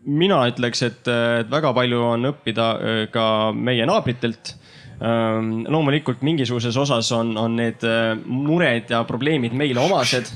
[0.04, 1.10] mina ütleks, et,
[1.50, 2.66] väga palju on õppida
[3.14, 3.24] ka
[3.54, 4.54] meie naabritelt
[4.98, 7.86] ähm, loomulikult mingisuguses osas on, on need
[8.26, 10.32] mured ja probleemid meile omased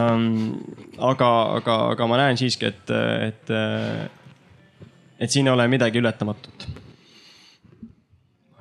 [0.00, 0.58] ähm,.
[0.98, 2.92] aga, aga, aga ma näen siiski, et,
[3.28, 3.56] et,
[5.18, 6.68] et siin ei ole midagi ületamatut.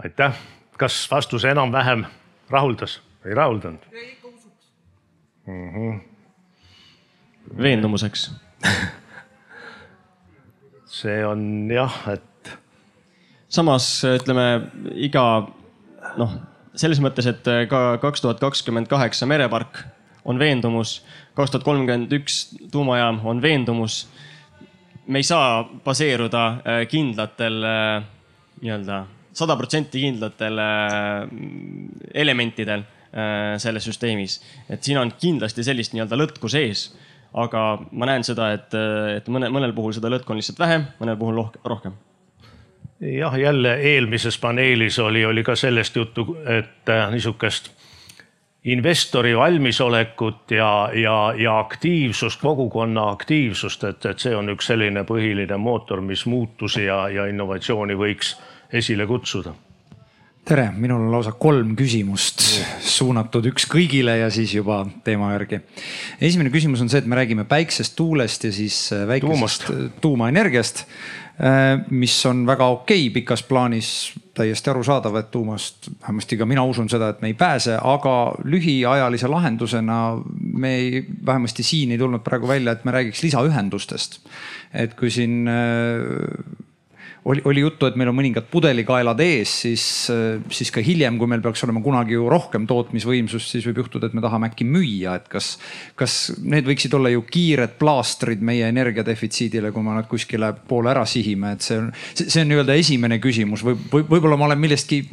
[0.03, 0.41] aitäh,
[0.77, 2.05] kas vastus enam-vähem
[2.49, 3.93] rahuldas või ei rahuldanud?
[5.47, 5.99] Mm -hmm.
[7.57, 8.31] veendumuseks
[10.85, 12.57] see on jah, et.
[13.49, 15.47] samas ütleme iga
[16.17, 16.35] noh,
[16.75, 19.83] selles mõttes, et ka kaks tuhat kakskümmend kaheksa merepark
[20.25, 21.01] on veendumus,
[21.33, 24.07] kaks tuhat kolmkümmend üks tuumajaam on veendumus.
[25.07, 28.03] me ei saa baseeruda äh, kindlatel äh,
[28.61, 31.27] nii-öelda sada protsenti kindlatel äh,
[32.13, 34.37] elementidel selles süsteemis,
[34.71, 36.93] et siin on kindlasti sellist nii-öelda lõtku sees.
[37.33, 38.73] aga ma näen seda, et,
[39.17, 41.99] et mõne, mõnel puhul seda lõtku on lihtsalt vähem, mõnel puhul rohkem
[43.01, 47.71] jah, jälle eelmises paneelis oli, oli ka sellest juttu, et niisugust
[48.63, 55.57] investori valmisolekut ja, ja, ja aktiivsust, kogukonna aktiivsust, et, et see on üks selline põhiline
[55.57, 58.35] mootor, mis muutusi ja, ja innovatsiooni võiks
[58.73, 59.55] esile kutsuda.
[60.45, 62.41] Tere, minul on lausa kolm küsimust
[62.85, 65.61] suunatud üks kõigile ja siis juba teema järgi.
[66.21, 69.69] esimene küsimus on see, et me räägime päiksest, tuulest ja siis äh, väikesest
[70.01, 70.85] tuumaenergiast
[71.41, 76.61] Äh, mis on väga okei okay, pikas plaanis, täiesti arusaadav, et tuumast, vähemasti ka mina
[76.69, 78.13] usun seda, et me ei pääse, aga
[78.45, 79.97] lühiajalise lahendusena
[80.53, 84.19] me ei, vähemasti siin ei tulnud praegu välja, et me räägiks lisaühendustest.
[84.73, 86.67] et kui siin äh,
[87.25, 89.83] oli, oli juttu, et meil on mõningad pudelikaelad ees, siis,
[90.53, 94.17] siis ka hiljem, kui meil peaks olema kunagi ju rohkem tootmisvõimsust, siis võib juhtuda, et
[94.17, 95.53] me tahame äkki müüa, et kas,
[95.99, 101.05] kas need võiksid olla ju kiired plaastrid meie energiadefitsiidile, kui me nad kuskile poole ära
[101.09, 105.03] sihime, et see on, see on nii-öelda esimene küsimus või, või võib-olla ma olen millestki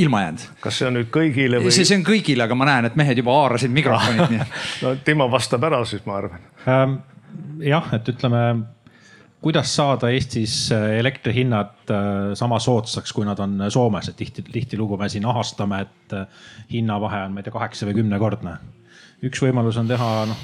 [0.00, 0.46] ilma jäänud.
[0.64, 1.74] kas see on nüüd kõigile või?
[1.74, 4.46] see, on kõigile, aga ma näen, et mehed juba haarasid mikrofonid nii
[4.86, 6.96] no Timo vastab ära siis, ma arvan ähm,.
[7.62, 8.42] jah, et ütleme
[9.44, 11.98] kuidas saada Eestis äh, elektrihinnad äh,
[12.38, 17.26] sama soodsaks, kui nad on Soomes, et tihti, tihtilugu me siin ahastame, et äh, hinnavahe
[17.26, 18.56] on, ma ei tea, kaheksa või kümnekordne.
[19.24, 20.40] üks võimalus on teha noh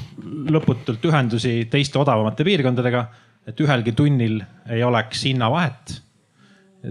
[0.53, 3.03] lõputult ühendusi teiste odavamate piirkondadega,
[3.49, 5.97] et ühelgi tunnil ei oleks hinnavahet.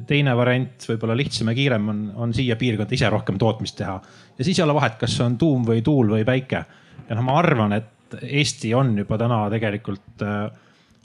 [0.07, 3.95] teine variant, võib-olla lihtsam ja kiirem on, on siia piirkonda ise rohkem tootmist teha
[4.38, 6.64] ja siis ei ole vahet, kas see on tuum või tuul või päike.
[7.10, 10.49] ja noh, ma arvan, et Eesti on juba täna tegelikult äh,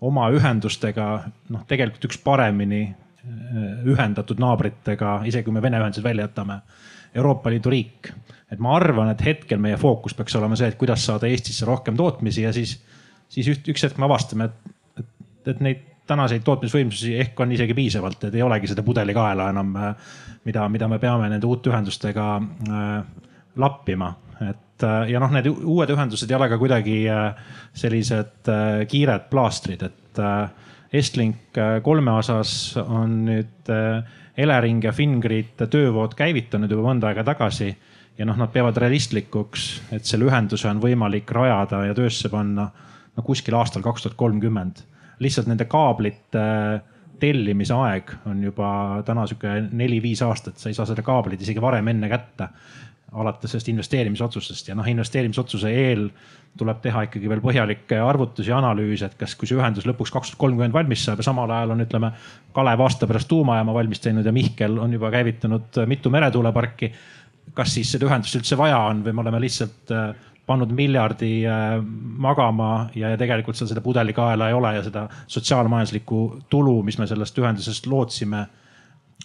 [0.05, 1.07] oma ühendustega
[1.55, 6.61] noh, tegelikult üks paremini äh, ühendatud naabritega, isegi kui me Vene ühendused välja jätame,
[7.15, 8.13] Euroopa Liidu riik.
[8.51, 11.97] et ma arvan, et hetkel meie fookus peaks olema see, et kuidas saada Eestisse rohkem
[11.97, 12.77] tootmisi ja siis,
[13.29, 17.75] siis üht, üks hetk me avastame, et, et, et neid tänaseid tootmisvõimsusi ehk on isegi
[17.75, 22.27] piisavalt, et ei olegi seda pudelikaela enam, äh, mida, mida me peame nende uute ühendustega
[22.39, 23.31] äh,
[23.61, 24.11] lappima,
[24.43, 29.29] et äh, ja noh, need uued ühendused ei ole ka kuidagi äh, sellised äh, kiired
[29.31, 30.23] plaastrid, et
[30.95, 33.71] Estlink kolme osas on nüüd
[34.39, 37.73] Elering ja Fingrid töövood käivitanud juba mõnda aega tagasi.
[38.15, 42.69] ja noh, nad peavad realistlikuks, et selle ühenduse on võimalik rajada ja töösse panna
[43.17, 44.85] no kuskil aastal kaks tuhat kolmkümmend.
[45.19, 46.47] lihtsalt nende kaablite
[47.19, 51.89] tellimise aeg on juba täna sihuke neli-viis aastat, sa ei saa seda kaablit isegi varem
[51.89, 52.49] enne kätte
[53.15, 56.09] alates sellest investeerimisotsustest ja noh, investeerimisotsuse eel
[56.59, 60.33] tuleb teha ikkagi veel põhjalikke arvutusi ja analüüse, et kas, kui see ühendus lõpuks kaks
[60.33, 62.13] tuhat kolmkümmend valmis saab ja samal ajal on, ütleme,
[62.55, 66.93] Kalev aasta pärast tuumajaama valmis teinud ja Mihkel on juba käivitanud mitu meretuuleparki.
[67.55, 70.15] kas siis seda ühendust üldse vaja on või me oleme lihtsalt äh,
[70.47, 71.79] pannud miljardi äh,
[72.19, 77.07] magama ja, ja tegelikult seal seda pudelikaela ei ole ja seda sotsiaalmajanduslikku tulu, mis me
[77.07, 78.47] sellest ühendusest lootsime,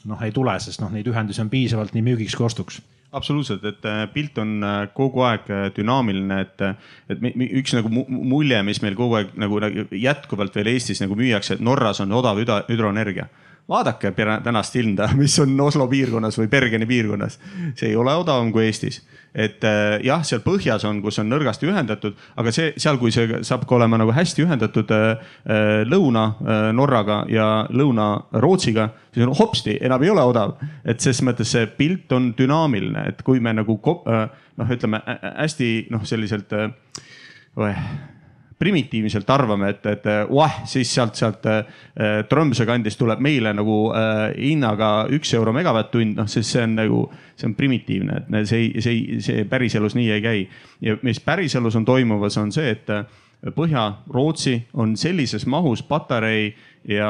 [0.07, 2.79] noh ei tule, sest noh, neid ühendusi on piisavalt nii müügiks kui ostuks.
[3.11, 6.61] Absoluutselt, et äh, pilt on äh, kogu aeg äh, dünaamiline, et,
[7.09, 7.23] et
[7.57, 11.63] üks nagu mulje, mis meil kogu aeg nagu, nagu jätkuvalt veel Eestis nagu müüakse, et
[11.65, 13.25] Norras on odav hüdroenergia
[13.69, 14.11] vaadake
[14.43, 17.39] tänast hinda, mis on Oslo piirkonnas või Bergeni piirkonnas.
[17.75, 19.01] see ei ole odavam kui Eestis.
[19.35, 23.43] et äh, jah, seal põhjas on, kus on nõrgasti ühendatud, aga see seal, kui see
[23.45, 25.09] saab ka olema nagu hästi ühendatud äh,
[25.45, 30.57] äh, Lõuna-Norraga ja Lõuna-Rootsiga, siis on hopsti, enam ei ole odav.
[30.83, 35.01] et ses mõttes see pilt on dünaamiline, et kui me nagu noh, ütleme
[35.37, 36.53] hästi noh, selliselt
[38.59, 41.61] primitiivselt arvame, et, et vah, siis sealt, sealt äh,
[42.29, 47.05] Tromsø kandist tuleb meile nagu äh, hinnaga üks euro megavatt-tund, noh, siis see on nagu,
[47.39, 50.43] see on primitiivne, et see ei, see ei, see päriselus nii ei käi.
[50.83, 53.07] ja mis päriselus on toimumas, on see, et äh,
[53.55, 56.49] Põhja-Rootsi on sellises mahus patarei
[56.83, 57.07] ja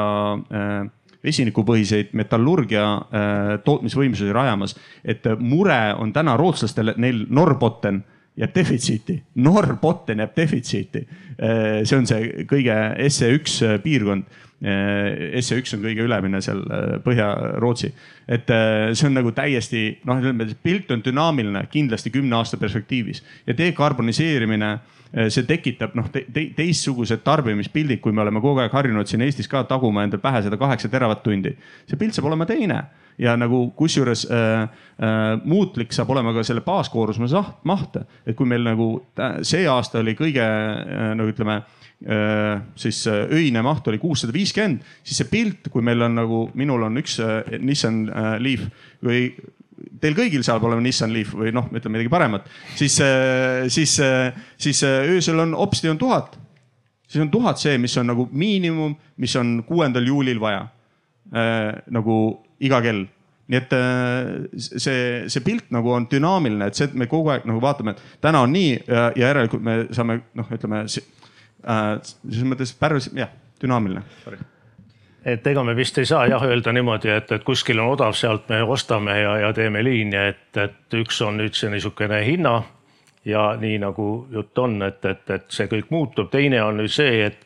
[1.26, 2.84] vesinikupõhiseid metallurgia
[3.66, 8.04] tootmisvõimsusi rajamas, et mure on täna rootslastel, et neil Norbotten
[8.40, 11.06] jääb defitsiiti, Norbotten jääb defitsiiti.
[11.40, 12.76] Äh, see on see kõige
[13.08, 14.38] SE1 äh, piirkond.
[14.60, 16.60] Äh, SE1 on kõige ülemine seal
[17.04, 17.92] Põhja-Rootsi,
[18.28, 18.50] et
[18.92, 24.74] see on nagu täiesti noh, ütleme pilt on dünaamiline kindlasti kümne aasta perspektiivis ja dekarboniseerimine
[25.10, 29.48] see tekitab noh te, te, teistsugused tarbimispildid, kui me oleme kogu aeg harjunud siin Eestis
[29.50, 31.56] ka taguma endale pähe seda kaheksa teravatt-tundi.
[31.88, 32.84] see pilt saab olema teine
[33.20, 38.64] ja nagu kusjuures äh, äh, muutlik saab olema ka selle baaskoormuse maht, et kui meil
[38.64, 38.88] nagu
[39.46, 44.84] see aasta oli kõige äh, nagu ütleme äh, siis äh, öine maht oli kuussada viiskümmend,
[45.04, 48.06] siis see pilt, kui meil on nagu, minul on üks äh, Nissan
[48.40, 48.66] Leaf
[49.04, 49.28] või
[50.00, 52.98] teil kõigil saab olema Nissan Leaf või noh, ütleme midagi paremat, siis,
[53.72, 53.96] siis,
[54.60, 56.36] siis öösel on hopsti on tuhat.
[57.08, 60.66] siis on tuhat see, mis on nagu miinimum, mis on kuuendal juulil vaja
[61.90, 62.16] nagu
[62.60, 63.06] iga kell.
[63.50, 65.00] Nii et äh, see,
[65.32, 68.44] see pilt nagu on dünaamiline, et see, et me kogu aeg nagu vaatame, et täna
[68.46, 71.00] on nii ja, ja järelikult me saame noh, ütleme äh,
[72.04, 73.32] selles mõttes päris jah,
[73.62, 74.04] dünaamiline.
[75.26, 78.46] et ega me vist ei saa jah öelda niimoodi, et, et kuskil on odav, sealt
[78.48, 82.60] me ostame ja, ja teeme liini, et, et üks on nüüd see niisugune hinna
[83.24, 87.26] ja nii nagu jutt on, et, et, et see kõik muutub, teine on nüüd see,
[87.26, 87.42] et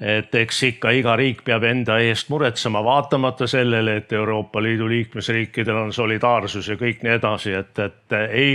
[0.00, 5.76] et eks ikka iga riik peab enda eest muretsema, vaatamata sellele, et Euroopa Liidu liikmesriikidel
[5.76, 8.54] on solidaarsus ja kõik nii edasi, et, et ei,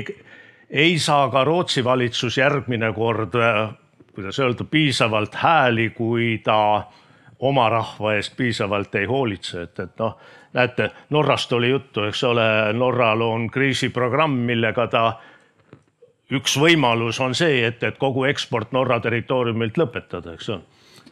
[0.70, 3.38] ei saa ka Rootsi valitsus järgmine kord,
[4.16, 6.58] kuidas öelda, piisavalt hääli, kui ta
[7.40, 10.18] oma rahva eest piisavalt ei hoolitse, et, et noh,
[10.58, 15.08] näete, Norrast oli juttu, eks ole, Norral on kriisiprogramm, millega ta
[16.34, 20.64] üks võimalus on see, et, et kogu eksport Norra territooriumilt lõpetada, eks ole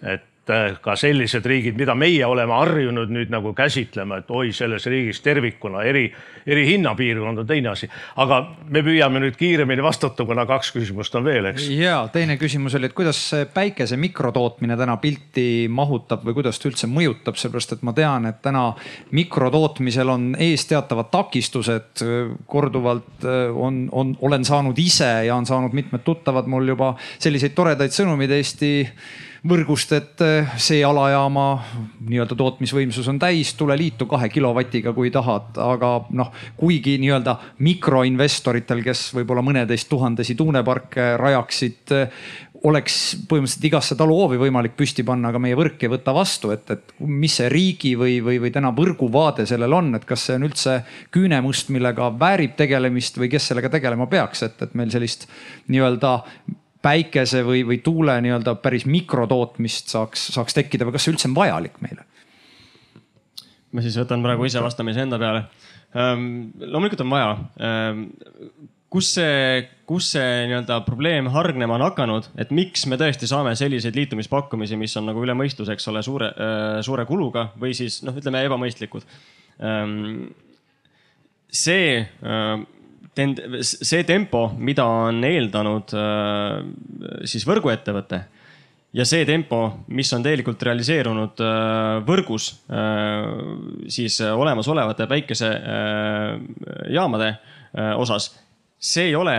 [0.03, 4.85] et äh, ka sellised riigid, mida meie oleme harjunud nüüd nagu käsitlema, et oi, selles
[4.91, 6.03] riigis tervikuna eri,
[6.43, 7.87] eri hinnapiirkond on teine asi.
[8.19, 11.69] aga me püüame nüüd kiiremini vastata, kuna kaks küsimust on veel, eks.
[11.77, 13.21] ja teine küsimus oli, et kuidas
[13.53, 18.43] päikese mikrotootmine täna pilti mahutab või kuidas ta üldse mõjutab, sellepärast et ma tean, et
[18.43, 18.67] täna
[19.15, 22.03] mikrotootmisel on ees teatavad takistused.
[22.47, 27.55] korduvalt äh, on, on, olen saanud ise ja on saanud mitmed tuttavad mul juba selliseid
[27.55, 28.73] toredaid sõnumeid Eesti
[29.47, 31.47] võrgust, et eh, see alajaama
[32.07, 37.35] nii-öelda tootmisvõimsus on täis, tule liitu kahe kilovatiga, kui tahad, aga noh, kuigi nii-öelda
[37.65, 41.93] mikroinvestoritel, kes võib-olla mõneteist tuhandesi tuuleparke rajaksid
[42.63, 46.93] oleks põhimõtteliselt igasse taluhoovi võimalik püsti panna, aga meie võrk ei võta vastu, et, et
[47.03, 50.77] mis see riigi või, või, või täna võrguvaade sellel on, et kas see on üldse
[51.11, 55.27] küünemust, millega väärib tegelemist või kes sellega tegelema peaks, et, et meil sellist
[55.67, 56.15] nii-öelda
[56.83, 61.37] päikese või, või tuule nii-öelda päris mikrotootmist saaks, saaks tekkida või kas see üldse on
[61.37, 62.07] vajalik meile?
[63.73, 65.45] ma siis võtan praegu ise vastamise enda peale
[65.97, 66.51] ähm,.
[66.59, 67.31] loomulikult on vaja
[67.63, 68.05] ähm,
[68.93, 73.97] kus see, kus see nii-öelda probleem hargnema on hakanud, et miks me tõesti saame selliseid
[73.97, 78.13] liitumispakkumisi, mis on nagu üle mõistuse, eks ole, suure, äh, suure kuluga või siis noh,
[78.19, 79.07] ütleme ebamõistlikud.
[79.65, 80.27] Ähm,
[81.49, 82.53] see äh,
[83.15, 86.61] see tempo, mida on eeldanud äh,
[87.29, 88.23] siis võrguettevõte
[88.93, 91.49] ja see tempo, mis on tegelikult realiseerunud äh,
[92.07, 93.25] võrgus äh,
[93.93, 97.29] siis olemasolevate päikesejaamade
[97.97, 98.29] osas,
[98.77, 99.33] see ei ole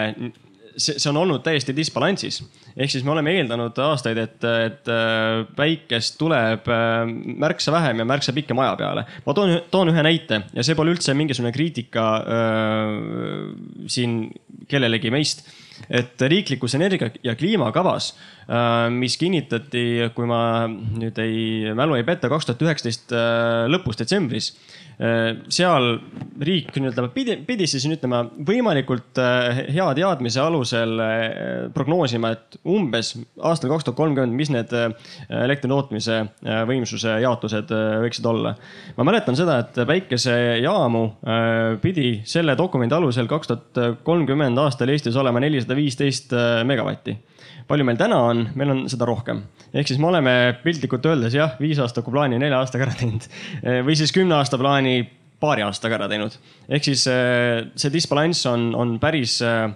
[0.76, 2.40] see, see on olnud täiesti disbalansis.
[2.76, 7.02] ehk siis me oleme eeldanud aastaid, et, et äh, päikest tuleb äh,
[7.44, 9.04] märksa vähem ja märksa pikem aja peale.
[9.26, 12.96] ma toon, toon ühe näite ja see pole üldse mingisugune kriitika äh,
[13.86, 14.24] siin
[14.68, 15.46] kellelegi meist
[15.90, 18.12] et riiklikus energia ja kliimakavas,
[18.46, 23.14] äh, mis kinnitati, kui ma nüüd ei, mälu ei peta, kaks tuhat üheksateist
[23.72, 24.52] lõpus detsembris
[24.94, 25.88] seal
[26.44, 31.24] riik nii-öelda pidi, pidi siis ütlema võimalikult äh, hea teadmise alusel äh,
[31.74, 36.20] prognoosima, et umbes aastal kaks tuhat kolmkümmend, mis need elektri tootmise
[36.68, 37.70] võimsuse jaotused
[38.04, 38.54] võiksid olla.
[38.96, 41.04] ma mäletan seda, et päikesejaamu
[41.82, 46.34] pidi selle dokumendi alusel kaks tuhat kolmkümmend aastal Eestis olema nelisada viisteist
[46.66, 47.16] megavatti
[47.68, 49.42] palju meil täna on, meil on seda rohkem.
[49.72, 53.28] ehk siis me oleme piltlikult öeldes jah, viis aastaku plaani nelja aastaga ära teinud
[53.86, 54.98] või siis kümne aasta plaani
[55.44, 56.36] paari aastaga ära teinud.
[56.68, 59.66] ehk siis eh, see disbalanss on, on päris eh,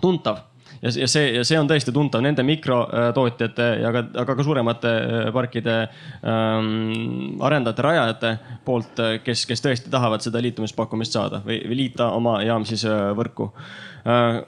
[0.00, 0.42] tuntav
[0.82, 4.94] ja, ja see, ja see on tõesti tuntav nende mikrotootjate ja ka, aga ka suuremate
[5.00, 8.32] eh, parkide ähm, arendajate, rajajate
[8.66, 12.84] poolt, kes, kes tõesti tahavad seda liitumispakkumist saada või, või liita oma jaam siis
[13.18, 14.42] võrku äh,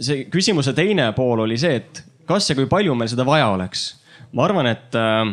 [0.00, 3.90] see küsimuse teine pool oli see, et kas ja kui palju meil seda vaja oleks.
[4.32, 5.30] ma arvan, et äh,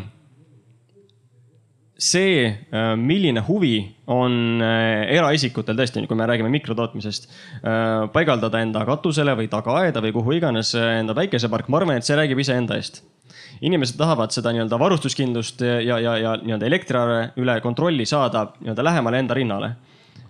[1.99, 7.28] see, äh, milline huvi on äh, eraisikutel tõesti, kui me räägime mikrotootmisest,
[8.13, 12.39] paigaldada enda katusele või tagaaeda või kuhu iganes enda päikesepark, ma arvan, et see räägib
[12.39, 13.03] iseenda eest
[13.66, 19.22] inimesed tahavad seda nii-öelda varustuskindlust ja, ja, ja nii-öelda elektriarve üle kontrolli saada nii-öelda lähemale
[19.24, 19.70] enda rinnale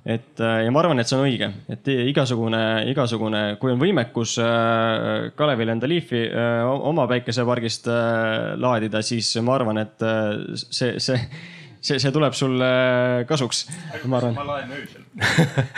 [0.06, 4.36] et äh, ja ma arvan, et see on õige, et igasugune, igasugune, kui on võimekus
[4.44, 7.90] äh, Kalevil enda Leafi äh, oma päikesepargist
[8.62, 10.06] laadida, siis ma arvan, et
[10.62, 11.18] see, see,
[11.82, 12.70] see, see tuleb sulle
[13.30, 13.66] kasuks.
[14.06, 14.38] ma arvan.
[14.38, 15.04] ma laen öösel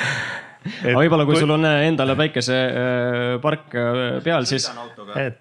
[0.83, 3.77] aga võib-olla, kui sul on endale päikesepark
[4.27, 4.67] peal, siis.
[5.15, 5.39] et,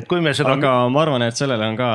[0.00, 0.56] et kui me seda.
[0.56, 1.90] aga ma arvan, et sellele on ka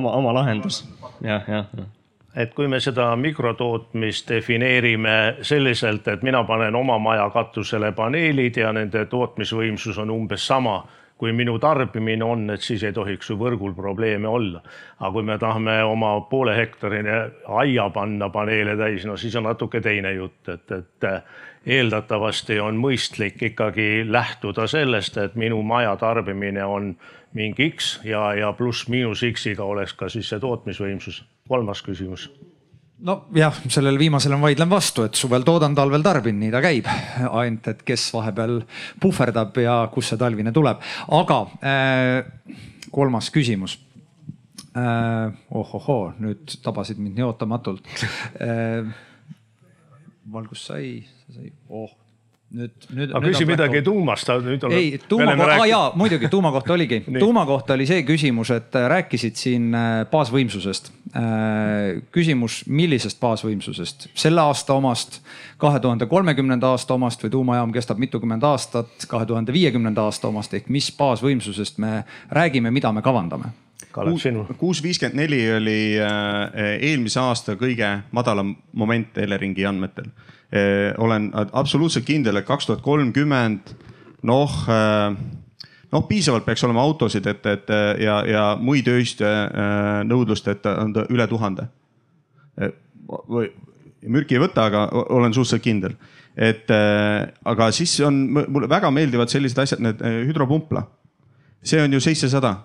[0.00, 0.86] oma, oma lahendus
[1.20, 1.42] ja,.
[1.44, 1.90] jah, jah
[2.36, 8.72] et kui me seda mikrotootmist defineerime selliselt, et mina panen oma maja katusele paneelid ja
[8.72, 10.80] nende tootmisvõimsus on umbes sama
[11.22, 14.58] kui minu tarbimine on, et siis ei tohiks ju võrgul probleeme olla.
[14.98, 19.80] aga kui me tahame oma poole hektarine aia panna paneele täis, no siis on natuke
[19.80, 21.06] teine jutt, et, et
[21.76, 26.96] eeldatavasti on mõistlik ikkagi lähtuda sellest, et minu maja tarbimine on
[27.38, 31.22] mingi X ja, ja pluss-miinus X-iga oleks ka siis see tootmisvõimsus.
[31.48, 32.28] Kolmas küsimus
[33.02, 36.90] nojah, sellele viimasele ma vaidlen vastu, et suvel toodan, talvel tarbin, nii ta käib.
[37.30, 38.60] ainult, et kes vahepeal
[39.02, 40.82] puhverdab ja kust see talvine tuleb,
[41.18, 42.60] aga äh,
[42.94, 43.78] kolmas küsimus
[44.76, 45.32] äh,.
[45.50, 47.90] ohohoo, nüüd tabasid mind nii ootamatult
[48.38, 48.86] äh,.
[50.32, 51.02] valgus sai,
[51.34, 51.90] sai, oh
[52.52, 53.12] nüüd, nüüd.
[53.14, 53.84] aga küsi midagi praegu...
[53.90, 54.80] tuumast, nüüd oleme.
[54.80, 58.76] ei, tuuma kohta, ah, jaa, muidugi tuuma kohta oligi tuuma kohta oli see küsimus, et
[58.78, 60.92] äh, rääkisid siin äh, baasvõimsusest.
[61.18, 65.20] Äh, küsimus, millisest baasvõimsusest, selle aasta omast,
[65.60, 70.54] kahe tuhande kolmekümnenda aasta omast või tuumajaam kestab mitukümmend aastat, kahe tuhande viiekümnenda aasta omast
[70.56, 73.52] ehk mis baasvõimsusest me räägime, mida me kavandame?
[73.92, 74.46] Kalev, sinu.
[74.56, 80.08] kuus viiskümmend neli oli eelmise aasta kõige madalam moment Eleringi andmetel
[80.98, 83.72] olen absoluutselt kindel, et kaks tuhat kolmkümmend
[84.28, 85.16] noh, eh,
[85.92, 87.72] noh, piisavalt peaks olema autosid, et, et
[88.04, 89.22] ja, ja muid öist
[90.08, 91.68] nõudlust, et on ta üle tuhande.
[93.28, 93.48] või
[94.08, 95.96] mürki ei võta, aga olen suhteliselt kindel,
[96.36, 96.70] et
[97.44, 100.86] aga siis on, mulle väga meeldivad sellised asjad, need hüdropumpla.
[101.62, 102.56] see on ju seitsesada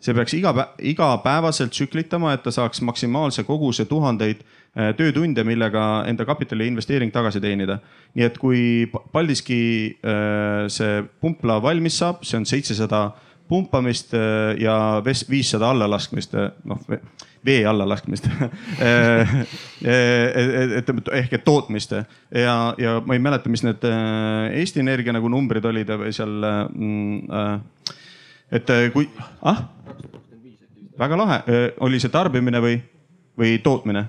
[0.00, 4.65] see peaks iga, igapäevaselt tsüklitama, et ta saaks maksimaalse koguse tuhandeid äh,
[4.96, 7.78] töötunde, millega enda kapitali investeering tagasi teenida.
[8.14, 9.60] nii et kui Paldiski
[10.04, 13.10] äh, see pumpla valmis saab, see on seitsesada
[13.48, 16.80] pumpamist äh, ja viissada allalaskmist, noh
[17.46, 18.24] vee allalaskmist
[19.86, 20.88] et
[21.20, 25.92] ehk et tootmist ja, ja ma ei mäleta, mis need Eesti Energia nagu numbrid olid
[25.94, 27.62] või seal mm,
[28.50, 29.08] et äh, kui,
[29.42, 29.64] ah,
[30.98, 32.78] väga lahe, äh, oli see tarbimine või,
[33.38, 34.06] või tootmine?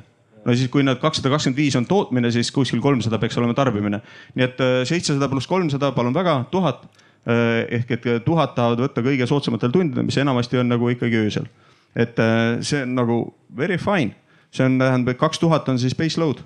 [0.48, 4.02] No siis, kui nad kakssada kakskümmend viis on tootmine, siis kuskil kolmsada peaks olema tarbimine.
[4.36, 6.88] nii et äh, seitsesada pluss kolmsada, palun väga, tuhat.
[7.28, 11.50] ehk et tuhat tahavad võtta kõige soodsamatel tundidel, mis enamasti on nagu ikkagi öösel.
[11.96, 12.16] et
[12.64, 13.18] see on nagu
[13.58, 14.16] very fine,
[14.52, 16.40] see on, tähendab, et kaks tuhat on siis base load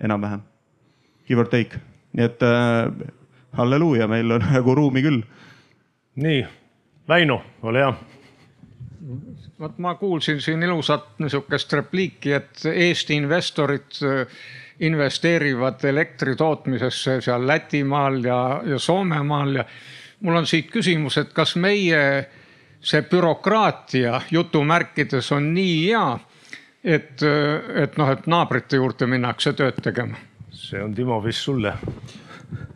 [0.00, 0.40] enam-vähem,
[1.28, 1.82] give or take,
[2.16, 3.12] nii et äh,
[3.58, 5.22] halleluuja, meil on nagu ruumi küll.
[6.16, 6.46] nii
[7.08, 7.94] Väino, ole hea.
[9.62, 14.26] Vot ma kuulsin siin ilusat niisugust repliiki, et Eesti investorid äh,
[14.82, 19.64] investeerivad elektri tootmisesse seal Lätimaal ja, ja Soomemaal ja
[20.20, 22.02] mul on siit küsimus, et kas meie
[22.82, 26.06] see bürokraatia jutumärkides on nii hea,
[26.84, 27.22] et,
[27.84, 30.18] et noh, et naabrite juurde minnakse tööd tegema?
[30.52, 31.72] see on Timo vist sulle.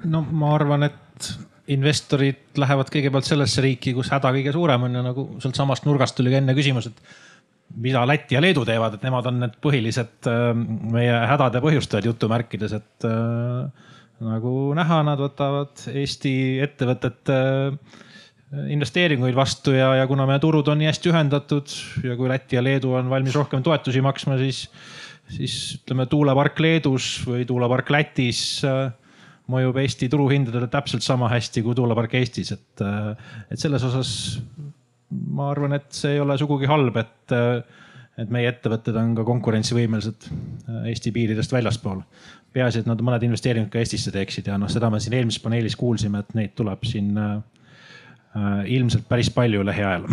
[0.04, 1.30] no ma arvan, et
[1.74, 6.30] investorid lähevad kõigepealt sellesse riiki, kus häda kõige suurem on ja nagu sealtsamast nurgast tuli
[6.32, 10.48] ka enne küsimus, et mida Läti ja Leedu teevad, et nemad on need põhilised äh,
[10.94, 13.86] meie hädade põhjustajad jutumärkides, et äh,
[14.26, 18.02] nagu näha, nad võtavad Eesti ettevõtete äh,
[18.70, 21.72] investeeringuid vastu ja, ja kuna meie turud on nii hästi ühendatud
[22.06, 24.66] ja kui Läti ja Leedu on valmis rohkem toetusi maksma, siis,
[25.34, 28.92] siis ütleme tuulepark Leedus või tuulepark Lätis äh,
[29.52, 32.84] mõjub Eesti turuhindadele täpselt sama hästi kui tuulepark Eestis, et,
[33.50, 34.10] et selles osas
[35.10, 37.34] ma arvan, et see ei ole sugugi halb, et,
[38.18, 40.26] et meie ettevõtted on ka konkurentsivõimelised
[40.90, 42.02] Eesti piiridest väljaspool.
[42.56, 45.76] peaasi, et nad mõned investeeringud ka Eestisse teeksid ja noh, seda me siin eelmises paneelis
[45.76, 47.38] kuulsime, et neid tuleb siin äh,
[48.72, 50.08] ilmselt päris palju lähiajal.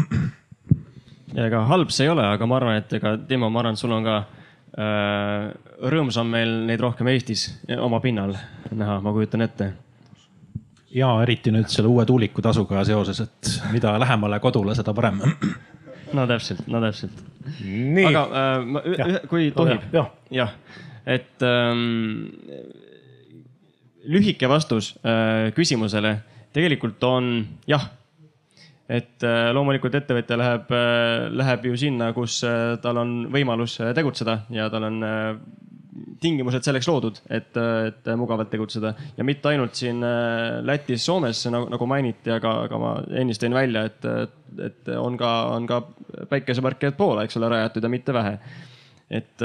[1.34, 3.96] ja ega halb see ei ole, aga ma arvan, et ega Timo, ma arvan, sul
[3.96, 4.22] on ka
[4.74, 5.54] Äh,
[5.84, 8.36] rõõmus on meil neid rohkem Eestis oma pinnal
[8.72, 9.74] näha, ma kujutan ette.
[10.94, 15.22] ja eriti nüüd selle uue tuulikutasuga seoses, et mida lähemale kodule, seda parem.
[16.18, 17.24] no täpselt, no täpselt.
[18.08, 18.84] aga äh, ma,
[19.30, 20.54] kui tohib ja., jah,
[21.06, 22.30] et ähm,
[24.04, 26.18] lühike vastus äh, küsimusele
[26.54, 27.36] tegelikult on
[27.68, 27.90] jah
[28.92, 34.42] et äh, loomulikult ettevõtja läheb, äh, läheb ju sinna, kus äh, tal on võimalus tegutseda
[34.54, 35.00] ja tal on
[36.24, 40.02] tingimused selleks loodud, et, et mugavalt tegutseda ja mitte ainult siin
[40.66, 44.08] Lätis, Soomes nagu, nagu mainiti, aga, aga ma ennist tõin välja, et,
[44.70, 45.84] et on ka, on ka
[46.32, 48.38] päikeseparke poole, eks ole, rajatud ja mitte vähe.
[49.14, 49.44] et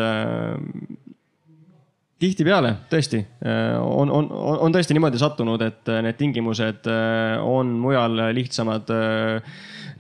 [2.19, 4.29] tihtipeale tõesti äh, on, on,
[4.67, 8.91] on tõesti niimoodi sattunud, et äh, need tingimused äh, on mujal lihtsamad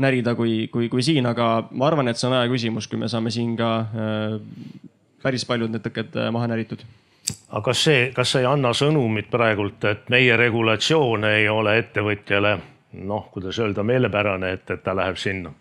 [0.02, 3.10] närida kui, kui, kui siin, aga ma arvan, et see on aja küsimus, kui me
[3.10, 3.70] saame siin ka
[5.22, 6.84] päris paljud need tõkked maha näritud
[7.50, 12.58] aga kas see, kas see ei anna sõnumit praegult, et meie regulatsioon ei ole ettevõtjale
[12.92, 15.52] noh, kuidas öelda, meelepärane, et, et ta läheb sinna.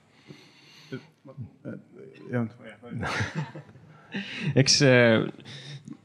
[4.55, 4.81] eks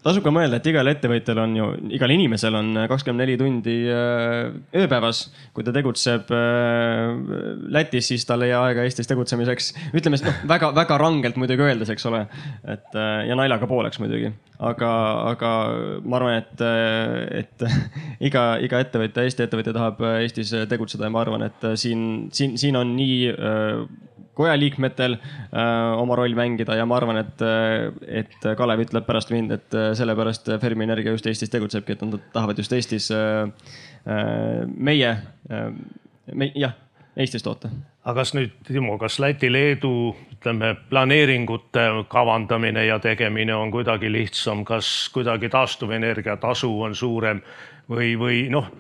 [0.03, 4.51] tasub ka mõelda, et igal ettevõtjal on ju, igal inimesel on kakskümmend neli tundi äh,
[4.83, 5.25] ööpäevas.
[5.55, 7.13] kui ta tegutseb äh,
[7.73, 9.73] Lätis, siis tal ei jää aega Eestis tegutsemiseks.
[9.95, 12.25] ütleme siis noh, väga-väga rangelt muidugi öeldes, eks ole.
[12.67, 14.93] et äh, ja naljaga pooleks muidugi, aga,
[15.33, 15.53] aga
[16.03, 16.67] ma arvan, et,
[17.45, 17.67] et
[18.29, 22.79] iga, iga ettevõtja, Eesti ettevõtja tahab Eestis tegutseda ja ma arvan, et siin, siin, siin
[22.81, 23.31] on nii
[24.35, 27.43] koja liikmetel äh, oma roll mängida ja ma arvan, et,
[28.23, 32.59] et Kalev ütleb pärast mind, et sellepärast Fermi Energia just Eestis tegutsebki, et nad tahavad
[32.59, 33.49] just Eestis äh,
[34.07, 35.11] äh meie
[35.51, 35.73] äh,,
[36.35, 36.77] me, jah,
[37.17, 37.71] Eestis toota.
[38.05, 39.95] aga kas nüüd, Timo, kas Läti-Leedu,
[40.37, 47.43] ütleme, planeeringute kavandamine ja tegemine on kuidagi lihtsam, kas kuidagi taastuvenergia tasu on suurem
[47.91, 48.71] või, või noh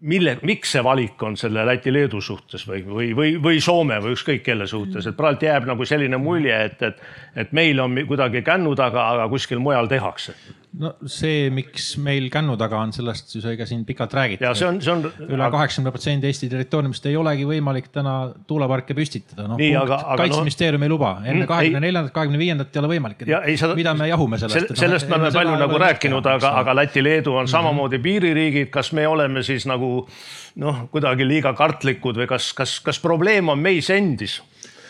[0.00, 4.44] mille, miks see valik on selle Läti-Leedu suhtes või, või, või, või Soome või ükskõik
[4.44, 7.02] kelle suhtes, et praegu jääb nagu selline mulje, et, et,
[7.36, 10.36] et meil on kuidagi kännu taga, aga kuskil mujal tehakse
[10.80, 14.44] no see, miks meil kännu taga on, sellest ju sai ka siin pikalt räägitud.
[14.44, 15.04] ja see on, see on.
[15.26, 18.16] üle kaheksakümne protsendi Eesti territooriumist ei olegi võimalik täna
[18.48, 19.60] tuuleparke püstitada, noh.
[19.60, 23.24] kaitseministeerium no, ei luba, enne mm, kahekümne neljandat, kahekümne viiendat ei ole võimalik.
[23.56, 24.80] Sa, mida me jahume sellest sel,?
[24.82, 27.54] sellest me oleme palju nagu rääkinud, aga, aga Läti-Leedu on mm -hmm.
[27.54, 30.08] samamoodi piiririigid, kas me oleme siis nagu
[30.62, 34.40] noh, kuidagi liiga kartlikud või kas, kas, kas probleem on meis endis?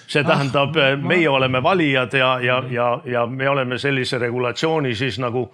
[0.07, 4.95] See ah, tähendab ah,, meie oleme valijad ja, ja, ja, ja me oleme sellise regulatsiooni
[4.95, 5.47] siis nagu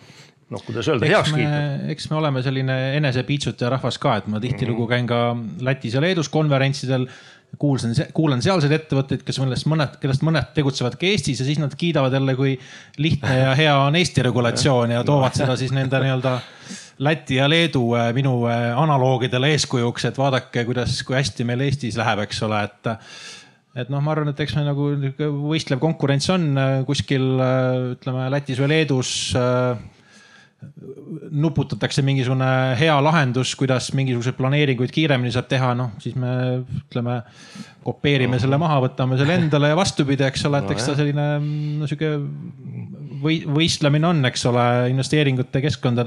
[0.52, 1.90] noh, kuidas öelda, heaks kiitnud.
[1.92, 5.30] eks me oleme selline enesepiitsutaja rahvas ka, et ma tihtilugu käin ka
[5.64, 7.08] Lätis ja Leedus konverentsidel
[7.60, 11.74] kuulsin, kuulan sealseid ettevõtteid, kes millest mõned, kellest mõned tegutsevad ka Eestis ja siis nad
[11.78, 12.54] kiidavad jälle, kui
[13.02, 16.38] lihtne ja hea on Eesti regulatsioon ja toovad seda siis nende nii-öelda
[17.02, 21.96] Läti ja Leedu äh, minu äh, analoogidele eeskujuks, et vaadake, kuidas, kui hästi meil Eestis
[21.98, 22.90] läheb, eks ole, et
[23.76, 24.90] et noh, ma arvan, et eks me nagu
[25.48, 27.24] võistlev konkurents on äh, kuskil
[27.96, 29.16] ütleme Lätis või Leedus
[31.32, 32.46] nuputatakse mingisugune
[32.78, 37.18] hea lahendus, kuidas mingisuguseid planeeringuid kiiremini saab teha, noh siis me ütleme,
[37.82, 41.26] kopeerime selle maha, võtame selle endale ja vastupidi, eks ole, et eks ta selline
[41.80, 42.12] no, sihuke
[43.22, 46.06] või võistlemine on, eks ole, investeeringute keskkonda,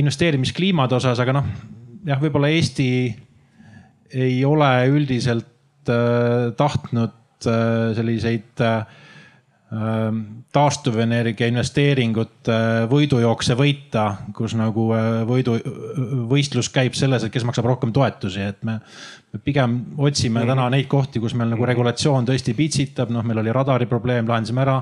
[0.00, 1.50] investeerimiskliimade osas, aga noh,
[2.08, 2.88] jah, võib-olla Eesti
[4.14, 5.53] ei ole üldiselt äh,
[6.56, 8.84] tahtnud äh, selliseid äh,
[9.74, 12.56] Ähm, taastuvenergia investeeringute
[12.90, 14.04] võidujookse võita,
[14.36, 15.56] kus nagu äh, võidu,
[16.30, 18.76] võistlus käib selles, et kes maksab rohkem toetusi, et me,
[19.32, 20.52] me pigem otsime mm -hmm.
[20.52, 24.62] täna neid kohti, kus meil nagu regulatsioon tõesti pitsitab, noh, meil oli radari probleem, lahendasime
[24.62, 24.76] ära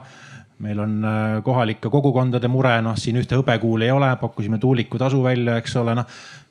[0.63, 5.23] meil on äh, kohalike kogukondade mure, noh siin ühte hõbekuuli ei ole, pakkusime tuuliku tasu
[5.23, 6.07] välja, eks ole, noh.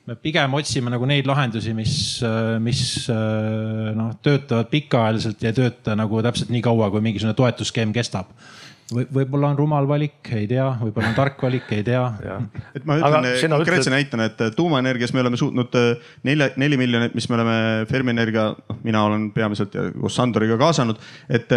[0.06, 1.94] Me pigem otsime nagu neid lahendusi, mis,
[2.64, 8.32] mis noh töötavad pikaajaliselt ja ei tööta nagu täpselt nii kaua, kui mingisugune toetusskeem kestab
[8.92, 12.02] või võib-olla on rumal valik, ei tea, võib-olla on tark valik, ei tea.
[12.76, 13.96] et ma ütlen konkreetse ütled...
[13.96, 17.56] näitena, et tuumaenergias me oleme suutnud äh, nelja, neli miljonit, mis me oleme
[17.90, 21.00] Fermienergia, noh, mina olen peamiselt koos Sandoriga kaasanud,
[21.32, 21.54] et,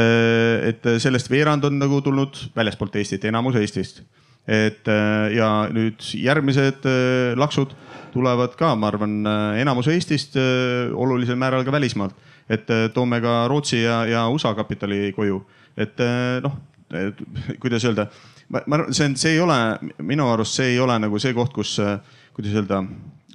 [0.70, 4.06] et sellest veerand on nagu tulnud väljaspoolt Eestit, enamus Eestist.
[4.46, 4.86] et
[5.34, 6.84] ja nüüd järgmised
[7.36, 7.72] laksud
[8.16, 9.20] tulevad ka, ma arvan,
[9.60, 10.40] enamus Eestist,
[10.96, 12.16] olulisel määral ka välismaalt.
[12.50, 15.40] et toome ka Rootsi ja, ja USA kapitali koju
[15.78, 16.00] et
[16.44, 16.56] noh,
[17.62, 18.08] kuidas öelda,
[18.50, 19.58] ma, ma arvan, see on, see ei ole
[20.06, 21.76] minu arust, see ei ole nagu see koht, kus,
[22.36, 22.82] kuidas öelda,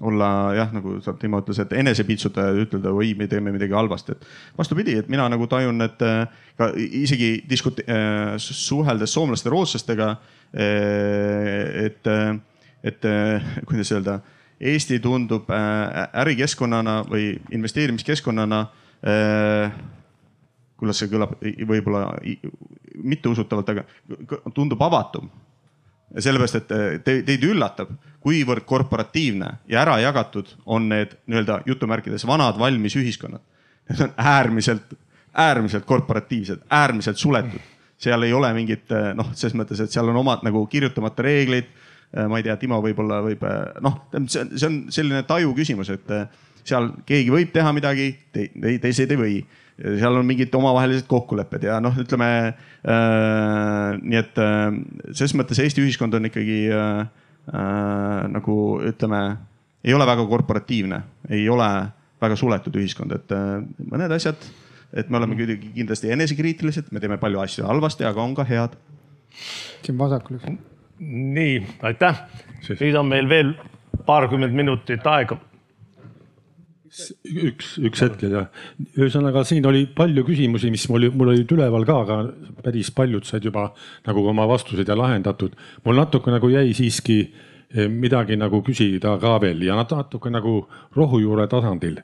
[0.00, 4.96] olla jah, nagu Timo ütles, et enesepiitsutajad ütelda, oi, me teeme midagi halvasti, et vastupidi,
[4.96, 6.04] et mina nagu tajun, et
[6.56, 7.84] ka isegi diskute-,
[8.40, 10.14] suheldes soomlaste, rootslastega.
[10.56, 12.08] et,
[12.82, 13.04] et
[13.68, 14.16] kuidas öelda,
[14.60, 18.66] Eesti tundub ärikeskkonnana või investeerimiskeskkonnana
[20.80, 21.36] kuidas see kõlab,
[21.68, 22.04] võib-olla
[23.04, 25.30] mitteusutavalt, aga tundub avatum.
[26.10, 27.92] sellepärast, et eh, te, teid üllatab,
[28.24, 33.44] kuivõrd korporatiivne ja ära jagatud on need nii-öelda jutumärkides vanad valmis ühiskonnad.
[33.90, 34.96] Need on äärmiselt,
[35.38, 37.60] äärmiselt korporatiivsed, äärmiselt suletud.
[38.00, 41.70] seal ei ole mingit noh, ses mõttes, et seal on omad nagu kirjutamata reeglid.
[42.10, 43.44] Eh, ma ei tea, Timo võib-olla võib,
[43.86, 46.08] noh, see on, see on selline taju küsimus, et
[46.66, 48.48] seal keegi võib teha midagi te,,
[48.82, 49.36] teised ei või
[49.80, 54.66] seal on mingid omavahelised kokkulepped ja noh, ütleme äh, nii et äh,
[55.16, 57.06] ses mõttes Eesti ühiskond on ikkagi äh,
[57.48, 58.56] äh, nagu
[58.86, 59.22] ütleme,
[59.84, 61.00] ei ole väga korporatiivne,
[61.32, 61.70] ei ole
[62.20, 63.62] väga suletud ühiskond, et äh,
[63.92, 64.50] mõned asjad,
[64.92, 68.76] et me oleme kuidagi kindlasti enesekriitilised, me teeme palju asju halvasti, aga on ka head.
[69.86, 70.58] siin vasakul üks.
[71.00, 72.24] Nii, aitäh.
[72.70, 73.54] nüüd on meil veel
[74.06, 75.40] paarkümmend minutit aega
[76.90, 78.48] üks, üks hetkel jah.
[78.98, 82.16] ühesõnaga, siin oli palju küsimusi, mis mul, mul olid üleval ka, aga
[82.64, 83.68] päris paljud said juba
[84.08, 85.54] nagu oma vastused ja lahendatud.
[85.84, 90.66] mul natuke nagu jäi siiski eh, midagi nagu küsida ka veel ja natuke nagu
[90.96, 92.00] rohujuure tasandil.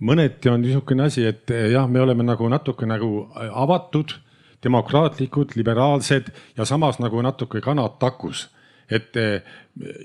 [0.00, 4.14] mõneti on niisugune asi, et eh, jah, me oleme nagu natuke nagu avatud,
[4.62, 8.48] demokraatlikud, liberaalsed ja samas nagu natuke kanad takus
[8.90, 9.42] et eh,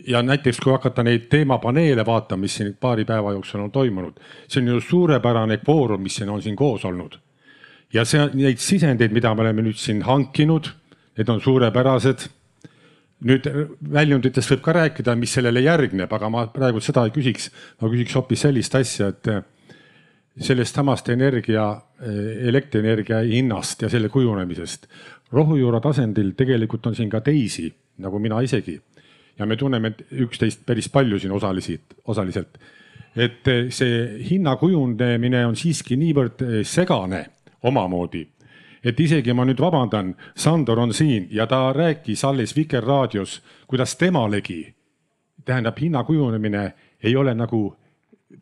[0.08, 4.62] ja näiteks, kui hakata neid teemapaneele vaatama, mis siin paari päeva jooksul on toimunud, see
[4.62, 7.18] on ju suurepärane kvoorum, mis siin on siin koos olnud.
[7.94, 10.72] ja see, neid sisendeid, mida me oleme nüüd siin hankinud,
[11.18, 12.30] need on suurepärased.
[13.24, 13.46] nüüd
[13.94, 18.18] väljunditest võib ka rääkida, mis sellele järgneb, aga ma praegu seda ei küsiks, ma küsiks
[18.20, 19.30] hoopis sellist asja, et
[20.40, 24.88] sellest samast energia, eh, elektrienergia hinnast ja selle kujunemisest.
[25.32, 28.82] rohujuure tasandil tegelikult on siin ka teisi nagu mina isegi.
[29.40, 32.58] ja me tunneme üksteist päris palju siin osaliselt, osaliselt.
[33.16, 37.26] et eh, see hinna kujunemine on siiski niivõrd eh, segane
[37.64, 38.28] omamoodi,
[38.84, 44.74] et isegi ma nüüd vabandan, Sandor on siin ja ta rääkis alles Vikerraadios, kuidas temalegi
[45.46, 46.74] tähendab hinna kujunemine
[47.04, 47.76] ei ole nagu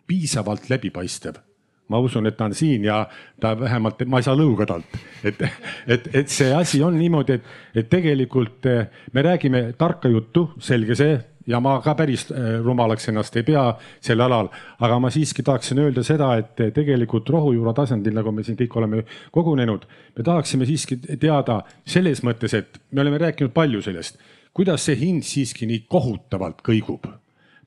[0.08, 1.51] piisavalt läbipaistev
[1.92, 3.04] ma usun, et ta on siin ja
[3.42, 5.00] ta vähemalt, ma ei saa lõuga talt.
[5.28, 5.44] et,
[5.88, 10.98] et, et see asi on niimoodi, et, et tegelikult eh, me räägime tarka juttu, selge
[10.98, 13.64] see ja ma ka päris eh, rumalaks ennast ei pea
[14.04, 14.50] sel alal,
[14.80, 18.78] aga ma siiski tahaksin öelda seda, et eh, tegelikult rohujuure tasandil, nagu me siin kõik
[18.80, 19.88] oleme kogunenud,
[20.18, 24.22] me tahaksime siiski teada selles mõttes, et me oleme rääkinud palju sellest,
[24.54, 27.08] kuidas see hind siiski nii kohutavalt kõigub.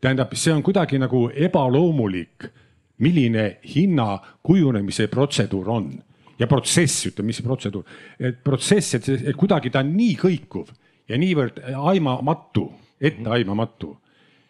[0.00, 2.50] tähendab, see on kuidagi nagu ebaloomulik
[3.04, 5.88] milline hinna kujunemise protseduur on
[6.38, 7.84] ja protsess, ütleme, mis see protseduur,
[8.18, 10.72] et protsess, et, et kuidagi ta on nii kõikuv
[11.10, 11.60] ja niivõrd
[11.92, 12.68] aimamatu,
[13.04, 13.96] etteaimamatu.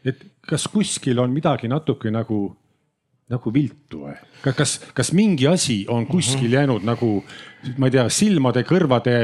[0.04, 2.56] et kas kuskil on midagi natuke nagu,
[3.32, 4.16] nagu viltu või?
[4.56, 6.54] kas, kas mingi asi on kuskil mhm.
[6.54, 7.10] jäänud nagu,
[7.78, 9.16] ma ei tea, silmade, kõrvade,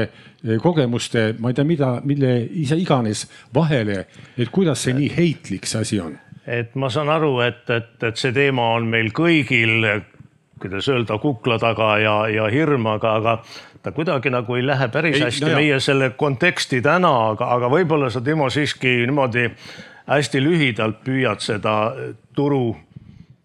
[0.61, 2.33] kogemuste, ma ei tea, mida, mille
[2.63, 4.05] ise iganes vahele,
[4.37, 6.17] et kuidas see nii heitlik see asi on
[6.51, 9.85] et ma saan aru, et, et, et see teema on meil kõigil,
[10.61, 13.37] kuidas öelda, kukla taga ja, ja hirm, aga, aga
[13.81, 17.71] ta kuidagi nagu ei lähe päris ei, hästi no meie selle konteksti täna, aga, aga
[17.71, 19.47] võib-olla sa, Timo, siiski niimoodi
[20.11, 21.77] hästi lühidalt püüad seda
[22.35, 22.75] turu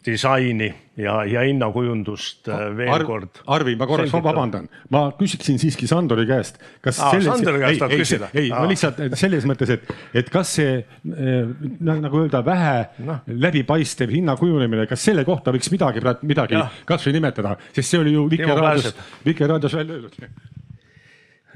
[0.07, 3.41] disaini ja, ja hinnakujundust äh, veel Arv, kord.
[3.53, 6.59] Arvi, ma korraks ma vabandan, ma küsiksin siiski Sandori käest.
[6.85, 8.31] kas Aa, selles, Sandori käest tahad küsida?
[8.35, 11.55] ei, ma lihtsalt selles mõttes, et, et kas see äh,
[11.85, 13.21] nagu öelda, vähe no.
[13.47, 18.29] läbipaistev hinna kujunemine, kas selle kohta võiks midagi, midagi kasvõi nimetada, sest see oli ju
[18.33, 18.95] Vikerraadios,
[19.27, 20.21] Vikerraadios välja öeldud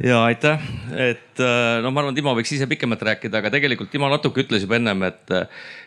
[0.00, 0.60] ja aitäh,
[0.96, 4.64] et äh, no ma arvan, Timo võiks ise pikemalt rääkida, aga tegelikult Timo natuke ütles
[4.64, 5.34] juba ennem, et,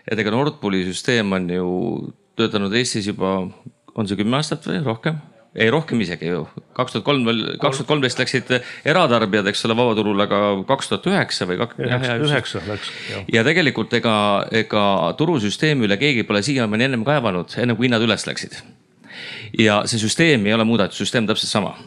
[0.10, 1.72] et ega Nord Pooli süsteem on ju
[2.40, 3.36] töötanud Eestis juba,
[3.94, 5.22] on see kümme aastat või rohkem?
[5.54, 6.44] ei, rohkem isegi ju.
[6.74, 8.50] kaks tuhat kolm veel, kaks tuhat kolmteist läksid
[8.90, 10.40] eratarbijad, eks ole, vabaturule, aga
[10.70, 11.76] kaks tuhat üheksa või kak-.
[11.78, 12.92] üheksa läks.
[13.34, 14.16] ja tegelikult ega,
[14.64, 14.86] ega
[15.20, 18.64] turusüsteemi üle keegi pole siiamaani ennem kaevanud, enne kui hinnad üles läksid.
[19.60, 21.78] ja see süsteem ei ole muudetud, süsteem täpselt sama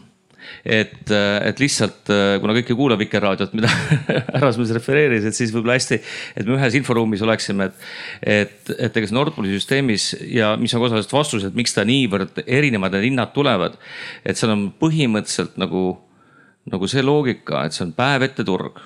[0.64, 2.10] et, et lihtsalt
[2.42, 3.70] kuna kõik ei kuula Vikerraadiot, mida
[4.36, 6.00] härrasmees refereeris, et siis võib-olla hästi,
[6.36, 7.86] et me ühes inforuumis oleksime, et,
[8.22, 11.76] et, et ega see Nord Pooli süsteemis ja mis on ka osaliselt vastus, et miks
[11.76, 13.78] ta niivõrd erinevad need hinnad tulevad.
[14.24, 15.84] et seal on põhimõtteliselt nagu,
[16.70, 18.80] nagu see loogika, et see on päev ette turg.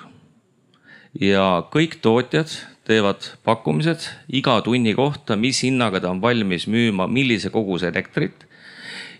[1.19, 2.53] ja kõik tootjad
[2.87, 8.47] teevad pakkumised iga tunni kohta, mis hinnaga ta on valmis müüma, millise koguse elektrit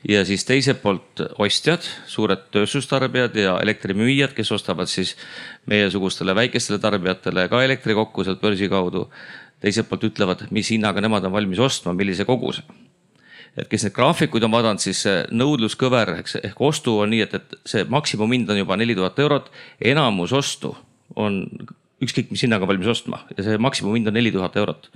[0.10, 5.16] ja siis teiselt poolt ostjad, suured tööstustarbijad ja elektrimüüjad, kes ostavad siis
[5.70, 9.10] meiesugustele väikestele tarbijatele ka elektri kokku sealt börsi kaudu.
[9.62, 12.64] teiselt poolt ütlevad, mis hinnaga nemad on valmis ostma, millise koguse.
[13.58, 17.56] et kes neid graafikuid on vaadanud, siis nõudluskõver, eks ehk ostu on nii, et, et
[17.66, 19.52] see maksimumhind on juba neli tuhat eurot,
[19.82, 20.76] enamus ostu
[21.16, 21.46] on
[22.02, 24.90] ükskõik mis hinnaga valmis ostma ja see maksimumhind on neli tuhat eurot.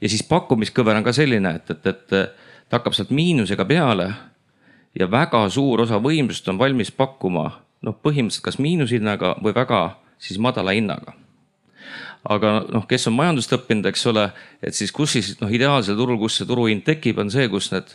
[0.00, 4.10] ja siis pakkumiskõver on ka selline, et, et, et ta hakkab sealt miinusega peale
[4.98, 7.50] ja väga suur osa võimsust on valmis pakkuma
[7.86, 9.82] noh, põhimõtteliselt kas miinushinnaga või väga
[10.18, 11.14] siis madala hinnaga.
[12.26, 14.24] aga noh, kes on majandust õppinud, eks ole,
[14.62, 17.92] et siis kus siis noh, ideaalsel turul, kus see turuhind tekib, on see, kus need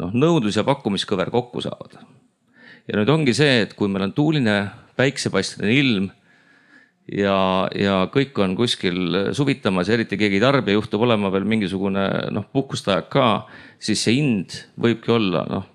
[0.00, 1.98] noh, nõudlus ja pakkumiskõver kokku saavad.
[2.88, 4.56] ja nüüd ongi see, et kui meil on tuuline
[4.96, 6.08] päiksepaisteline ilm
[7.12, 12.04] ja, ja kõik on kuskil suvitamas ja eriti keegi tarbija juhtub olema veel mingisugune
[12.34, 13.28] noh, puhkuste aeg ka,
[13.80, 15.66] siis see hind võibki olla noh.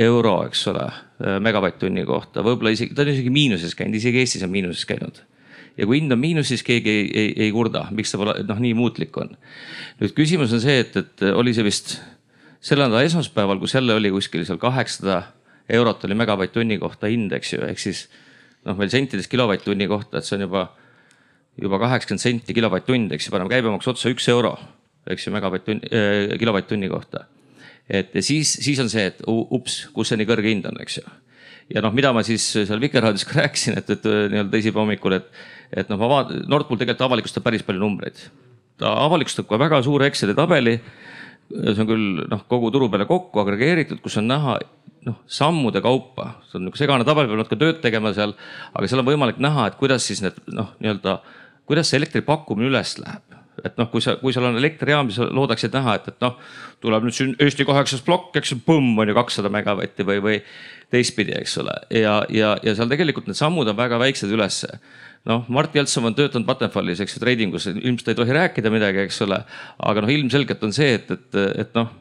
[0.00, 0.86] euro, eks ole,
[1.42, 5.24] megavatt-tunni kohta, võib-olla isegi, ta on isegi miinuses käinud, isegi Eestis on miinuses käinud.
[5.76, 8.62] ja kui hind on miinus, siis keegi ei, ei, ei kurda, miks see pole noh,
[8.62, 9.36] nii muutlik on.
[10.00, 11.98] nüüd küsimus on see, et, et oli see vist
[12.60, 15.22] selle nädala esmaspäeval, kus jälle oli kuskil seal kaheksasada
[15.70, 18.08] eurot oli megavatt-tunni kohta hind, eks ju, ehk siis
[18.68, 20.66] noh, meil sentides kilovatt-tunni kohta, et see on juba,
[21.60, 24.54] juba kaheksakümmend senti kilovatt-tund, eks ju, paneme käibemaksu otsa üks euro,
[25.10, 27.26] eks ju, megavatt-tunni äh,, kilovatt-tunni kohta.
[27.88, 31.00] et ja siis, siis on see, et ups, kus see nii kõrge hind on, eks
[31.00, 31.08] ju
[31.74, 35.28] ja noh, mida ma siis seal Vikerraadios ka rääkisin, et, et nii-öelda teisipäeva hommikul, et,
[35.82, 38.24] et noh, ma vaatan, Nord Pool tegelikult avalikustab päris palju numbreid.
[38.80, 40.78] ta avalikustab ka väga suure Exceli tabeli.
[41.50, 44.58] see on küll noh, kogu turu peale kokku agregeeritud, kus on näha
[45.06, 48.34] noh, sammude kaupa, see on niisugune segane tabel, peab natuke tööd tegema seal,
[48.76, 51.20] aga seal on võimalik näha, et kuidas siis need noh, nii-öelda,
[51.68, 53.26] kuidas see elektri pakkumine üles läheb.
[53.60, 56.38] et noh, kui sa, kui sul on elektrijaam, siis loodaksid näha, et, et noh,
[56.80, 60.38] tuleb nüüd siin Eesti kaheksas plokk, eks ju, põmm on ju kakssada megavatti või, või
[60.92, 61.74] teistpidi, eks ole.
[61.92, 64.78] ja, ja, ja seal tegelikult need sammud on väga väiksed ülesse
[65.28, 69.20] noh, Mart Jeltsov on töötanud Vattenfallis, eks ju, treidingus, ilmselt ei tohi rääkida midagi, eks
[69.26, 69.42] ole.
[69.90, 71.92] aga noh, ilmselgelt on see, et, et, et noh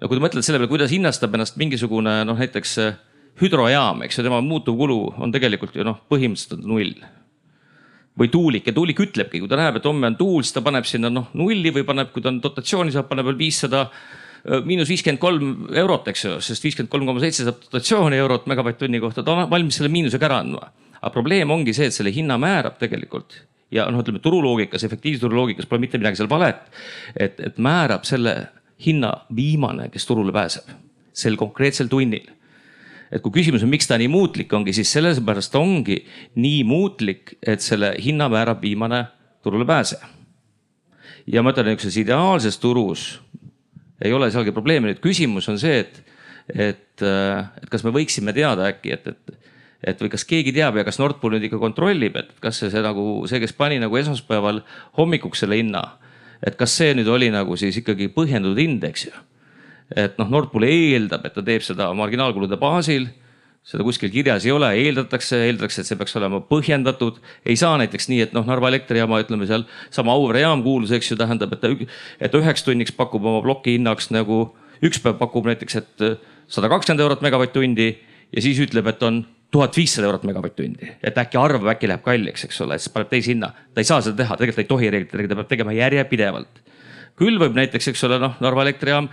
[0.00, 2.98] no kui te mõtlete selle peale, kuidas hinnastab ennast mingisugune noh, näiteks äh,
[3.40, 6.94] hüdrojaam, eks ju, tema muutuvkulu on tegelikult ju noh, põhimõtteliselt on null.
[8.16, 10.86] või tuulik ja tuulik ütlebki, kui ta näeb, et homme on tuul, siis ta paneb
[10.88, 14.88] sinna noh nulli või paneb, kui ta on dotatsiooni saab, paneb veel viissada äh, miinus
[14.88, 15.50] viiskümmend kolm
[15.84, 19.50] eurot, eks ju, sest viiskümmend kolm koma seitse saab dotatsiooni eurot megavatt-tunni kohta, ta on
[19.52, 20.72] valmis selle miinusega ära andma.
[20.96, 23.36] aga probleem ongi see, et selle hinna määrab tegelikult
[23.74, 26.62] ja noh, ütleme turuloogikas, efektiivse turuloogikas pole mitte midagi seal valet.
[27.14, 28.36] et, et määrab selle
[28.84, 30.74] hinna viimane, kes turule pääseb
[31.16, 32.26] sel konkreetsel tunnil.
[33.12, 36.00] et kui küsimus on, miks ta nii muutlik ongi, siis sellepärast ongi
[36.34, 39.04] nii muutlik, et selle hinna määrab viimane
[39.42, 40.08] turule pääseja.
[41.26, 43.06] ja ma ütlen, niisuguses ideaalses turus
[44.04, 46.02] ei ole sealgi probleemi, nüüd küsimus on see, et,
[46.52, 49.42] et, et kas me võiksime teada äkki, et, et
[49.86, 52.70] et või kas keegi teab ja kas Nord Pool nüüd ikka kontrollib, et kas see,
[52.72, 54.62] see nagu see, kes pani nagu esmaspäeval
[54.98, 55.84] hommikuks selle hinna
[56.42, 59.14] et kas see nüüd oli nagu siis ikkagi põhjendatud indeks ju.
[59.96, 63.08] et noh, Nord Pool eeldab, et ta teeb seda marginaalkulude baasil
[63.66, 67.18] seda kuskil kirjas ei ole, eeldatakse, eeldatakse, et see peaks olema põhjendatud.
[67.42, 71.10] ei saa näiteks nii, et noh, Narva elektrijaama, ütleme seal sama Auvere jaam kuulus, eks
[71.10, 71.72] ju, tähendab, et ta,
[72.22, 74.54] et üheks tunniks pakub oma ploki hinnaks nagu
[74.86, 76.06] üks päev pakub näiteks, et
[76.46, 79.24] sada kakskümmend eurot megavatt-tundi ja siis ütleb, et on
[79.54, 83.32] tuhat viissada eurot megavatt-tundi, et äkki arvab, äkki läheb kalliks, eks ole, siis paneb teise
[83.32, 83.52] hinna.
[83.74, 86.60] ta ei saa seda teha, tegelikult ei tohi reeglite järgi, ta peab tegema järjepidevalt.
[87.16, 89.08] küll võib näiteks, eks ole, noh, Narva elektrijaam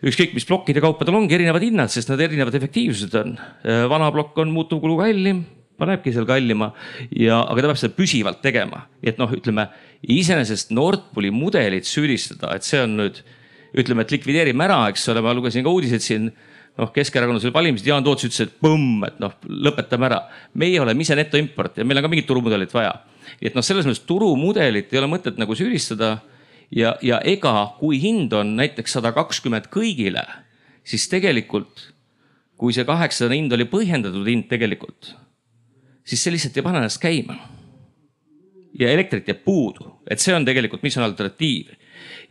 [0.00, 3.36] ükskõik mis plokkide kaupa tal ongi erinevad hinnad, sest nad erinevad efektiivsused on.
[3.92, 5.44] vana plokk on muutuvkulu kallim,
[5.80, 6.70] panebki seal kallima
[7.16, 8.86] ja, aga ta peab seda püsivalt tegema.
[9.02, 9.68] et noh, ütleme
[10.00, 13.20] iseenesest Nord Pooli mudelit süüdistada, et see on nüüd
[13.76, 16.30] ütleme, et likvideerime ära, eks ole, ma lugesin ka uudiseid siin
[16.78, 20.20] noh, Keskerakonnas olid valimised, Jaan Toots ütles, et põmm, et noh, lõpetame ära.
[20.54, 22.94] meie oleme ise netoimport ja meil on ka mingit turumudelit vaja.
[23.40, 26.18] et noh, selles mõttes turumudelit ei ole mõtet nagu süüdistada.
[26.70, 30.24] ja, ja ega kui hind on näiteks sada kakskümmend kõigile,
[30.84, 31.90] siis tegelikult
[32.60, 35.14] kui see kaheksasada hind oli põhjendatud hind tegelikult,
[36.04, 37.38] siis see lihtsalt ei pane ennast käima.
[38.80, 41.72] ja elektrit jääb puudu, et see on tegelikult, mis on alternatiiv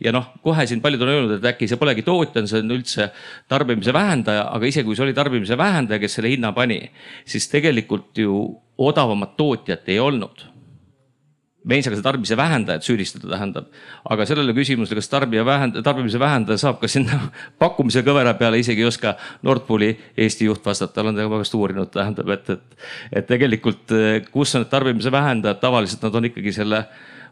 [0.00, 3.10] ja noh, kohe siin paljud on öelnud, et äkki see polegi tootja, see on üldse
[3.50, 6.80] tarbimise vähendaja, aga isegi kui see oli tarbimise vähendaja, kes selle hinna pani,
[7.28, 8.40] siis tegelikult ju
[8.80, 10.50] odavamat tootjat ei olnud
[11.64, 13.66] me ei saa ka seda tarbimise vähendajat süüdistada, tähendab.
[14.08, 17.18] aga sellele küsimusele, kas tarbija vähend-, tarbimise vähendaja saab ka sinna
[17.62, 19.14] pakkumise kõvera peale, isegi ei oska
[19.44, 22.80] Nord Pooli Eesti juht vastata, olen teda väga uurinud, tähendab, et, et.
[23.12, 23.92] et tegelikult,
[24.32, 26.84] kus on need tarbimise vähendajad, tavaliselt nad on ikkagi selle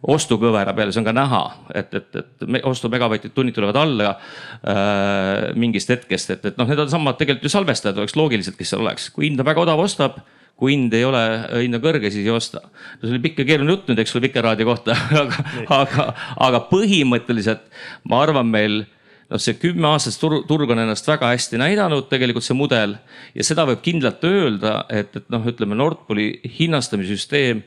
[0.07, 1.43] ostukõvera peale, see on ka näha,
[1.75, 6.83] et, et, et ostu megavatid tunnid tulevad alla äh, mingist hetkest, et, et noh, need
[6.85, 9.83] on samad tegelikult ju salvestajad oleks loogiliselt, kes seal oleks, kui hind on väga odav,
[9.83, 10.21] ostab
[10.59, 11.23] kui hind ei ole,
[11.63, 12.65] hind on kõrge, siis ei osta.
[12.67, 15.45] no see oli pikk ja keeruline jutt nüüd, eks ole, Vikerraadio kohta aga,
[15.77, 16.07] aga,
[16.49, 17.69] aga põhimõtteliselt
[18.11, 18.81] ma arvan, meil
[19.29, 22.97] noh, see kümme aastast tur turg on ennast väga hästi näidanud, tegelikult see mudel
[23.35, 27.65] ja seda võib kindlalt öelda, et, et noh, ütleme Nord Pooli hinnastamissüsteem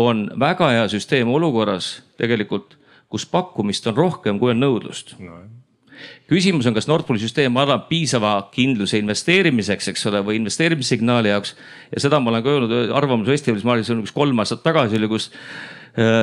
[0.00, 2.76] on väga hea süsteem olukorras tegelikult,
[3.10, 5.42] kus pakkumist on rohkem, kui on nõudlust no
[6.30, 11.56] küsimus on, kas Nord Pooli süsteem annab piisava kindluse investeerimiseks, eks ole, või investeerimissignaali jaoks.
[11.92, 15.10] ja seda ma olen ka öelnud Arvamusfestivalis, ma olin seal üks kolm aastat tagasi oli,
[15.10, 15.30] kus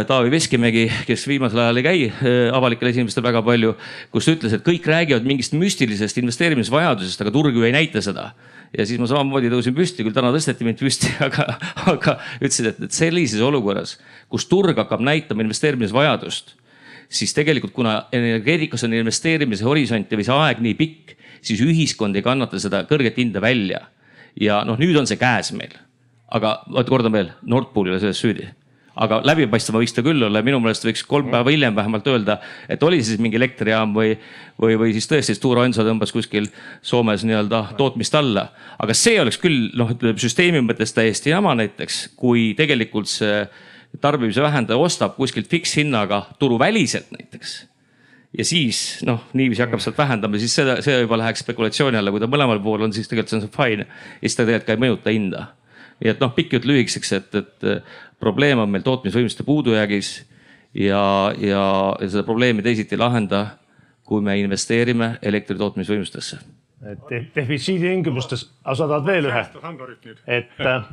[0.08, 3.74] Taavi Veskimägi, kes viimasel ajal ei käi äh, avalikel esinemistel väga palju,
[4.14, 8.30] kus ütles, et kõik räägivad mingist müstilisest investeerimisvajadusest, aga turg ju ei näita seda
[8.72, 11.58] ja siis ma samamoodi tõusin püsti, küll täna tõsteti mind püsti, aga,
[11.92, 13.98] aga ütlesin, et, sellises olukorras,
[14.32, 16.56] kus turg hakkab näitama investeerimisvajadust,
[17.12, 22.24] siis tegelikult kuna energeetikas on investeerimise horisont või see aeg nii pikk, siis ühiskond ei
[22.24, 23.84] kannata seda kõrget hinda välja.
[24.40, 25.76] ja noh, nüüd on see käes meil.
[26.32, 28.48] aga kordan veel, Nord Pool ei ole selles süüdi
[28.98, 32.40] aga läbipaistvam võiks ta küll olla ja minu meelest võiks kolm päeva hiljem vähemalt öelda,
[32.70, 34.16] et oli siis mingi elektrijaam või,
[34.62, 36.50] või, või siis tõesti Stora Enso tõmbas kuskil
[36.82, 38.50] Soomes nii-öelda tootmist alla.
[38.80, 43.46] aga see oleks küll noh, ütleme süsteemi mõttes täiesti jama näiteks, kui tegelikult see
[44.02, 47.58] tarbimise vähendaja ostab kuskilt fikshinnaga turuväliselt näiteks
[48.38, 52.22] ja siis noh, niiviisi hakkab sealt vähendama, siis seda, see juba läheks spekulatsiooni alla, kui
[52.22, 53.88] ta mõlemal pool on, siis tegelikult see on fine.
[53.88, 55.46] ja siis ta tegelikult ka ei mõjuta hinda.
[56.02, 57.70] Nii et noh, pikk jutt lühikeseks, et, et
[58.22, 60.12] probleem on meil tootmisvõimsuste puudujäägis
[60.74, 61.64] ja, ja,
[62.02, 63.46] ja seda probleemi teisiti ei lahenda,
[64.08, 66.40] kui me investeerime elektri tootmisvõimsustesse.
[66.88, 69.44] et defitsiidi tingimustes, aga sa tahad veel ühe?
[70.28, 70.90] et äh,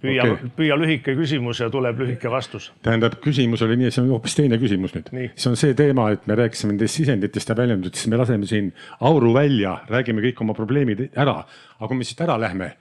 [0.00, 2.70] püüa okay., püüa lühike küsimus ja tuleb lühike vastus.
[2.82, 5.10] tähendab, küsimus oli nii, see on hoopis teine küsimus nüüd.
[5.34, 9.34] see on see teema, et me rääkisime nendest sisenditest ja väljenditest, me laseme siin auru
[9.34, 11.42] välja, räägime kõik oma probleemid ära.
[11.78, 12.72] aga kui me siit ära lähme,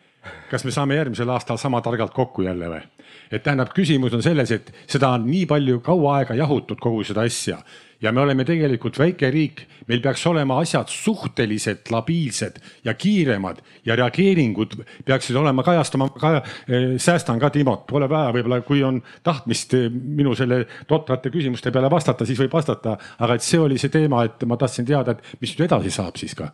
[0.49, 2.81] kas me saame järgmisel aastal sama targalt kokku jälle või?
[3.31, 7.25] et tähendab, küsimus on selles, et seda on nii palju kaua aega jahutud, kogu seda
[7.27, 7.59] asja
[8.01, 13.97] ja me oleme tegelikult väike riik, meil peaks olema asjad suhteliselt labiilsed ja kiiremad ja
[13.99, 19.75] reageeringud peaksid olema kajastama ka äh,, säästan ka Timot, pole vaja, võib-olla kui on tahtmist
[19.77, 23.93] eh, minu selle totrate küsimuste peale vastata, siis võib vastata, aga et see oli see
[23.93, 26.53] teema, et ma tahtsin teada, et mis nüüd edasi saab siis ka.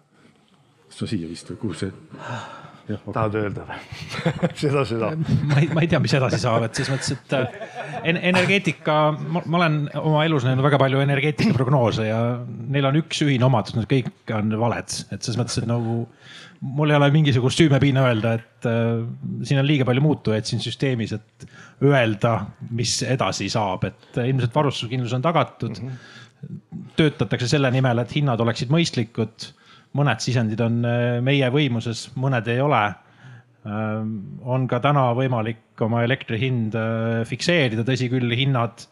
[0.90, 1.92] sa siia vist või kuhu see?
[2.86, 3.14] Okay.
[3.16, 5.08] tahad öelda või seda, seda.
[5.50, 9.42] ma ei, ma ei tea, mis edasi saab, et selles mõttes, et äh, energeetika, ma
[9.58, 14.36] olen oma elus näinud väga palju energeetikaprognoose ja neil on üks ühine omadus, nad kõik
[14.38, 16.04] on valed, et selles mõttes, et nagu
[16.62, 19.02] mul ei ole mingisugust süümepiina öelda, et äh,
[19.50, 21.50] siin on liiga palju muutujaid siin süsteemis, et
[21.90, 22.38] öelda,
[22.70, 25.90] mis edasi saab, et ilmselt varustuskindlus on tagatud mm.
[25.90, 26.90] -hmm.
[27.02, 29.54] töötatakse selle nimel, et hinnad oleksid mõistlikud
[29.96, 32.84] mõned sisendid on äh, meie võimuses, mõned ei ole.
[33.66, 34.16] Ähm,
[34.46, 38.86] on ka täna võimalik oma elektri hind äh, fikseerida, tõsi küll, hinnad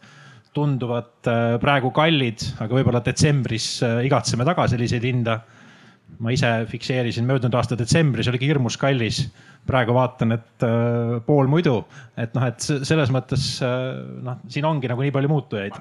[0.54, 3.68] tunduvad äh, praegu kallid, aga võib-olla detsembris
[4.06, 5.42] igatseme taga selliseid hinda.
[6.22, 9.24] ma ise fikseerisin möödunud aasta detsembris, oligi hirmus kallis.
[9.66, 10.64] praegu vaatan, et
[11.26, 11.84] pool muidu,
[12.16, 13.46] et noh, et selles mõttes
[14.22, 15.80] noh, siin ongi nagu nii palju muutujaid.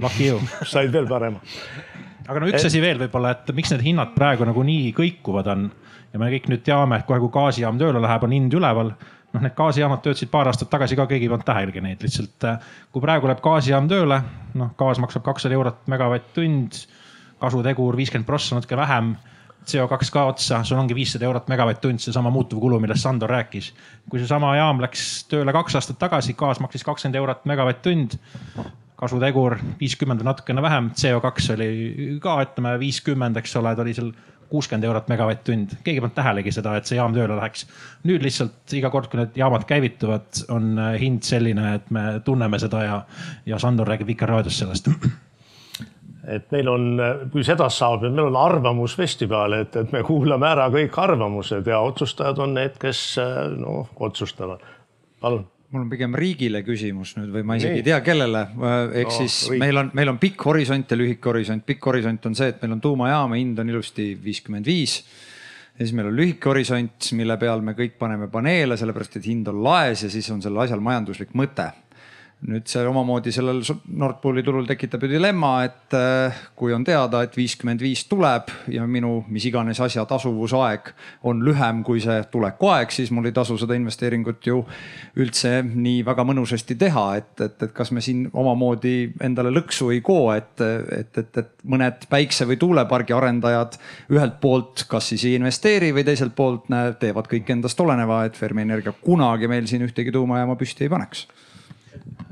[0.00, 0.40] Lucky you.
[0.72, 1.38] said veel parema
[2.30, 5.70] aga no üks asi veel võib-olla, et miks need hinnad praegu nagu nii kõikuvad on
[6.12, 8.92] ja me kõik nüüd teame, et kohe kui gaasijaam tööle läheb, on hind üleval.
[9.30, 12.46] noh, need gaasijaamad töötasid paar aastat tagasi ka, keegi ei pannud tähelegi neid, lihtsalt
[12.90, 14.18] kui praegu läheb gaasijaam tööle,
[14.58, 16.80] noh, gaas maksab kakssada eurot megavatt-tund,
[17.38, 19.12] kasutegur viiskümmend prossa, natuke vähem
[19.70, 23.70] CO2 ka otsa, sul ongi viissada eurot megavatt-tund, seesama muutuvkulu, millest Sandor rääkis.
[24.10, 28.18] kui seesama jaam läks tööle kaks aastat tagasi, gaas maksis kakskümmend eurot megavatt-tund
[29.00, 31.70] kasutegur viiskümmend või natukene vähem, CO2 oli
[32.22, 34.12] ka ütleme viiskümmend, eks ole, ta oli seal
[34.50, 37.66] kuuskümmend eurot megavatt-tund, keegi ei pannud tähelegi seda, et see jaam tööle läheks.
[38.08, 42.58] nüüd lihtsalt iga kord, kui need jaamad käivituvad, on äh, hind selline, et me tunneme
[42.58, 42.96] seda ja,
[43.46, 44.90] ja Sandor räägib Vikerraadios sellest
[46.30, 46.90] et meil on,
[47.32, 52.42] kui sedasi saab, meil on arvamusfestival, et, et me kuulame ära kõik arvamused ja otsustajad
[52.42, 53.00] on need, kes
[53.56, 54.66] noh, otsustavad.
[55.20, 58.42] palun mul on pigem riigile küsimus nüüd või ma isegi ei tea, kellele.
[59.00, 59.62] ehk no, siis riik.
[59.62, 61.64] meil on, meil on pikk horisont ja lühike horisont.
[61.66, 64.96] pikk horisont on see, et meil on tuumajaam ja hind on ilusti viiskümmend viis.
[65.76, 69.48] ja siis meil on lühike horisont, mille peal me kõik paneme paneele, sellepärast et hind
[69.52, 71.70] on laes ja siis on sellel asjal majanduslik mõte
[72.48, 73.60] nüüd see omamoodi sellel
[74.00, 78.48] Nord Pooli turul tekitab ju dilemma, et äh, kui on teada, et viiskümmend viis tuleb
[78.72, 80.88] ja minu mis iganes asja tasuvusaeg
[81.28, 84.62] on lühem kui see tulekuaeg, siis mul ei tasu seda investeeringut ju
[85.20, 90.00] üldse nii väga mõnusasti teha, et, et, et kas me siin omamoodi endale lõksu ei
[90.04, 90.56] koo, et,
[90.96, 93.76] et, et, et mõned päikse või tuulepargi arendajad
[94.16, 98.40] ühelt poolt kas siis ei investeeri või teiselt poolt näe, teevad kõik endast oleneva, et
[98.40, 101.28] Fermi Energia kunagi meil siin ühtegi tuumajaama püsti ei paneks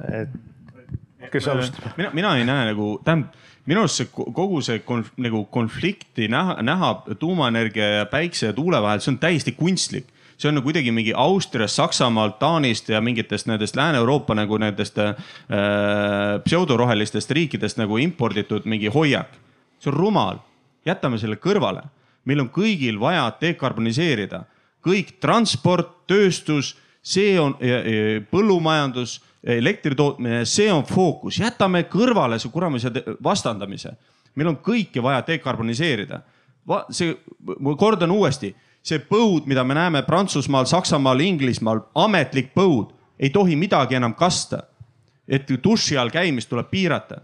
[0.09, 1.93] et kes alustab?
[1.97, 3.35] mina, mina ei näe nagu, tähendab
[3.69, 8.81] minu arust see kogu see konf, nagu konflikti näha, näha tuumaenergia ja päikse ja tuule
[8.83, 10.09] vahel, see on täiesti kunstlik
[10.39, 15.15] see on nagu kuidagi mingi Austriast, Saksamaalt, Taanist ja mingitest nendest Lääne-Euroopa nagu nendest äh,
[16.45, 19.35] pseudorohelistest riikidest nagu imporditud mingi hoiak.
[19.79, 20.39] see on rumal,
[20.87, 21.83] jätame selle kõrvale.
[22.25, 24.45] meil on kõigil vaja dekarboniseerida,
[24.85, 27.57] kõik transport, tööstus, see on
[28.31, 29.21] põllumajandus
[29.57, 32.91] elektri tootmine, see on fookus, jätame kõrvale see kuramise
[33.25, 33.93] vastandamise.
[34.35, 36.21] meil on kõike vaja dekarboniseerida.
[36.91, 37.17] see,
[37.59, 43.57] ma kordan uuesti, see põud, mida me näeme Prantsusmaal, Saksamaal, Inglismaal, ametlik põud, ei tohi
[43.57, 44.63] midagi enam kasta.
[45.29, 47.21] et duši all käimist tuleb piirata.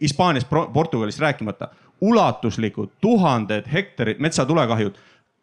[0.00, 1.68] Hispaaniast, Portugalist rääkimata,
[2.00, 4.94] ulatuslikud tuhanded hektarid metsatulekahjud,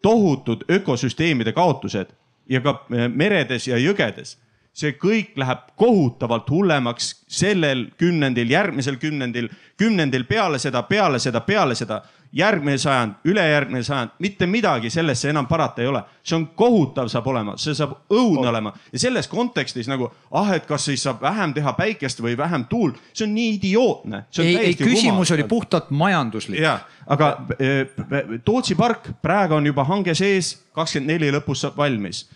[0.02, 2.08] tohutud ökosüsteemide kaotused
[2.50, 4.38] ja ka meredes ja jõgedes
[4.74, 11.76] see kõik läheb kohutavalt hullemaks sellel kümnendil, järgmisel kümnendil, kümnendil peale seda, peale seda, peale
[11.76, 12.02] seda
[12.34, 16.04] järgmine sajand, ülejärgmine sajand, mitte midagi sellesse enam parata ei ole.
[16.24, 18.50] see on kohutav saab olema, see saab õudne oh.
[18.52, 22.68] olema ja selles kontekstis nagu ah, et kas siis saab vähem teha päikest või vähem
[22.70, 24.24] tuult, see on nii idiootne.
[24.40, 25.40] ei, ei küsimus rumal.
[25.40, 26.62] oli puhtalt majanduslik.
[26.62, 32.28] ja, aga äh, Tootsi park praegu on juba hange sees, kakskümmend neli lõpus saab valmis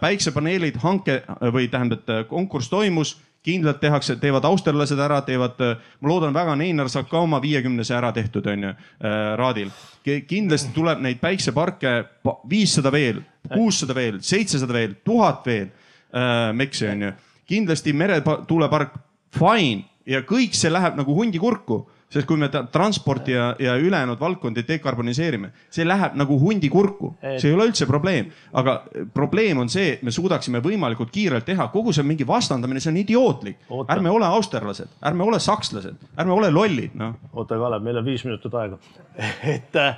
[0.00, 1.22] päiksepaneelid hanke
[1.54, 3.14] või tähendab, et konkurss toimus
[3.44, 5.60] kindlalt tehakse, teevad austerlased ära, teevad,
[6.00, 9.70] ma loodan väga, Neinar saab ka oma viiekümnese ära tehtud, onju, äh, Raadil.
[10.28, 11.94] kindlasti tuleb neid päikseparke
[12.48, 13.22] viissada veel,
[13.52, 17.12] kuussada veel, seitsesada veel, tuhat veel äh, meksi, onju.
[17.46, 18.96] kindlasti meretuulepark,
[19.38, 21.84] fine ja kõik see läheb nagu hundi kurku
[22.14, 27.50] sest kui me transporti ja, ja ülejäänud valdkondi dekarboniseerime, see läheb nagu hundi kurku, see
[27.50, 28.30] ei ole üldse probleem.
[28.52, 28.76] aga
[29.14, 33.00] probleem on see, et me suudaksime võimalikult kiirelt teha, kogu see mingi vastandamine, see on
[33.02, 33.62] idiootlik.
[33.88, 37.16] ärme ole austerlased, ärme ole sakslased, ärme ole lollid, noh.
[37.32, 38.78] oota, Kalev, meil on viis minutit aega.
[39.54, 39.96] Et äh,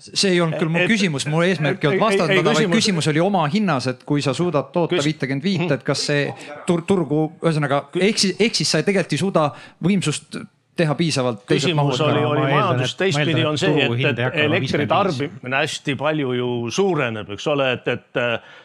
[0.00, 3.42] see ei olnud küll mu küsimus, mu eesmärk ei olnud vastandada, vaid küsimus oli oma
[3.52, 6.24] hinnas, et kui sa suudad toota viitekümmet viite, et kas see
[6.68, 9.46] tur turgu, ühesõnaga ehk siis, ehk siis sa tegelikult ei suuda
[9.84, 10.40] võimsust
[10.80, 11.44] teha piisavalt.
[11.48, 17.30] küsimus oli, oli majandus, teistpidi on see, et, et elektri tarbimine hästi palju ju suureneb,
[17.36, 18.58] eks ole, et, et äh,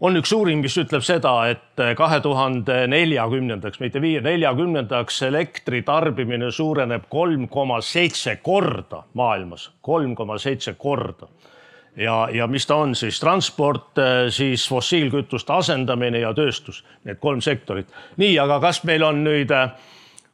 [0.00, 5.82] on üks uuring, mis ütleb seda, et äh, kahe tuhande neljakümnendaks, mitte viie, neljakümnendaks elektri
[5.86, 11.28] tarbimine suureneb kolm koma seitse korda maailmas, kolm koma seitse korda.
[11.96, 17.40] ja, ja mis ta on siis transport, äh, siis fossiilkütuste asendamine ja tööstus, need kolm
[17.40, 17.86] sektorit.
[18.16, 19.72] nii, aga kas meil on nüüd äh,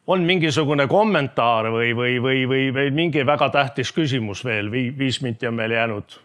[0.06, 5.48] on mingisugune kommentaar või, või, või, või, või mingi väga tähtis küsimus veel, viis minti
[5.48, 6.18] on meil jäänud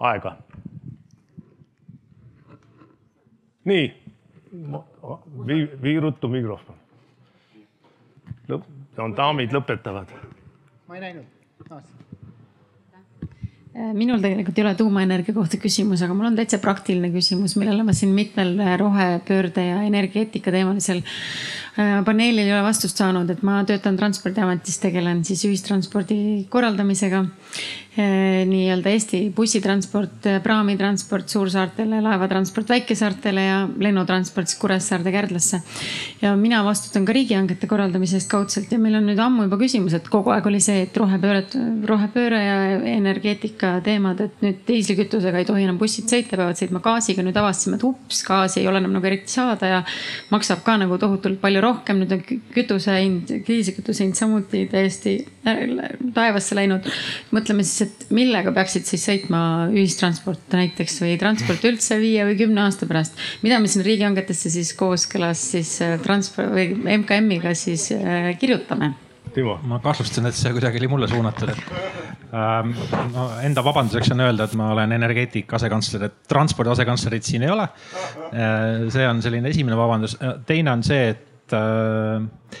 [0.00, 0.36] aega.
[3.64, 3.84] nii,
[5.46, 6.76] vii, vii ruttu mikrofon.
[8.48, 8.64] lõpp,
[8.98, 10.10] on daamid lõpetavad.
[10.88, 11.80] ma ei näinud no,
[13.72, 17.94] minul tegelikult ei ole tuumaenergia kohta küsimus, aga mul on täitsa praktiline küsimus, millele ma
[17.96, 21.00] siin mitmel rohepöörde ja energeetika teemalisel
[21.72, 27.22] Äh, paneelil ei ole vastust saanud, et ma töötan Transpordiametis, tegelen siis ühistranspordi korraldamisega
[27.96, 35.60] nii-öelda Eesti bussitransport, eh, praamitransport suursaartele, laevatransport väikesaartele ja lennutransport siis Kuressaarde, Kärdlasse.
[36.22, 39.92] ja mina vastutan ka riigihangete korraldamise eest kaudselt ja meil on nüüd ammu juba küsimus,
[39.94, 41.56] et kogu aeg oli see, et rohepööret,
[41.88, 42.56] rohepööre ja
[42.94, 47.22] energeetika teemad, et nüüd diislikütusega ei tohi enam bussid sõita, peavad sõitma gaasiga.
[47.22, 49.82] nüüd avastasime, et ups, gaasi ei ole enam nagu eriti saada ja
[50.30, 52.00] maksab ka nagu tohutult palju rohkem.
[52.00, 52.24] nüüd on
[52.54, 55.18] kütuse hind, diislikütuse hind samuti täiesti
[56.14, 56.88] taevasse läinud.
[57.32, 59.42] mõtleme siis et millega peaksid siis sõitma
[59.72, 63.18] ühistransport näiteks või transport üldse viie või kümne aasta pärast.
[63.42, 68.94] mida me siin riigihangetesse siis kooskõlas siis äh, transport või MKM-iga siis äh, kirjutame?
[69.32, 69.58] Timo.
[69.64, 71.60] ma kahtlustan, et see kuidagi oli mulle suunatud, et
[72.36, 72.74] ähm,
[73.14, 77.54] no, enda vabanduseks on öelda, et ma olen energeetika asekantsler, et transpordi asekantslerit siin ei
[77.54, 78.90] ole äh,.
[78.92, 80.18] see on selline esimene vabandus.
[80.46, 82.60] teine on see, et äh,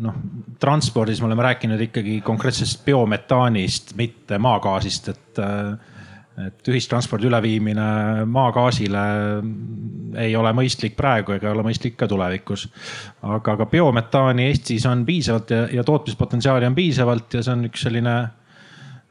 [0.00, 0.14] noh,
[0.60, 5.40] transpordis me oleme rääkinud ikkagi konkreetsest biometaanist, mitte maagaasist, et,
[6.46, 7.88] et ühistranspordi üleviimine
[8.26, 9.02] maagaasile
[10.24, 12.68] ei ole mõistlik praegu ega ole mõistlik ka tulevikus.
[13.22, 17.86] aga ka biometaani Eestis on piisavalt ja, ja tootmispotentsiaali on piisavalt ja see on üks
[17.86, 18.14] selline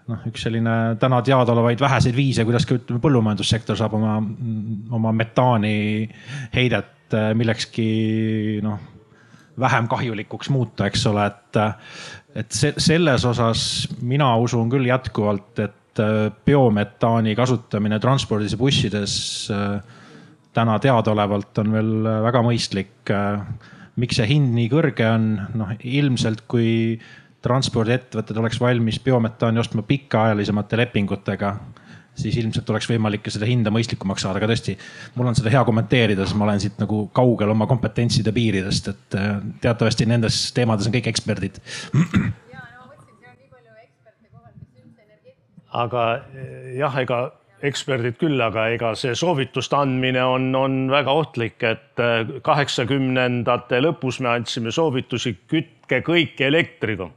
[0.07, 4.17] noh, üks selline täna teadaolevaid väheseid viise, kuidas ka ütleme, põllumajandussektor saab oma,
[4.91, 5.75] oma metaani
[6.55, 8.92] heidet millekski noh
[9.59, 11.59] vähem kahjulikuks muuta, eks ole, et,
[12.35, 19.15] et see, selles osas mina usun küll jätkuvalt, et äh, biometaani kasutamine transpordis ja bussides
[19.53, 19.77] äh,
[20.53, 21.93] täna teadaolevalt on veel
[22.27, 22.95] väga mõistlik.
[23.13, 23.43] Äh,
[24.01, 26.97] miks see hind nii kõrge on, noh ilmselt kui
[27.43, 31.53] transpordiettevõtted oleks valmis biometaani ostma pikaajalisemate lepingutega
[32.15, 34.75] siis ilmselt oleks võimalik ka seda hinda mõistlikumaks saada, aga tõesti,
[35.17, 39.19] mul on seda hea kommenteerida, sest ma olen siit nagu kaugel oma kompetentside piiridest, et
[39.19, 41.61] äh, teatavasti nendes teemades on kõik eksperdid.
[45.73, 46.03] aga
[46.37, 47.23] eh, jah, ega
[47.63, 54.19] eksperdid küll, aga ega see soovituste andmine on, on väga ohtlik, et äh, kaheksakümnendate lõpus
[54.21, 57.09] me andsime soovitusi, kütke kõik elektriga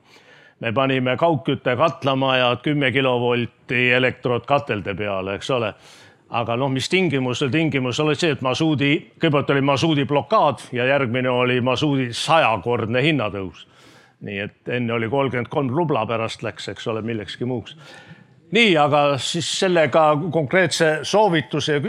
[0.61, 5.75] me panime kaugkütte katlamajad kümme kilovolti elektrod katelde peale, eks ole.
[6.31, 11.31] aga noh, mis tingimusel, tingimus oli see, et masuudi, kõigepealt oli masuudi blokaad ja järgmine
[11.31, 13.67] oli masuudi sajakordne hinnatõus.
[14.21, 17.77] nii et enne oli kolmkümmend kolm rubla, pärast läks, eks ole, millekski muuks.
[18.53, 21.83] nii, aga siis sellega konkreetse soovituse,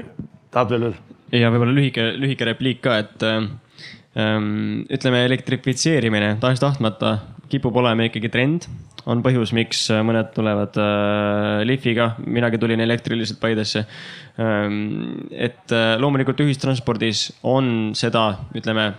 [0.52, 1.16] tahad veel öelda?
[1.32, 7.18] ja võib-olla lühike, lühike repliik ka, et ähm, ütleme, elektrifitseerimine tahes-tahtmata
[7.52, 8.68] kipub olema ikkagi trend.
[9.08, 13.86] on põhjus, miks mõned tulevad äh, lihviga, minagi tulin elektriliselt Paidesse
[14.40, 15.30] ähm,.
[15.32, 18.92] et äh, loomulikult ühistranspordis on seda, ütleme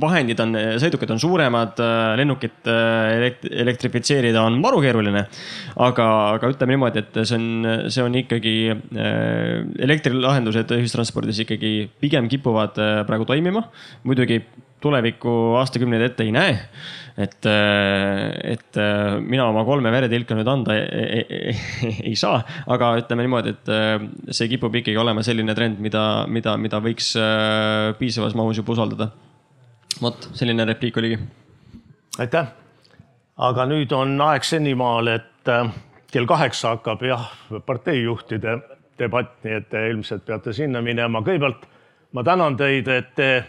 [0.00, 1.80] vahendid on, sõidukid on suuremad,
[2.20, 5.24] lennukit elektrifitseerida on maru keeruline.
[5.80, 6.06] aga,
[6.36, 7.48] aga ütleme niimoodi, et see on,
[7.88, 8.54] see on ikkagi,
[9.88, 12.76] elektrilahendused ühistranspordis ikkagi pigem kipuvad
[13.08, 13.64] praegu toimima.
[14.04, 14.42] muidugi
[14.82, 16.58] tulevikku aastakümneid ette ei näe.
[17.18, 17.46] et,
[18.46, 18.78] et
[19.26, 20.84] mina oma kolme veretilka nüüd anda ei,
[21.18, 23.72] ei, ei, ei saa, aga ütleme niimoodi, et
[24.30, 27.16] see kipub ikkagi olema selline trend, mida, mida, mida võiks
[27.98, 29.10] piisavas mahus juba usaldada.
[30.02, 31.18] Vot selline repliik oligi.
[32.18, 32.46] aitäh.
[33.36, 35.52] aga nüüd on aeg senimaal, et
[36.12, 37.30] kell kaheksa hakkab jah,
[37.66, 38.58] parteijuhtide
[38.98, 41.22] debatt, nii et te ilmselt peate sinna minema.
[41.22, 41.66] kõigepealt
[42.12, 43.44] ma tänan teid, et te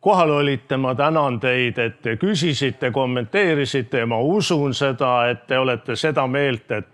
[0.00, 5.58] kohal olite, ma tänan teid, et te küsisite, kommenteerisite ja ma usun seda, et te
[5.58, 6.88] olete seda meelt, et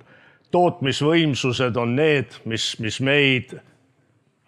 [0.53, 3.55] tootmisvõimsused on need, mis, mis meid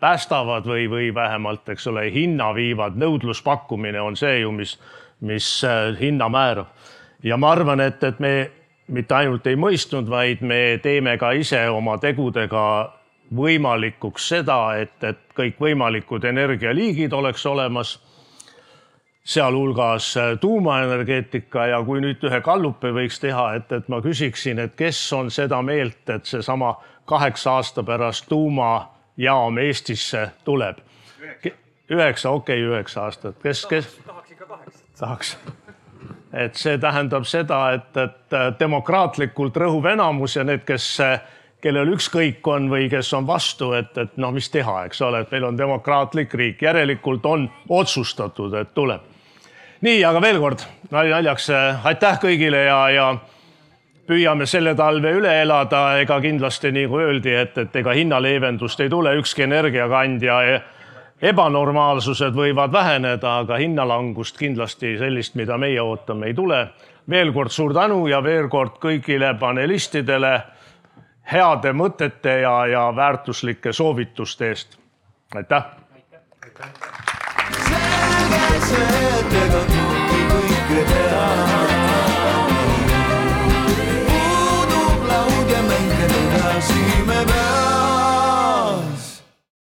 [0.05, 4.77] päästavad või, või vähemalt, eks ole, hinna viivad, nõudluspakkumine on see ju, mis,
[5.25, 6.69] mis äh, hinna määrab.
[7.23, 8.35] ja ma arvan, et, et me
[8.93, 12.65] mitte ainult ei mõistnud, vaid me teeme ka ise oma tegudega
[13.35, 17.97] võimalikuks seda, et, et kõikvõimalikud energialiigid oleks olemas
[19.25, 24.77] sealhulgas äh, tuumaenergeetika ja kui nüüd ühe gallupi võiks teha, et, et ma küsiksin, et
[24.77, 26.75] kes on seda meelt, et seesama
[27.09, 28.29] kaheksa aasta pärast
[29.17, 30.79] tuumajaam Eestisse tuleb?
[31.91, 34.01] üheksa, okei okay,, üheksa aastat, kes, kes?
[34.07, 34.85] tahaks ikka kaheksa.
[34.99, 35.39] tahaks.
[36.33, 41.21] et see tähendab seda, et, et äh, demokraatlikult rõhuv enamus ja need, kes, äh,
[41.61, 45.31] kellel ükskõik on või kes on vastu, et, et noh, mis teha, eks ole, et
[45.31, 49.13] meil on demokraatlik riik, järelikult on otsustatud, et tuleb
[49.85, 53.13] nii, aga veel kord naljaks, äh, aitäh kõigile ja, ja
[54.07, 59.15] püüame selle talve üle elada, ega kindlasti nagu öeldi, et, et ega hinnaleevendust ei tule,
[59.21, 60.59] ükski energiakandja e,
[61.31, 66.67] ebanormaalsused võivad väheneda, aga hinnalangust kindlasti sellist, mida meie ootame, ei tule.
[67.11, 70.41] veel kord suur tänu ja veel kord kõigile panelistidele
[71.33, 74.79] heade mõtete ja, ja väärtuslike soovituste eest.
[75.35, 75.65] aitäh,
[76.45, 77.15] aitäh.!
[77.55, 81.84] selge see, et ega kõike teha